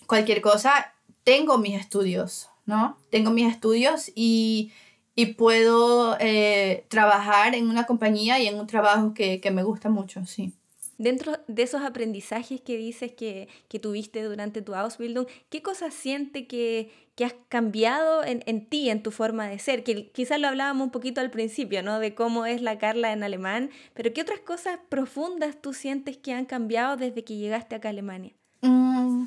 cualquier 0.06 0.42
cosa 0.42 0.94
tengo 1.24 1.58
mis 1.60 1.80
estudios, 1.80 2.50
¿no? 2.66 2.98
Tengo 3.10 3.32
mis 3.32 3.50
estudios 3.50 4.12
y, 4.16 4.74
y 5.16 5.28
puedo 5.34 6.18
eh, 6.20 6.86
trabajar 6.88 7.56
en 7.56 7.70
una 7.70 7.86
compañía 7.86 8.40
y 8.40 8.48
en 8.48 8.60
un 8.60 8.68
trabajo 8.68 9.14
que, 9.14 9.40
que 9.40 9.52
me 9.52 9.64
gusta 9.64 9.90
mucho, 9.90 10.26
sí. 10.26 10.54
Dentro 10.98 11.34
de 11.48 11.64
esos 11.64 11.82
aprendizajes 11.82 12.62
que 12.62 12.78
dices 12.78 13.12
que, 13.12 13.48
que 13.68 13.80
tuviste 13.80 14.24
durante 14.24 14.62
tu 14.62 14.76
Ausbildung, 14.76 15.26
¿qué 15.50 15.62
cosas 15.62 15.94
siente 15.94 16.48
que, 16.48 16.92
que 17.16 17.26
has 17.26 17.34
cambiado 17.50 18.24
en, 18.24 18.44
en, 18.46 18.68
ti, 18.68 18.90
en 18.90 19.02
tu 19.02 19.10
forma 19.12 19.48
de 19.48 19.58
ser? 19.58 19.84
Que 19.84 20.12
quizás 20.12 20.40
lo 20.40 20.48
hablábamos 20.48 20.86
un 20.86 20.92
poquito 20.92 21.20
al 21.20 21.32
principio, 21.32 21.82
¿no? 21.82 22.00
De 22.00 22.14
cómo 22.14 22.46
es 22.46 22.62
la 22.62 22.78
Carla 22.78 23.12
en 23.12 23.24
alemán, 23.24 23.72
pero 23.96 24.14
¿qué 24.14 24.22
otras 24.22 24.40
cosas 24.40 24.80
profundas 24.88 25.60
tú 25.62 25.74
sientes 25.74 26.18
que 26.18 26.32
han 26.32 26.46
cambiado 26.46 26.96
desde 26.96 27.24
que 27.24 27.38
llegaste 27.38 27.76
acá 27.76 27.90
a 27.90 27.92
Alemania? 27.92 28.34
Mm, 28.62 29.26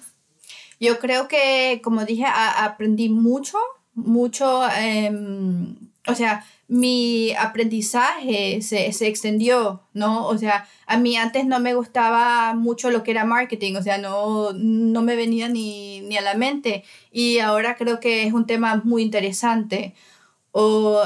yo 0.78 0.98
creo 1.00 1.26
que, 1.26 1.80
como 1.82 2.04
dije, 2.04 2.24
aprendí 2.26 3.08
mucho, 3.08 3.58
mucho, 3.96 4.62
em, 4.78 5.74
o 6.06 6.14
sea, 6.14 6.44
mi 6.68 7.32
aprendizaje 7.34 8.60
se, 8.62 8.92
se, 8.92 9.06
extendió, 9.08 9.82
¿no? 9.94 10.26
O 10.26 10.38
sea, 10.38 10.68
a 10.86 10.96
mí 10.98 11.16
antes 11.16 11.46
no 11.46 11.60
me 11.60 11.74
gustaba 11.74 12.54
mucho 12.54 12.90
lo 12.90 13.02
que 13.02 13.12
era 13.12 13.24
marketing, 13.24 13.76
o 13.76 13.82
sea, 13.82 13.98
no, 13.98 14.52
no 14.52 15.02
me 15.02 15.16
venía 15.16 15.48
ni, 15.48 16.00
ni 16.02 16.16
a 16.16 16.22
la 16.22 16.34
mente 16.34 16.84
y 17.12 17.38
ahora 17.38 17.76
creo 17.76 18.00
que 18.00 18.24
es 18.26 18.32
un 18.32 18.46
tema 18.46 18.80
muy 18.84 19.02
interesante. 19.02 19.94
O 20.52 21.02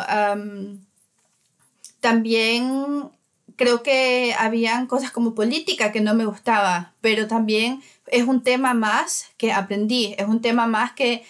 también 2.00 3.10
creo 3.56 3.82
que 3.82 4.34
habían 4.38 4.86
cosas 4.86 5.10
como 5.10 5.34
política 5.34 5.92
que 5.92 6.00
no 6.00 6.14
me 6.14 6.24
gustaba, 6.24 6.94
pero 7.00 7.26
también 7.26 7.82
es 8.06 8.26
un 8.26 8.42
tema 8.42 8.74
más 8.74 9.26
que 9.36 9.52
aprendí, 9.52 10.14
es 10.18 10.26
un 10.26 10.40
tema 10.40 10.66
más 10.66 10.92
que 10.92 11.24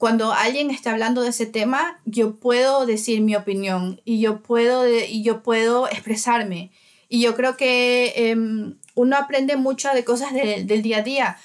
cuando 0.00 0.32
alguien 0.32 0.70
está 0.70 0.92
hablando 0.92 1.20
de 1.20 1.28
ese 1.28 1.44
tema, 1.44 2.00
yo 2.06 2.36
puedo 2.36 2.86
decir 2.86 3.20
mi 3.20 3.36
opinión 3.36 4.00
y 4.06 4.18
yo 4.18 4.40
puedo, 4.40 4.88
y 4.88 5.22
yo 5.22 5.42
puedo 5.42 5.88
expresarme. 5.88 6.70
Y 7.10 7.20
yo 7.20 7.36
creo 7.36 7.58
que 7.58 8.14
em, 8.16 8.78
uno 8.94 9.16
aprende 9.18 9.56
mucho 9.56 9.90
de 9.90 10.02
cosas 10.02 10.32
del 10.32 10.80
día 10.80 11.00
a 11.00 11.02
día. 11.02 11.36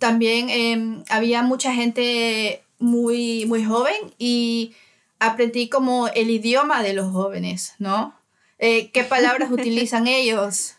También 0.00 0.50
em, 0.50 1.04
había 1.08 1.44
mucha 1.44 1.72
gente 1.72 2.64
muy, 2.80 3.46
muy 3.46 3.64
joven 3.64 4.12
y 4.18 4.72
aprendí 5.20 5.68
como 5.68 6.08
el 6.08 6.30
idioma 6.30 6.82
de 6.82 6.94
los 6.94 7.12
jóvenes, 7.12 7.74
¿no? 7.78 8.12
Eh, 8.58 8.90
¿Qué 8.90 9.04
palabras 9.04 9.52
utilizan 9.52 10.08
ellos? 10.08 10.74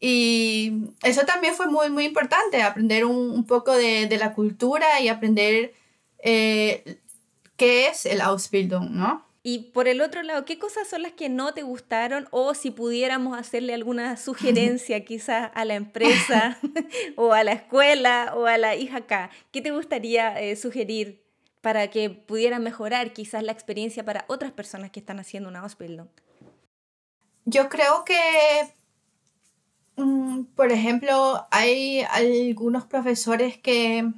Y 0.00 0.74
eso 1.02 1.24
también 1.24 1.54
fue 1.54 1.68
muy, 1.68 1.88
muy 1.88 2.04
importante, 2.04 2.60
aprender 2.60 3.06
un, 3.06 3.30
un 3.30 3.44
poco 3.46 3.72
de, 3.72 4.04
de, 4.06 4.18
la 4.18 4.34
cultura 4.34 5.00
y 5.00 5.08
aprender 5.08 5.72
eh, 6.18 6.98
qué 7.56 7.88
es 7.88 8.06
el 8.06 8.20
Ausbildung, 8.20 8.90
¿no? 8.90 9.28
Y 9.42 9.70
por 9.72 9.88
el 9.88 10.00
otro 10.00 10.22
lado, 10.22 10.44
¿qué 10.44 10.58
cosas 10.58 10.88
son 10.88 11.02
las 11.02 11.12
que 11.12 11.28
no 11.28 11.54
te 11.54 11.62
gustaron 11.62 12.28
o 12.32 12.54
si 12.54 12.70
pudiéramos 12.70 13.38
hacerle 13.38 13.72
alguna 13.72 14.16
sugerencia 14.16 15.04
quizás 15.04 15.50
a 15.54 15.64
la 15.64 15.74
empresa 15.74 16.58
o 17.16 17.32
a 17.32 17.44
la 17.44 17.52
escuela 17.52 18.34
o 18.36 18.46
a 18.46 18.58
la 18.58 18.76
hija 18.76 18.98
acá? 18.98 19.30
¿Qué 19.50 19.62
te 19.62 19.70
gustaría 19.70 20.38
eh, 20.40 20.56
sugerir 20.56 21.22
para 21.60 21.88
que 21.88 22.10
pudiera 22.10 22.58
mejorar 22.58 23.12
quizás 23.12 23.42
la 23.42 23.52
experiencia 23.52 24.04
para 24.04 24.24
otras 24.28 24.52
personas 24.52 24.90
que 24.90 25.00
están 25.00 25.18
haciendo 25.18 25.48
una 25.48 25.60
Ausbildung? 25.60 26.08
Yo 27.44 27.68
creo 27.70 28.04
que, 28.04 28.74
mm, 29.96 30.42
por 30.56 30.72
ejemplo, 30.72 31.46
hay 31.50 32.02
algunos 32.10 32.84
profesores 32.84 33.56
que 33.56 34.12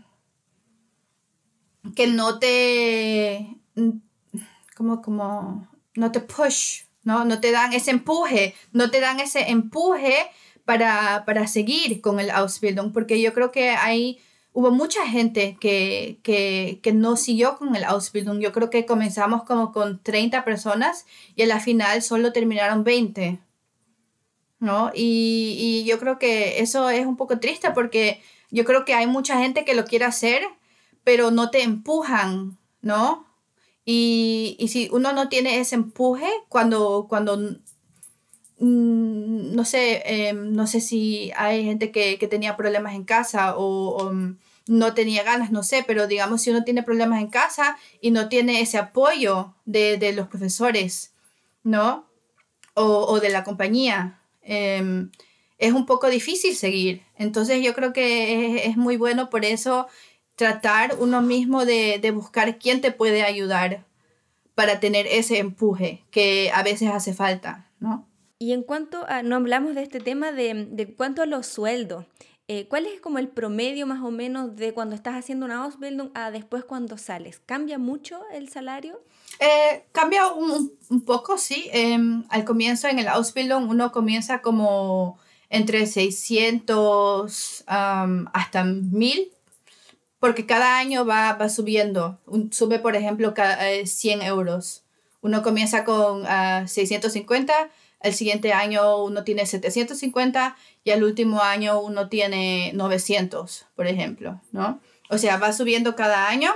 que 1.94 2.06
no 2.06 2.38
te, 2.38 3.56
como, 4.76 5.02
como, 5.02 5.68
no 5.94 6.12
te 6.12 6.20
push, 6.20 6.82
¿no? 7.02 7.24
No 7.24 7.40
te 7.40 7.52
dan 7.52 7.72
ese 7.72 7.90
empuje, 7.90 8.54
no 8.72 8.90
te 8.90 9.00
dan 9.00 9.20
ese 9.20 9.50
empuje 9.50 10.30
para, 10.64 11.24
para 11.24 11.46
seguir 11.46 12.00
con 12.00 12.20
el 12.20 12.30
Ausbildung, 12.30 12.92
porque 12.92 13.20
yo 13.20 13.32
creo 13.32 13.50
que 13.50 13.70
hay 13.70 14.18
hubo 14.52 14.70
mucha 14.70 15.06
gente 15.06 15.56
que, 15.60 16.18
que, 16.22 16.80
que, 16.82 16.92
no 16.92 17.16
siguió 17.16 17.56
con 17.56 17.76
el 17.76 17.84
Ausbildung. 17.84 18.40
Yo 18.40 18.52
creo 18.52 18.70
que 18.70 18.86
comenzamos 18.86 19.44
como 19.44 19.72
con 19.72 20.02
30 20.02 20.44
personas 20.44 21.06
y 21.36 21.42
a 21.42 21.46
la 21.46 21.60
final 21.60 22.02
solo 22.02 22.32
terminaron 22.32 22.84
20. 22.84 23.38
¿No? 24.58 24.90
Y, 24.94 25.56
y, 25.58 25.84
yo 25.88 25.98
creo 25.98 26.18
que 26.18 26.60
eso 26.60 26.90
es 26.90 27.06
un 27.06 27.16
poco 27.16 27.38
triste 27.38 27.70
porque 27.70 28.20
yo 28.50 28.66
creo 28.66 28.84
que 28.84 28.92
hay 28.92 29.06
mucha 29.06 29.38
gente 29.38 29.64
que 29.64 29.74
lo 29.74 29.86
quiere 29.86 30.04
hacer, 30.04 30.42
pero 31.10 31.32
no 31.32 31.50
te 31.50 31.64
empujan, 31.64 32.56
¿no? 32.82 33.26
Y, 33.84 34.54
y 34.60 34.68
si 34.68 34.88
uno 34.92 35.12
no 35.12 35.28
tiene 35.28 35.58
ese 35.58 35.74
empuje, 35.74 36.30
cuando, 36.48 37.06
cuando 37.08 37.36
mm, 37.36 37.56
no 39.56 39.64
sé, 39.64 40.02
em, 40.04 40.52
no 40.52 40.68
sé 40.68 40.80
si 40.80 41.32
hay 41.34 41.64
gente 41.64 41.90
que, 41.90 42.16
que 42.16 42.28
tenía 42.28 42.56
problemas 42.56 42.94
en 42.94 43.02
casa 43.02 43.54
o, 43.56 44.12
mm, 44.12 44.38
no 44.68 44.94
tenía 44.94 45.24
ganas, 45.24 45.50
no 45.50 45.64
sé, 45.64 45.82
pero 45.84 46.06
digamos 46.06 46.42
si 46.42 46.50
uno 46.50 46.62
tiene 46.62 46.84
problemas 46.84 47.20
en 47.20 47.28
casa 47.28 47.76
y 48.00 48.12
no 48.12 48.28
tiene 48.28 48.60
ese 48.60 48.78
apoyo 48.78 49.56
de, 49.64 49.96
de 49.96 50.12
los 50.12 50.28
profesores, 50.28 51.10
¿no? 51.64 52.06
O, 52.74 52.84
o 52.84 53.18
de 53.18 53.30
la 53.30 53.42
compañía, 53.42 54.20
em, 54.42 55.10
es 55.58 55.72
un 55.72 55.86
poco 55.86 56.08
difícil 56.08 56.54
seguir. 56.54 57.02
Entonces 57.16 57.64
yo 57.64 57.74
creo 57.74 57.92
que 57.92 58.58
es, 58.58 58.66
es 58.68 58.76
muy 58.76 58.96
bueno 58.96 59.28
por 59.28 59.44
eso 59.44 59.88
tratar 60.40 60.96
uno 60.98 61.20
mismo 61.20 61.66
de, 61.66 61.98
de, 62.00 62.10
buscar 62.12 62.58
quién 62.58 62.80
te 62.80 62.92
puede 62.92 63.24
ayudar 63.24 63.84
para 64.54 64.80
tener 64.80 65.06
ese 65.06 65.36
empuje 65.36 66.02
que 66.10 66.50
a 66.54 66.62
veces 66.62 66.88
hace 66.88 67.12
falta, 67.12 67.70
¿no? 67.78 68.08
Y 68.38 68.54
en 68.54 68.62
cuanto 68.62 69.04
a, 69.06 69.22
no 69.22 69.36
hablamos 69.36 69.74
de 69.74 69.82
este 69.82 70.00
tema 70.00 70.32
de, 70.32 70.66
de 70.70 70.94
cuanto 70.94 71.20
a 71.20 71.26
los 71.26 71.46
sueldos, 71.46 72.06
eh, 72.48 72.68
¿cuál 72.68 72.86
es 72.86 73.02
como 73.02 73.18
el 73.18 73.28
promedio 73.28 73.86
más 73.86 74.02
o 74.02 74.10
menos 74.10 74.56
de 74.56 74.72
cuando 74.72 74.96
estás 74.96 75.14
haciendo 75.14 75.44
una 75.44 75.62
Ausbildung 75.64 76.10
a 76.14 76.30
después 76.30 76.64
cuando 76.64 76.96
sales? 76.96 77.38
¿Cambia 77.44 77.76
mucho 77.76 78.22
el 78.32 78.48
salario? 78.48 78.98
Eh, 79.40 79.84
cambia 79.92 80.28
un, 80.28 80.72
un, 80.88 81.00
poco, 81.02 81.36
sí. 81.36 81.68
Eh, 81.74 81.98
al 82.30 82.44
comienzo 82.46 82.88
en 82.88 82.98
el 82.98 83.08
Ausbildung 83.08 83.68
uno 83.68 83.92
comienza 83.92 84.40
como 84.40 85.18
entre 85.50 85.84
600 85.84 87.64
um, 87.68 88.26
hasta 88.32 88.64
1000, 88.64 89.32
porque 90.20 90.46
cada 90.46 90.78
año 90.78 91.04
va, 91.04 91.32
va 91.32 91.48
subiendo. 91.48 92.18
Un, 92.26 92.52
sube, 92.52 92.78
por 92.78 92.94
ejemplo, 92.94 93.34
cada, 93.34 93.58
100 93.84 94.22
euros. 94.22 94.84
Uno 95.22 95.42
comienza 95.42 95.84
con 95.84 96.22
uh, 96.22 96.26
ah, 96.28 96.64
650, 96.66 97.52
el 98.00 98.14
siguiente 98.14 98.52
año 98.52 99.02
uno 99.04 99.24
tiene 99.24 99.44
750 99.44 100.56
y 100.84 100.90
el 100.90 101.04
último 101.04 101.42
año 101.42 101.80
uno 101.80 102.08
tiene 102.08 102.70
900, 102.74 103.66
por 103.74 103.86
ejemplo, 103.86 104.40
¿no? 104.52 104.80
O 105.10 105.18
sea, 105.18 105.36
va 105.36 105.52
subiendo 105.52 105.96
cada 105.96 106.28
año. 106.28 106.52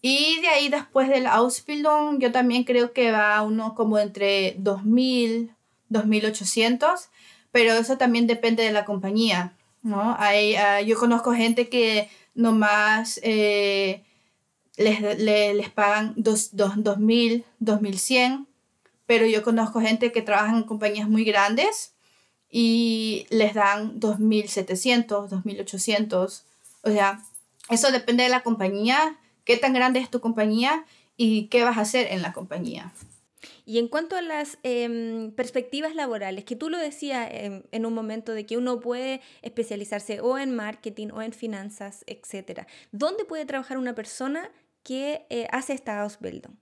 Y 0.00 0.40
de 0.40 0.48
ahí 0.48 0.68
después 0.68 1.08
del 1.08 1.26
Ausbildung, 1.26 2.20
yo 2.20 2.30
también 2.30 2.64
creo 2.64 2.92
que 2.92 3.10
va 3.10 3.42
uno 3.42 3.74
como 3.74 3.98
entre 3.98 4.54
2000, 4.58 5.50
2800 5.88 7.08
pero 7.54 7.72
eso 7.74 7.96
también 7.96 8.26
depende 8.26 8.64
de 8.64 8.72
la 8.72 8.84
compañía, 8.84 9.52
¿no? 9.84 10.16
Hay, 10.18 10.56
uh, 10.56 10.84
yo 10.84 10.98
conozco 10.98 11.32
gente 11.32 11.68
que 11.68 12.10
nomás 12.34 13.20
eh, 13.22 14.02
les, 14.76 15.00
les, 15.00 15.54
les, 15.54 15.68
pagan 15.70 16.14
2.000, 16.16 17.44
2.100, 17.60 18.46
pero 19.06 19.26
yo 19.26 19.42
conozco 19.42 19.80
gente 19.80 20.12
que 20.12 20.22
trabaja 20.22 20.56
en 20.56 20.64
compañías 20.64 21.08
muy 21.08 21.24
grandes 21.24 21.92
y 22.50 23.26
les 23.30 23.54
dan 23.54 24.00
2.700, 24.00 25.28
2.800. 25.28 26.42
O 26.82 26.90
sea, 26.90 27.22
eso 27.70 27.90
depende 27.90 28.24
de 28.24 28.28
la 28.28 28.42
compañía, 28.42 29.16
qué 29.44 29.56
tan 29.56 29.72
grande 29.72 30.00
es 30.00 30.10
tu 30.10 30.20
compañía 30.20 30.84
y 31.16 31.46
qué 31.46 31.64
vas 31.64 31.78
a 31.78 31.82
hacer 31.82 32.08
en 32.10 32.22
la 32.22 32.32
compañía. 32.32 32.92
Y 33.64 33.78
en 33.78 33.88
cuanto 33.88 34.16
a 34.16 34.22
las 34.22 34.58
eh, 34.62 35.32
perspectivas 35.36 35.94
laborales, 35.94 36.44
que 36.44 36.56
tú 36.56 36.68
lo 36.68 36.78
decías 36.78 37.28
en, 37.32 37.66
en 37.72 37.86
un 37.86 37.94
momento 37.94 38.32
de 38.32 38.44
que 38.44 38.56
uno 38.58 38.80
puede 38.80 39.20
especializarse 39.42 40.20
o 40.20 40.38
en 40.38 40.54
marketing 40.54 41.08
o 41.12 41.22
en 41.22 41.32
finanzas, 41.32 42.04
etc. 42.06 42.66
¿Dónde 42.92 43.24
puede 43.24 43.46
trabajar 43.46 43.78
una 43.78 43.94
persona 43.94 44.50
que 44.82 45.26
eh, 45.30 45.48
hace 45.50 45.72
esta 45.72 46.02
Ausbildung? 46.02 46.56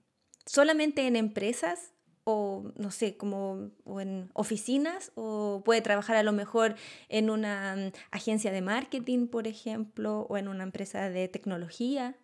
¿Solamente 0.45 1.07
en 1.07 1.15
empresas? 1.15 1.93
o 2.25 2.71
no 2.77 2.91
sé, 2.91 3.17
como 3.17 3.71
o 3.83 3.99
en 3.99 4.29
oficinas, 4.33 5.11
o 5.15 5.61
puede 5.65 5.81
trabajar 5.81 6.15
a 6.15 6.23
lo 6.23 6.31
mejor 6.31 6.75
en 7.09 7.29
una 7.29 7.75
um, 7.77 7.91
agencia 8.11 8.51
de 8.51 8.61
marketing, 8.61 9.27
por 9.27 9.47
ejemplo, 9.47 10.25
o 10.29 10.37
en 10.37 10.47
una 10.47 10.63
empresa 10.63 11.09
de 11.09 11.27
tecnología. 11.27 12.15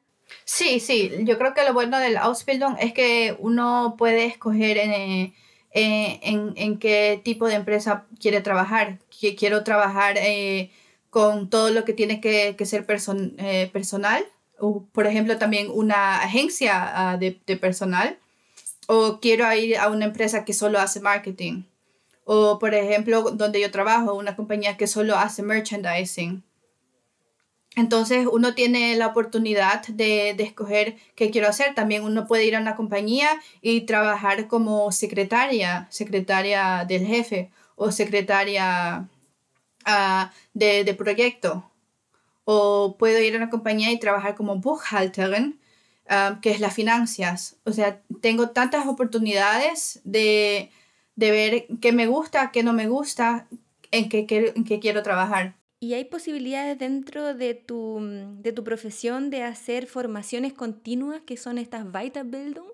Sí, 0.46 0.80
sí, 0.80 1.12
yo 1.22 1.38
creo 1.38 1.54
que 1.54 1.64
lo 1.64 1.74
bueno 1.74 2.00
del 2.00 2.18
Ausbildung 2.18 2.76
es 2.80 2.94
que 2.94 3.36
uno 3.40 3.96
puede 3.98 4.26
escoger 4.26 4.78
en, 4.78 4.92
eh, 4.92 6.20
en, 6.24 6.54
en 6.56 6.78
qué 6.80 7.22
tipo 7.24 7.48
de 7.48 7.56
empresa 7.56 8.06
quiere 8.20 8.42
trabajar. 8.42 9.00
Quiero 9.38 9.64
trabajar 9.64 10.18
eh, 10.18 10.72
con 11.10 11.50
todo 11.50 11.70
lo 11.70 11.86
que 11.86 11.94
tiene 11.94 12.22
que, 12.22 12.56
que 12.58 12.66
ser 12.66 12.86
person, 12.86 13.34
eh, 13.38 13.70
personal, 13.72 14.26
o 14.60 14.84
por 14.92 15.08
ejemplo 15.08 15.38
también 15.38 15.68
una 15.72 16.22
agencia 16.22 17.14
uh, 17.16 17.20
de, 17.20 17.40
de 17.46 17.58
personal, 17.58 18.18
o 18.88 19.20
quiero 19.20 19.52
ir 19.54 19.78
a 19.78 19.90
una 19.90 20.06
empresa 20.06 20.46
que 20.46 20.54
solo 20.54 20.80
hace 20.80 21.00
marketing, 21.00 21.64
o 22.26 22.60
por 22.60 22.74
ejemplo 22.74 23.22
donde 23.32 23.62
yo 23.62 23.72
trabajo, 23.72 24.14
una 24.14 24.36
compañía 24.36 24.78
que 24.78 24.88
solo 24.88 25.16
hace 25.16 25.44
merchandising. 25.44 26.44
Entonces 27.80 28.28
uno 28.30 28.54
tiene 28.56 28.96
la 28.98 29.08
oportunidad 29.08 29.88
de, 29.88 30.34
de, 30.36 30.44
escoger 30.44 30.98
qué 31.16 31.32
quiero 31.32 31.48
hacer. 31.48 31.74
También 31.76 32.04
uno 32.04 32.28
puede 32.28 32.44
ir 32.46 32.58
a 32.58 32.60
una 32.60 32.76
compañía 32.76 33.30
y 33.62 33.82
trabajar 33.82 34.48
como 34.48 34.92
secretaria, 34.92 35.88
secretaria 35.90 36.84
del 36.86 37.06
jefe 37.06 37.52
o 37.78 37.94
secretaria 37.94 39.08
uh, 39.88 40.28
de, 40.54 40.94
proyecto. 40.98 41.72
O 42.44 42.98
puedo 43.00 43.20
ir 43.20 43.34
a 43.36 43.38
una 43.38 43.50
compañía 43.50 43.92
y 43.92 44.00
trabajar 44.00 44.36
como 44.36 44.58
Buchhalterin, 44.58 45.58
uh, 46.10 46.42
que 46.42 46.52
es 46.52 46.60
las 46.60 46.74
finanzas. 46.74 47.56
O 47.64 47.72
sea, 47.72 48.02
tengo 48.20 48.50
tantas 48.50 48.88
oportunidades 48.88 50.02
de, 50.04 50.70
ver 51.16 51.68
qué 51.80 51.94
me 51.94 52.08
gusta, 52.08 52.52
qué 52.52 52.62
no 52.62 52.74
me 52.74 52.90
gusta, 52.90 53.48
en 53.92 54.10
qué, 54.10 54.28
en 54.54 54.66
qué 54.66 54.80
quiero 54.82 55.02
trabajar. 55.02 55.59
¿Y 55.82 55.94
hay 55.94 56.06
posibilidades 56.06 56.78
dentro 56.78 57.34
de 57.34 57.54
tu, 57.54 58.00
mm, 58.00 58.42
de 58.42 58.52
tu 58.52 58.64
profesión 58.64 59.30
de 59.30 59.44
hacer 59.44 59.88
formaciones 59.88 60.54
continuas 60.54 61.22
que 61.26 61.38
son 61.38 61.58
estas 61.58 61.86
Weiterbildung? 61.94 62.68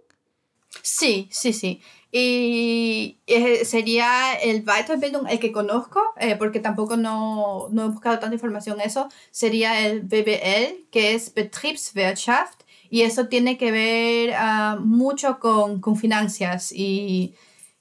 Sí, 0.81 1.27
sí, 1.31 1.53
sí. 1.53 1.81
Y 2.11 3.19
eh, 3.27 3.63
sería 3.65 4.33
el 4.33 4.63
Weiterbildung 4.67 5.27
el 5.29 5.39
que 5.39 5.51
conozco, 5.51 6.01
eh, 6.17 6.35
porque 6.35 6.59
tampoco 6.59 6.97
no, 6.97 7.69
no 7.71 7.85
he 7.85 7.89
buscado 7.89 8.19
tanta 8.19 8.35
información 8.35 8.81
eso, 8.81 9.09
sería 9.31 9.85
el 9.87 10.01
BBL, 10.01 10.87
que 10.91 11.13
es 11.13 11.33
Betriebswirtschaft, 11.33 12.63
y 12.89 13.01
eso 13.01 13.27
tiene 13.27 13.57
que 13.57 13.71
ver 13.71 14.31
uh, 14.31 14.79
mucho 14.79 15.39
con, 15.39 15.81
con 15.81 15.95
finanzas 15.97 16.71
y, 16.71 17.35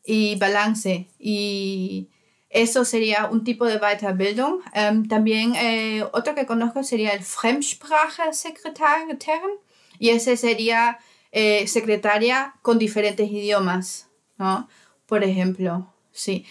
y 0.04 0.36
balance. 0.36 1.08
Y 1.18 2.08
eso 2.54 2.84
sería 2.84 3.26
un 3.26 3.42
tipo 3.42 3.66
de 3.66 3.78
Weiterbildung. 3.78 4.60
Um, 4.74 5.08
también 5.08 5.56
eh, 5.56 6.04
otro 6.12 6.36
que 6.36 6.46
conozco 6.46 6.84
sería 6.84 7.10
el 7.10 7.22
Fremdsprache-Sekretärin 7.22 9.58
y 9.98 10.10
ese 10.10 10.36
sería 10.36 11.00
eh, 11.32 11.66
secretaria 11.66 12.54
con 12.62 12.78
diferentes 12.78 13.28
idiomas, 13.28 14.08
¿no? 14.38 14.68
Por 15.06 15.24
ejemplo, 15.24 15.92
sí. 16.12 16.46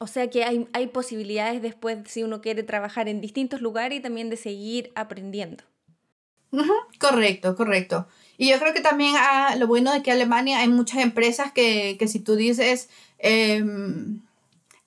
O 0.00 0.08
sea 0.08 0.28
que 0.28 0.42
hay, 0.42 0.66
hay 0.72 0.88
posibilidades 0.88 1.62
después 1.62 1.98
si 2.06 2.24
uno 2.24 2.40
quiere 2.40 2.64
trabajar 2.64 3.08
en 3.08 3.20
distintos 3.20 3.60
lugares 3.60 4.00
y 4.00 4.02
también 4.02 4.30
de 4.30 4.36
seguir 4.36 4.90
aprendiendo. 4.96 5.62
Uh 6.50 6.62
-huh. 6.62 6.98
Correcto, 6.98 7.54
correcto. 7.54 8.08
Y 8.36 8.50
yo 8.50 8.58
creo 8.58 8.74
que 8.74 8.80
también 8.80 9.14
ah, 9.16 9.54
lo 9.56 9.68
bueno 9.68 9.92
de 9.92 10.02
que 10.02 10.10
Alemania 10.10 10.58
hay 10.58 10.66
muchas 10.66 11.02
empresas 11.02 11.52
que, 11.52 11.94
que 12.00 12.08
si 12.08 12.18
tú 12.18 12.34
dices... 12.34 12.88
Eh, 13.20 13.62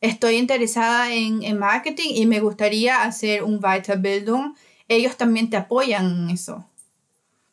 estoy 0.08 0.38
interesada 0.38 1.14
en, 1.14 1.44
en, 1.44 1.58
marketing 1.58 2.10
y 2.14 2.26
me 2.26 2.40
gustaría 2.40 3.04
hacer 3.04 3.44
un 3.44 3.64
Weiterbildung, 3.64 4.56
ellos 4.88 5.18
también 5.18 5.50
te 5.50 5.58
apoyan 5.58 6.06
en 6.06 6.30
eso. 6.30 6.66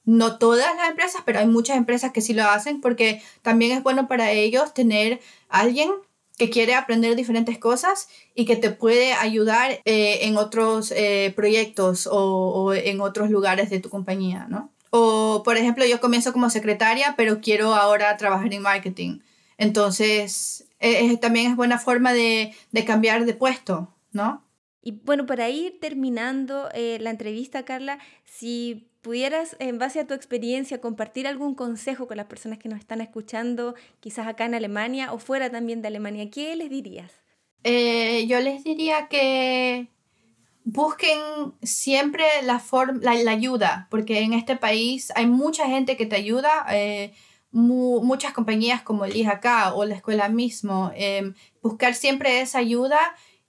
No 0.05 0.39
todas 0.39 0.77
las 0.77 0.91
empresas, 0.91 1.23
pero 1.25 1.39
hay 1.39 1.47
muchas 1.47 1.77
empresas 1.77 2.13
que 2.13 2.21
sí 2.21 2.35
lo 2.35 2.45
hacen 2.45 2.81
porque 2.81 3.23
también 3.43 3.73
es 3.73 3.83
bueno 3.83 4.07
para 4.07 4.33
ellos 4.33 4.75
tener 4.75 5.21
alguien 5.49 5.91
que 6.37 6.51
quiere 6.51 6.75
aprender 6.75 7.15
diferentes 7.17 7.59
cosas 7.59 8.09
y 8.35 8.45
que 8.45 8.57
te 8.57 8.71
puede 8.71 9.13
ayudar 9.13 9.81
eh, 9.85 10.19
en 10.23 10.37
otros 10.37 10.93
eh, 10.97 11.33
proyectos 11.37 12.07
o, 12.07 12.19
o, 12.19 12.75
en 12.75 13.01
otros 13.01 13.31
lugares 13.31 13.71
de 13.71 13.81
tu 13.81 13.89
compañía, 13.89 14.47
¿no? 14.49 14.71
O, 14.91 15.43
por 15.45 15.57
ejemplo, 15.57 15.85
yo 15.85 16.01
comienzo 16.01 16.33
como 16.33 16.51
secretaria, 16.51 17.15
pero 17.17 17.41
quiero 17.41 17.75
ahora 17.75 18.17
trabajar 18.17 18.53
en 18.53 18.63
marketing. 18.63 19.19
Entonces, 19.59 20.67
eh, 20.85 21.17
también 21.17 21.51
es 21.51 21.57
buena 21.57 21.79
forma 21.79 22.13
de, 22.13 22.55
de, 22.73 22.85
cambiar 22.85 23.25
de 23.25 23.35
puesto, 23.35 23.95
¿no? 24.13 24.45
Y 24.83 24.93
bueno, 24.93 25.25
para 25.25 25.49
ir 25.49 25.81
terminando 25.81 26.69
eh, 26.75 26.99
la 27.01 27.11
entrevista, 27.11 27.65
Carla, 27.65 27.99
si 28.25 28.91
pudieras, 29.01 29.57
en 29.59 29.79
base 29.79 30.01
a 30.01 30.07
tu 30.07 30.15
experiencia, 30.15 30.81
compartir 30.81 31.27
algún 31.27 31.55
consejo 31.55 32.07
con 32.07 32.17
las 32.17 32.27
personas 32.27 32.59
que 32.59 32.69
nos 32.69 32.79
están 32.79 33.01
escuchando, 33.01 33.75
quizás 34.01 34.27
acá 34.27 34.45
en 34.45 34.55
Alemania 34.55 35.13
o 35.13 35.19
fuera 35.19 35.51
también 35.51 35.83
de 35.83 35.89
Alemania, 35.89 36.31
¿qué 36.31 36.55
les 36.57 36.71
dirías? 36.71 37.13
Eh, 37.65 38.27
yo 38.27 38.41
les 38.41 38.63
diría 38.63 39.09
que 39.09 39.89
busquen 40.65 41.19
siempre 41.63 42.25
la, 42.43 42.63
la, 43.01 43.31
ayuda, 43.31 43.89
porque 43.91 44.21
en 44.21 44.33
este 44.33 44.57
país 44.57 45.13
hay 45.15 45.27
mucha 45.27 45.67
gente 45.67 45.97
que 45.97 46.07
te 46.07 46.17
ayuda, 46.17 46.67
eh, 46.71 47.15
muchas 47.55 48.33
compañías 48.33 48.83
como 48.83 49.05
el 49.05 49.17
IJK 49.17 49.75
o 49.75 49.85
la 49.85 49.95
escuela 49.95 50.29
mismo, 50.29 50.91
em, 50.95 51.35
buscar 51.63 51.95
siempre 51.95 52.41
esa 52.41 52.59
ayuda 52.59 52.99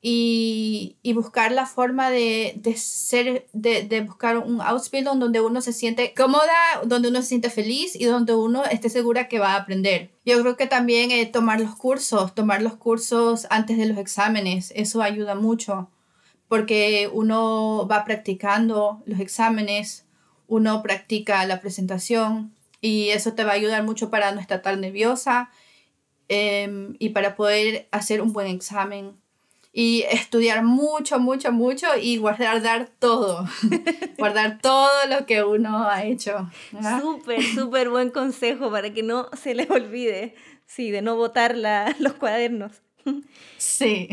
y, 0.01 0.97
y 1.01 1.13
buscar 1.13 1.51
la 1.51 1.65
forma 1.65 2.11
de, 2.11 2.53
de 2.57 2.77
ser, 2.77 3.47
de, 3.53 3.81
de, 3.83 4.01
buscar 4.01 4.37
un 4.37 4.61
Ausbildung 4.61 5.17
donde 5.19 5.41
uno 5.41 5.61
se 5.61 5.73
siente 5.73 6.13
cómoda, 6.13 6.53
donde 6.85 7.09
uno 7.09 7.21
se 7.23 7.29
siente 7.29 7.49
feliz 7.49 7.95
y 7.95 8.05
donde 8.05 8.35
uno 8.35 8.63
esté 8.65 8.89
segura 8.89 9.27
que 9.27 9.39
va 9.39 9.53
a 9.53 9.57
aprender. 9.57 10.11
Yo 10.23 10.39
creo 10.41 10.55
que 10.55 10.67
también 10.67 11.09
eh, 11.09 11.25
tomar 11.25 11.59
los 11.59 11.75
cursos, 11.75 12.35
tomar 12.35 12.61
los 12.61 12.75
cursos 12.75 13.47
antes 13.49 13.77
de 13.77 13.87
los 13.87 13.97
exámenes, 13.97 14.71
eso 14.75 15.01
ayuda 15.01 15.33
mucho 15.33 15.89
porque 16.47 17.09
uno 17.11 17.87
va 17.89 18.05
practicando 18.05 19.01
los 19.05 19.19
exámenes, 19.19 20.05
uno 20.47 20.83
practica 20.83 21.45
la 21.45 21.59
presentación 21.59 22.54
y 22.85 23.09
eso 23.09 23.33
te 23.33 23.43
va 23.43 23.53
a 23.53 23.55
ayudar 23.55 23.81
mucho 23.81 24.11
para 24.11 24.31
no 24.31 24.39
estar 24.39 24.61
tan 24.61 24.79
nerviosa 24.79 25.49
em, 26.27 26.95
y 26.99 27.09
para 27.09 27.35
poder 27.35 27.87
hacer 27.89 28.21
un 28.21 28.31
buen 28.31 28.45
examen 28.45 29.17
y 29.73 30.03
estudiar 30.11 30.63
mucho, 30.63 31.17
mucho, 31.17 31.51
mucho 31.51 31.87
y 31.99 32.17
guardar 32.17 32.61
dar 32.61 32.87
todo, 32.99 33.47
guardar 34.19 34.59
todo 34.61 34.91
lo 35.09 35.25
que 35.25 35.43
uno 35.43 35.89
ha 35.89 36.03
hecho. 36.03 36.47
Súper, 37.01 37.41
súper 37.41 37.89
buen 37.89 38.11
consejo 38.11 38.69
para 38.69 38.93
que 38.93 39.01
no 39.01 39.31
se 39.33 39.55
les 39.55 39.67
olvide, 39.71 40.35
sí, 40.67 40.91
de 40.91 41.01
no 41.01 41.15
botar 41.15 41.55
los 41.99 42.13
cuadernos. 42.13 42.83
Sí. 43.57 44.09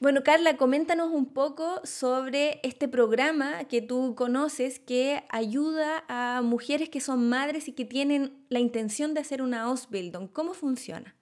Bueno, 0.00 0.22
Carla, 0.22 0.56
coméntanos 0.56 1.10
un 1.10 1.26
poco 1.26 1.80
sobre 1.82 2.60
este 2.62 2.86
programa 2.86 3.64
que 3.64 3.82
tú 3.82 4.14
conoces 4.14 4.78
que 4.78 5.24
ayuda 5.28 6.04
a 6.08 6.40
mujeres 6.40 6.88
que 6.88 7.00
son 7.00 7.28
madres 7.28 7.66
y 7.66 7.72
que 7.72 7.84
tienen 7.84 8.32
la 8.48 8.60
intención 8.60 9.12
de 9.12 9.20
hacer 9.20 9.42
una 9.42 9.62
Ausbildung. 9.62 10.28
¿Cómo 10.28 10.54
funciona? 10.54 11.16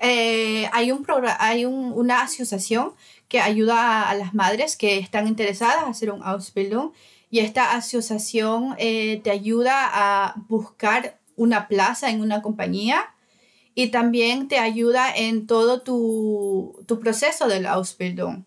Eh, 0.00 0.68
hay 0.72 0.92
un 0.92 1.04
hay 1.38 1.64
una 1.64 2.22
asociación 2.22 2.94
que 3.28 3.40
ayuda 3.40 4.08
a, 4.08 4.14
las 4.14 4.34
madres 4.34 4.76
que 4.76 4.98
están 4.98 5.28
interesadas 5.28 5.84
en 5.84 5.90
hacer 5.90 6.10
un 6.10 6.22
Ausbildung 6.22 6.92
y 7.30 7.40
esta 7.40 7.74
asociación 7.74 8.74
eh, 8.78 9.20
te 9.22 9.30
ayuda 9.30 9.88
a 9.92 10.34
buscar 10.48 11.18
una 11.36 11.68
plaza 11.68 12.10
en 12.10 12.20
una 12.20 12.42
compañía 12.42 13.14
y 13.74 13.88
también 13.88 14.48
te 14.48 14.58
ayuda 14.58 15.14
en 15.14 15.46
todo 15.46 15.82
tu, 15.82 16.82
tu 16.86 17.00
proceso 17.00 17.48
del 17.48 17.66
Ausbildung. 17.66 18.44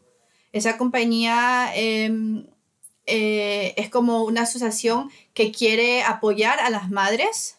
Esa 0.51 0.78
compañía 0.78 1.71
em, 1.76 2.45
eh, 3.07 3.73
es 3.78 3.89
como 3.89 4.23
una 4.23 4.43
asociación 4.43 5.11
que 5.34 5.51
quiere 5.51 6.03
apoyar 6.03 6.59
a 6.59 6.69
las 6.69 6.89
madres 6.89 7.57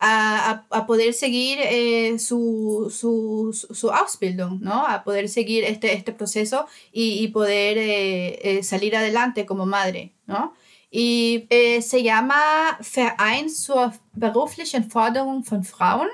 a, 0.00 0.64
a, 0.70 0.86
poder 0.86 1.14
seguir 1.14 1.58
eh, 1.62 2.18
su, 2.18 2.92
su, 2.94 3.52
su, 3.52 3.90
Ausbildung, 3.90 4.60
¿no? 4.60 4.86
A 4.86 5.04
poder 5.04 5.28
seguir 5.28 5.64
este, 5.64 5.94
este 5.94 6.12
proceso 6.12 6.66
y, 6.92 7.28
poder 7.28 7.78
eh, 7.78 8.62
salir 8.62 8.96
adelante 8.96 9.46
como 9.46 9.64
madre, 9.64 10.12
¿no? 10.26 10.54
Y 10.90 11.46
se 11.80 12.02
llama 12.02 12.78
Verein 12.94 13.50
zur 13.50 13.92
beruflichen 14.12 14.90
Förderung 14.90 15.42
von 15.42 15.64
Frauen 15.64 16.08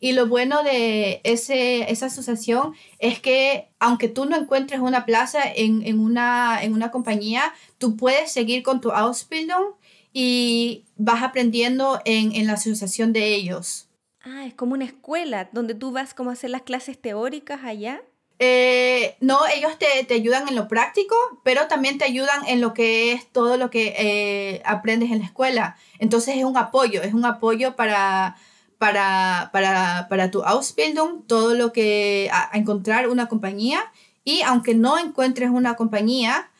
y 0.00 0.12
lo 0.12 0.26
bueno 0.26 0.62
de 0.62 1.20
ese, 1.24 1.90
esa 1.92 2.06
asociación 2.06 2.74
es 2.98 3.20
que 3.20 3.68
aunque 3.78 4.08
tú 4.08 4.24
no 4.24 4.36
encuentres 4.36 4.80
una 4.80 5.04
plaza 5.04 5.40
en, 5.44 5.86
en, 5.86 6.00
una, 6.00 6.62
en 6.62 6.72
una 6.72 6.90
compañía, 6.90 7.52
tú 7.76 7.96
puedes 7.96 8.32
seguir 8.32 8.62
con 8.62 8.80
tu 8.80 8.92
Ausbildung 8.92 9.74
y 10.14 10.86
vas 10.96 11.22
aprendiendo 11.22 12.00
en, 12.06 12.34
en 12.34 12.46
la 12.46 12.54
asociación 12.54 13.12
de 13.12 13.34
ellos. 13.34 13.88
Ah, 14.22 14.46
es 14.46 14.54
como 14.54 14.72
una 14.72 14.86
escuela 14.86 15.50
donde 15.52 15.74
tú 15.74 15.92
vas 15.92 16.14
como 16.14 16.30
a 16.30 16.32
hacer 16.32 16.48
las 16.48 16.62
clases 16.62 17.00
teóricas 17.00 17.60
allá. 17.64 18.02
Eh, 18.38 19.16
no, 19.20 19.38
ellos 19.54 19.78
te, 19.78 20.02
te, 20.04 20.14
ayudan 20.14 20.48
en 20.48 20.56
lo 20.56 20.66
práctico, 20.66 21.14
pero 21.44 21.68
también 21.68 21.98
te 21.98 22.06
ayudan 22.06 22.46
en 22.48 22.62
lo 22.62 22.72
que 22.72 23.12
es 23.12 23.30
todo 23.30 23.58
lo 23.58 23.68
que 23.70 23.94
eh, 23.98 24.62
aprendes 24.64 25.10
en 25.10 25.18
la 25.18 25.26
escuela. 25.26 25.76
Entonces 25.98 26.38
es 26.38 26.44
un 26.44 26.56
apoyo, 26.56 27.02
es 27.02 27.12
un 27.12 27.26
apoyo 27.26 27.76
para, 27.76 28.36
para, 28.80 29.50
para, 29.52 30.06
para 30.08 30.30
tu 30.30 30.42
Ausbildung, 30.42 31.26
todo 31.26 31.52
lo 31.52 31.70
que 31.70 32.30
a, 32.32 32.48
encontrar 32.54 33.10
una 33.10 33.28
compañía 33.28 33.92
y 34.24 34.40
aunque 34.40 34.74
no 34.74 34.98
encuentres 34.98 35.50
una 35.50 35.74
compañía, 35.74 36.50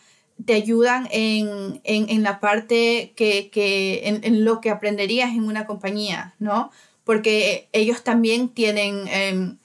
te 0.45 0.53
ayudan 0.53 1.09
en, 1.13 1.81
en, 1.83 2.11
en 2.11 2.23
la 2.23 2.39
parte 2.39 3.15
que, 3.17 3.49
que 3.49 4.03
en, 4.07 4.23
en, 4.23 4.45
lo 4.45 4.61
que 4.61 4.69
aprenderías 4.69 5.31
en 5.31 5.45
una 5.45 5.65
compañía, 5.65 6.35
¿no? 6.39 6.71
Porque 7.05 7.71
ellos 7.73 8.05
también 8.05 8.51
tienen 8.51 9.09
em, 9.09 9.57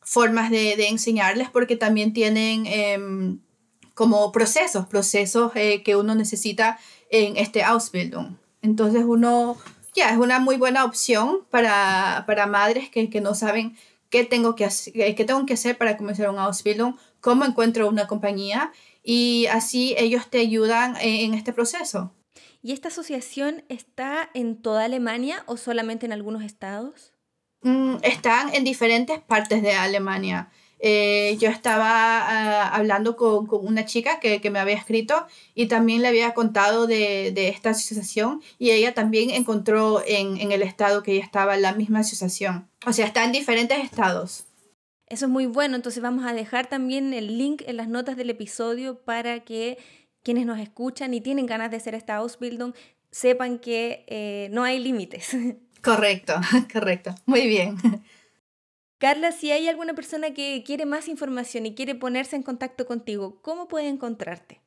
formas 0.00 0.50
de, 0.50 0.74
de, 0.76 0.88
enseñarles, 0.88 1.48
porque 1.48 1.76
también 1.76 2.12
tienen 2.12 2.66
em, 2.66 3.38
como 3.94 4.32
procesos, 4.32 4.84
procesos 4.86 5.52
eh, 5.54 5.84
que 5.84 5.94
uno 5.94 6.16
necesita 6.16 6.76
en 7.08 7.36
este 7.36 7.62
Ausbildung. 7.62 8.34
Entonces 8.62 9.04
uno 9.06 9.56
ya 10.00 10.10
es 10.10 10.16
una 10.16 10.38
muy 10.38 10.56
buena 10.56 10.84
opción 10.84 11.46
para, 11.50 12.24
para 12.26 12.46
madres 12.46 12.88
que, 12.88 13.10
que, 13.10 13.20
no 13.20 13.34
saben 13.34 13.76
qué 14.08 14.24
tengo 14.24 14.54
que, 14.54 14.64
hacer, 14.64 14.92
qué 15.14 15.24
tengo 15.26 15.44
que 15.44 15.54
hacer 15.54 15.76
para 15.76 15.98
comenzar 15.98 16.30
un 16.30 16.38
Ausbildung, 16.38 16.96
cómo 17.20 17.44
encuentro 17.44 17.86
una 17.86 18.06
compañía 18.06 18.72
y 19.02 19.46
así 19.46 19.94
ellos 19.98 20.28
te 20.28 20.38
ayudan 20.38 20.96
en, 21.00 21.34
este 21.34 21.52
proceso. 21.52 22.12
¿Y 22.62 22.72
esta 22.72 22.88
asociación 22.88 23.62
está 23.68 24.30
en 24.32 24.56
toda 24.56 24.84
Alemania 24.84 25.44
o 25.46 25.58
solamente 25.58 26.06
en 26.06 26.12
algunos 26.12 26.42
estados? 26.42 27.12
Mm, 27.62 27.96
están 28.02 28.54
en 28.54 28.64
diferentes 28.64 29.20
partes 29.20 29.62
de 29.62 29.72
Alemania. 29.72 30.50
Eh, 30.82 31.36
yo 31.38 31.50
estaba 31.50 31.86
ah, 31.86 32.74
hablando 32.74 33.14
con, 33.16 33.46
con, 33.46 33.66
una 33.66 33.84
chica 33.84 34.18
que, 34.18 34.40
que, 34.40 34.50
me 34.50 34.58
había 34.58 34.76
escrito 34.76 35.26
y 35.54 35.66
también 35.66 36.00
le 36.00 36.08
había 36.08 36.32
contado 36.32 36.86
de, 36.86 37.32
de 37.32 37.48
esta 37.48 37.70
asociación 37.70 38.40
y 38.58 38.70
ella 38.70 38.94
también 38.94 39.28
encontró 39.30 40.02
en, 40.06 40.38
en, 40.38 40.52
el 40.52 40.62
estado 40.62 41.02
que 41.02 41.12
ella 41.12 41.24
estaba 41.24 41.56
la 41.58 41.74
misma 41.74 41.98
asociación. 41.98 42.68
O 42.86 42.94
sea, 42.94 43.06
está 43.06 43.24
en 43.24 43.32
diferentes 43.32 43.78
estados. 43.78 44.46
Eso 45.06 45.26
es 45.26 45.30
muy 45.30 45.46
bueno, 45.46 45.76
entonces 45.76 46.02
vamos 46.02 46.24
a 46.24 46.32
dejar 46.32 46.68
también 46.68 47.12
el 47.12 47.36
link 47.36 47.62
en 47.66 47.76
las 47.76 47.88
notas 47.88 48.16
del 48.16 48.30
episodio 48.30 49.00
para 49.00 49.40
que 49.40 49.76
quienes 50.22 50.46
nos 50.46 50.58
escuchan 50.58 51.12
y 51.12 51.20
tienen 51.20 51.46
ganas 51.46 51.70
de 51.70 51.76
hacer 51.76 51.94
esta 51.94 52.16
Ausbildung 52.16 52.72
sepan 53.10 53.58
que 53.58 54.04
eh, 54.06 54.48
no 54.52 54.64
hay 54.64 54.78
límites. 54.78 55.36
Correcto, 55.82 56.34
correcto. 56.72 57.14
Muy 57.24 57.46
bien. 57.46 57.76
Carla, 59.00 59.32
si 59.32 59.50
hay 59.50 59.66
alguna 59.66 59.94
persona 59.94 60.34
que 60.34 60.62
quiere 60.62 60.84
más 60.84 61.08
información 61.08 61.64
y 61.64 61.74
quiere 61.74 61.94
ponerse 61.94 62.36
en 62.36 62.42
contacto 62.42 62.86
contigo, 62.86 63.38
¿cómo 63.40 63.66
puede 63.66 63.88
encontrarte? 63.88 64.60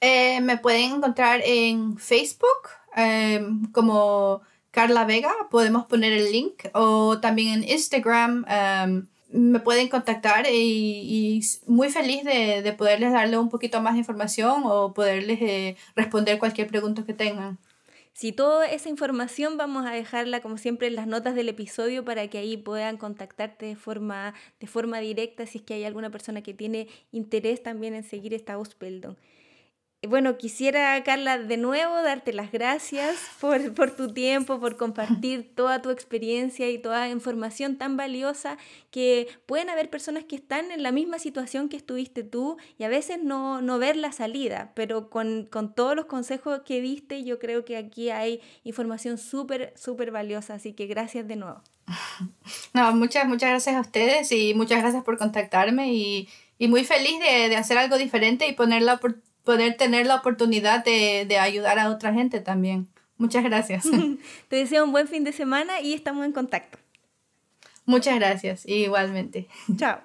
Eh, 0.00 0.40
me 0.40 0.56
pueden 0.56 0.94
encontrar 0.94 1.42
en 1.44 1.98
Facebook 1.98 2.70
em, 2.96 3.70
como 3.70 4.40
Carla 4.70 5.04
Vega, 5.04 5.34
podemos 5.50 5.84
poner 5.84 6.14
el 6.14 6.32
link, 6.32 6.64
o 6.72 7.20
también 7.20 7.62
en 7.62 7.68
Instagram. 7.68 8.46
Em, 8.48 9.06
me 9.30 9.60
pueden 9.60 9.88
contactar 9.88 10.46
y, 10.50 11.42
muy 11.66 11.90
feliz 11.90 12.24
de, 12.24 12.62
de, 12.62 12.72
poderles 12.72 13.12
darle 13.12 13.36
un 13.36 13.50
poquito 13.50 13.82
más 13.82 13.92
de 13.92 13.98
información 13.98 14.62
o 14.64 14.94
poderles 14.94 15.42
eh, 15.42 15.76
responder 15.94 16.38
cualquier 16.38 16.68
pregunta 16.68 17.04
que 17.04 17.12
tengan. 17.12 17.58
Si 18.18 18.32
toda 18.32 18.66
esa 18.66 18.88
información 18.88 19.56
vamos 19.56 19.86
a 19.86 19.92
dejarla 19.92 20.40
como 20.40 20.58
siempre 20.58 20.88
en 20.88 20.96
las 20.96 21.06
notas 21.06 21.36
del 21.36 21.48
episodio 21.48 22.04
para 22.04 22.26
que 22.26 22.38
ahí 22.38 22.56
puedan 22.56 22.96
contactarte 22.96 23.66
de 23.66 23.76
forma, 23.76 24.34
de 24.58 24.66
forma 24.66 24.98
directa 24.98 25.46
si 25.46 25.58
es 25.58 25.64
que 25.64 25.74
hay 25.74 25.84
alguna 25.84 26.10
persona 26.10 26.42
que 26.42 26.52
tiene 26.52 26.88
interés 27.12 27.62
también 27.62 27.94
en 27.94 28.02
seguir 28.02 28.34
esta 28.34 28.54
Ausbildung. 28.54 29.14
Bueno, 30.06 30.36
quisiera, 30.38 31.02
Carla, 31.02 31.38
de 31.38 31.56
nuevo 31.56 32.02
darte 32.02 32.32
las 32.32 32.52
gracias 32.52 33.16
por, 33.40 33.74
por, 33.74 33.90
tu 33.96 34.12
tiempo, 34.14 34.60
por 34.60 34.76
compartir 34.76 35.52
toda 35.56 35.82
tu 35.82 35.90
experiencia 35.90 36.70
y 36.70 36.78
toda 36.78 37.08
información 37.08 37.78
tan 37.78 37.96
valiosa 37.96 38.58
que 38.92 39.26
pueden 39.46 39.70
haber 39.70 39.90
personas 39.90 40.22
que 40.22 40.36
están 40.36 40.70
en 40.70 40.84
la 40.84 40.92
misma 40.92 41.18
situación 41.18 41.68
que 41.68 41.76
estuviste 41.76 42.22
tú 42.22 42.58
y 42.78 42.84
a 42.84 42.88
veces 42.88 43.18
no, 43.20 43.60
no 43.60 43.80
ver 43.80 43.96
la 43.96 44.12
salida, 44.12 44.70
pero 44.76 45.10
con, 45.10 45.46
con 45.50 45.74
todos 45.74 45.96
los 45.96 46.04
consejos 46.04 46.60
que 46.64 46.80
diste, 46.80 47.24
yo 47.24 47.40
creo 47.40 47.64
que 47.64 47.76
aquí 47.76 48.10
hay 48.10 48.40
información 48.62 49.18
súper, 49.18 49.74
súper 49.76 50.12
valiosa, 50.12 50.54
así 50.54 50.74
que 50.74 50.86
gracias 50.86 51.26
de 51.26 51.36
nuevo. 51.36 51.60
No, 52.74 52.94
muchas, 52.94 53.26
muchas 53.26 53.48
gracias 53.48 53.74
a 53.74 53.80
ustedes 53.80 54.30
y 54.30 54.54
muchas 54.54 54.80
gracias 54.80 55.02
por 55.02 55.18
contactarme 55.18 55.92
y 55.92 56.28
y 56.58 56.68
muy 56.68 56.84
feliz 56.84 57.20
de, 57.20 57.48
de 57.48 57.56
hacer 57.56 57.78
algo 57.78 57.96
diferente 57.96 58.48
y 58.48 58.52
ponerla, 58.52 58.98
poder 59.48 59.78
tener 59.78 60.04
la 60.04 60.16
oportunidad 60.16 60.84
de, 60.84 61.24
de 61.26 61.38
ayudar 61.38 61.78
a 61.78 61.88
otra 61.88 62.12
gente 62.12 62.40
también. 62.40 62.86
Muchas 63.16 63.42
gracias. 63.42 63.88
Te 64.48 64.56
deseo 64.56 64.84
un 64.84 64.92
buen 64.92 65.08
fin 65.08 65.24
de 65.24 65.32
semana 65.32 65.80
y 65.80 65.94
estamos 65.94 66.26
en 66.26 66.32
contacto. 66.32 66.76
Muchas 67.86 68.16
gracias, 68.16 68.68
igualmente. 68.68 69.48
Chao. 69.78 70.00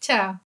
Chao. 0.00 0.40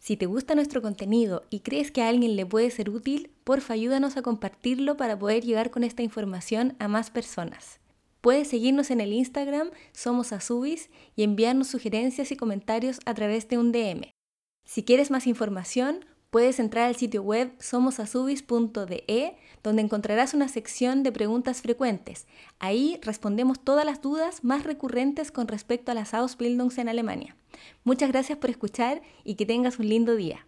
Si 0.00 0.16
te 0.16 0.24
gusta 0.24 0.54
nuestro 0.54 0.80
contenido 0.80 1.42
y 1.50 1.60
crees 1.60 1.90
que 1.90 2.00
a 2.00 2.08
alguien 2.08 2.36
le 2.36 2.46
puede 2.46 2.70
ser 2.70 2.88
útil, 2.88 3.30
porfa 3.44 3.74
ayúdanos 3.74 4.16
a 4.16 4.22
compartirlo 4.22 4.96
para 4.96 5.18
poder 5.18 5.44
llegar 5.44 5.70
con 5.70 5.84
esta 5.84 6.02
información 6.02 6.74
a 6.78 6.88
más 6.88 7.10
personas. 7.10 7.80
Puedes 8.22 8.48
seguirnos 8.48 8.90
en 8.90 9.02
el 9.02 9.12
Instagram 9.12 9.72
Somos 9.92 10.32
Azubis 10.32 10.88
y 11.16 11.22
enviarnos 11.22 11.68
sugerencias 11.68 12.32
y 12.32 12.36
comentarios 12.36 12.98
a 13.04 13.12
través 13.12 13.46
de 13.48 13.58
un 13.58 13.72
DM. 13.72 14.10
Si 14.64 14.84
quieres 14.84 15.10
más 15.10 15.26
información, 15.26 16.06
puedes 16.36 16.60
entrar 16.60 16.84
al 16.84 16.96
sitio 16.96 17.22
web 17.22 17.50
somosazubis.de, 17.60 19.36
donde 19.62 19.80
encontrarás 19.80 20.34
una 20.34 20.48
sección 20.48 21.02
de 21.02 21.10
preguntas 21.10 21.62
frecuentes. 21.62 22.26
Ahí 22.58 22.98
respondemos 23.00 23.58
todas 23.58 23.86
las 23.86 24.02
dudas 24.02 24.44
más 24.44 24.64
recurrentes 24.64 25.32
con 25.32 25.48
respecto 25.48 25.92
a 25.92 25.94
las 25.94 26.12
Ausbildungs 26.12 26.76
en 26.76 26.90
Alemania. 26.90 27.36
Muchas 27.84 28.10
gracias 28.10 28.36
por 28.36 28.50
escuchar 28.50 29.00
y 29.24 29.36
que 29.36 29.46
tengas 29.46 29.78
un 29.78 29.88
lindo 29.88 30.14
día. 30.14 30.46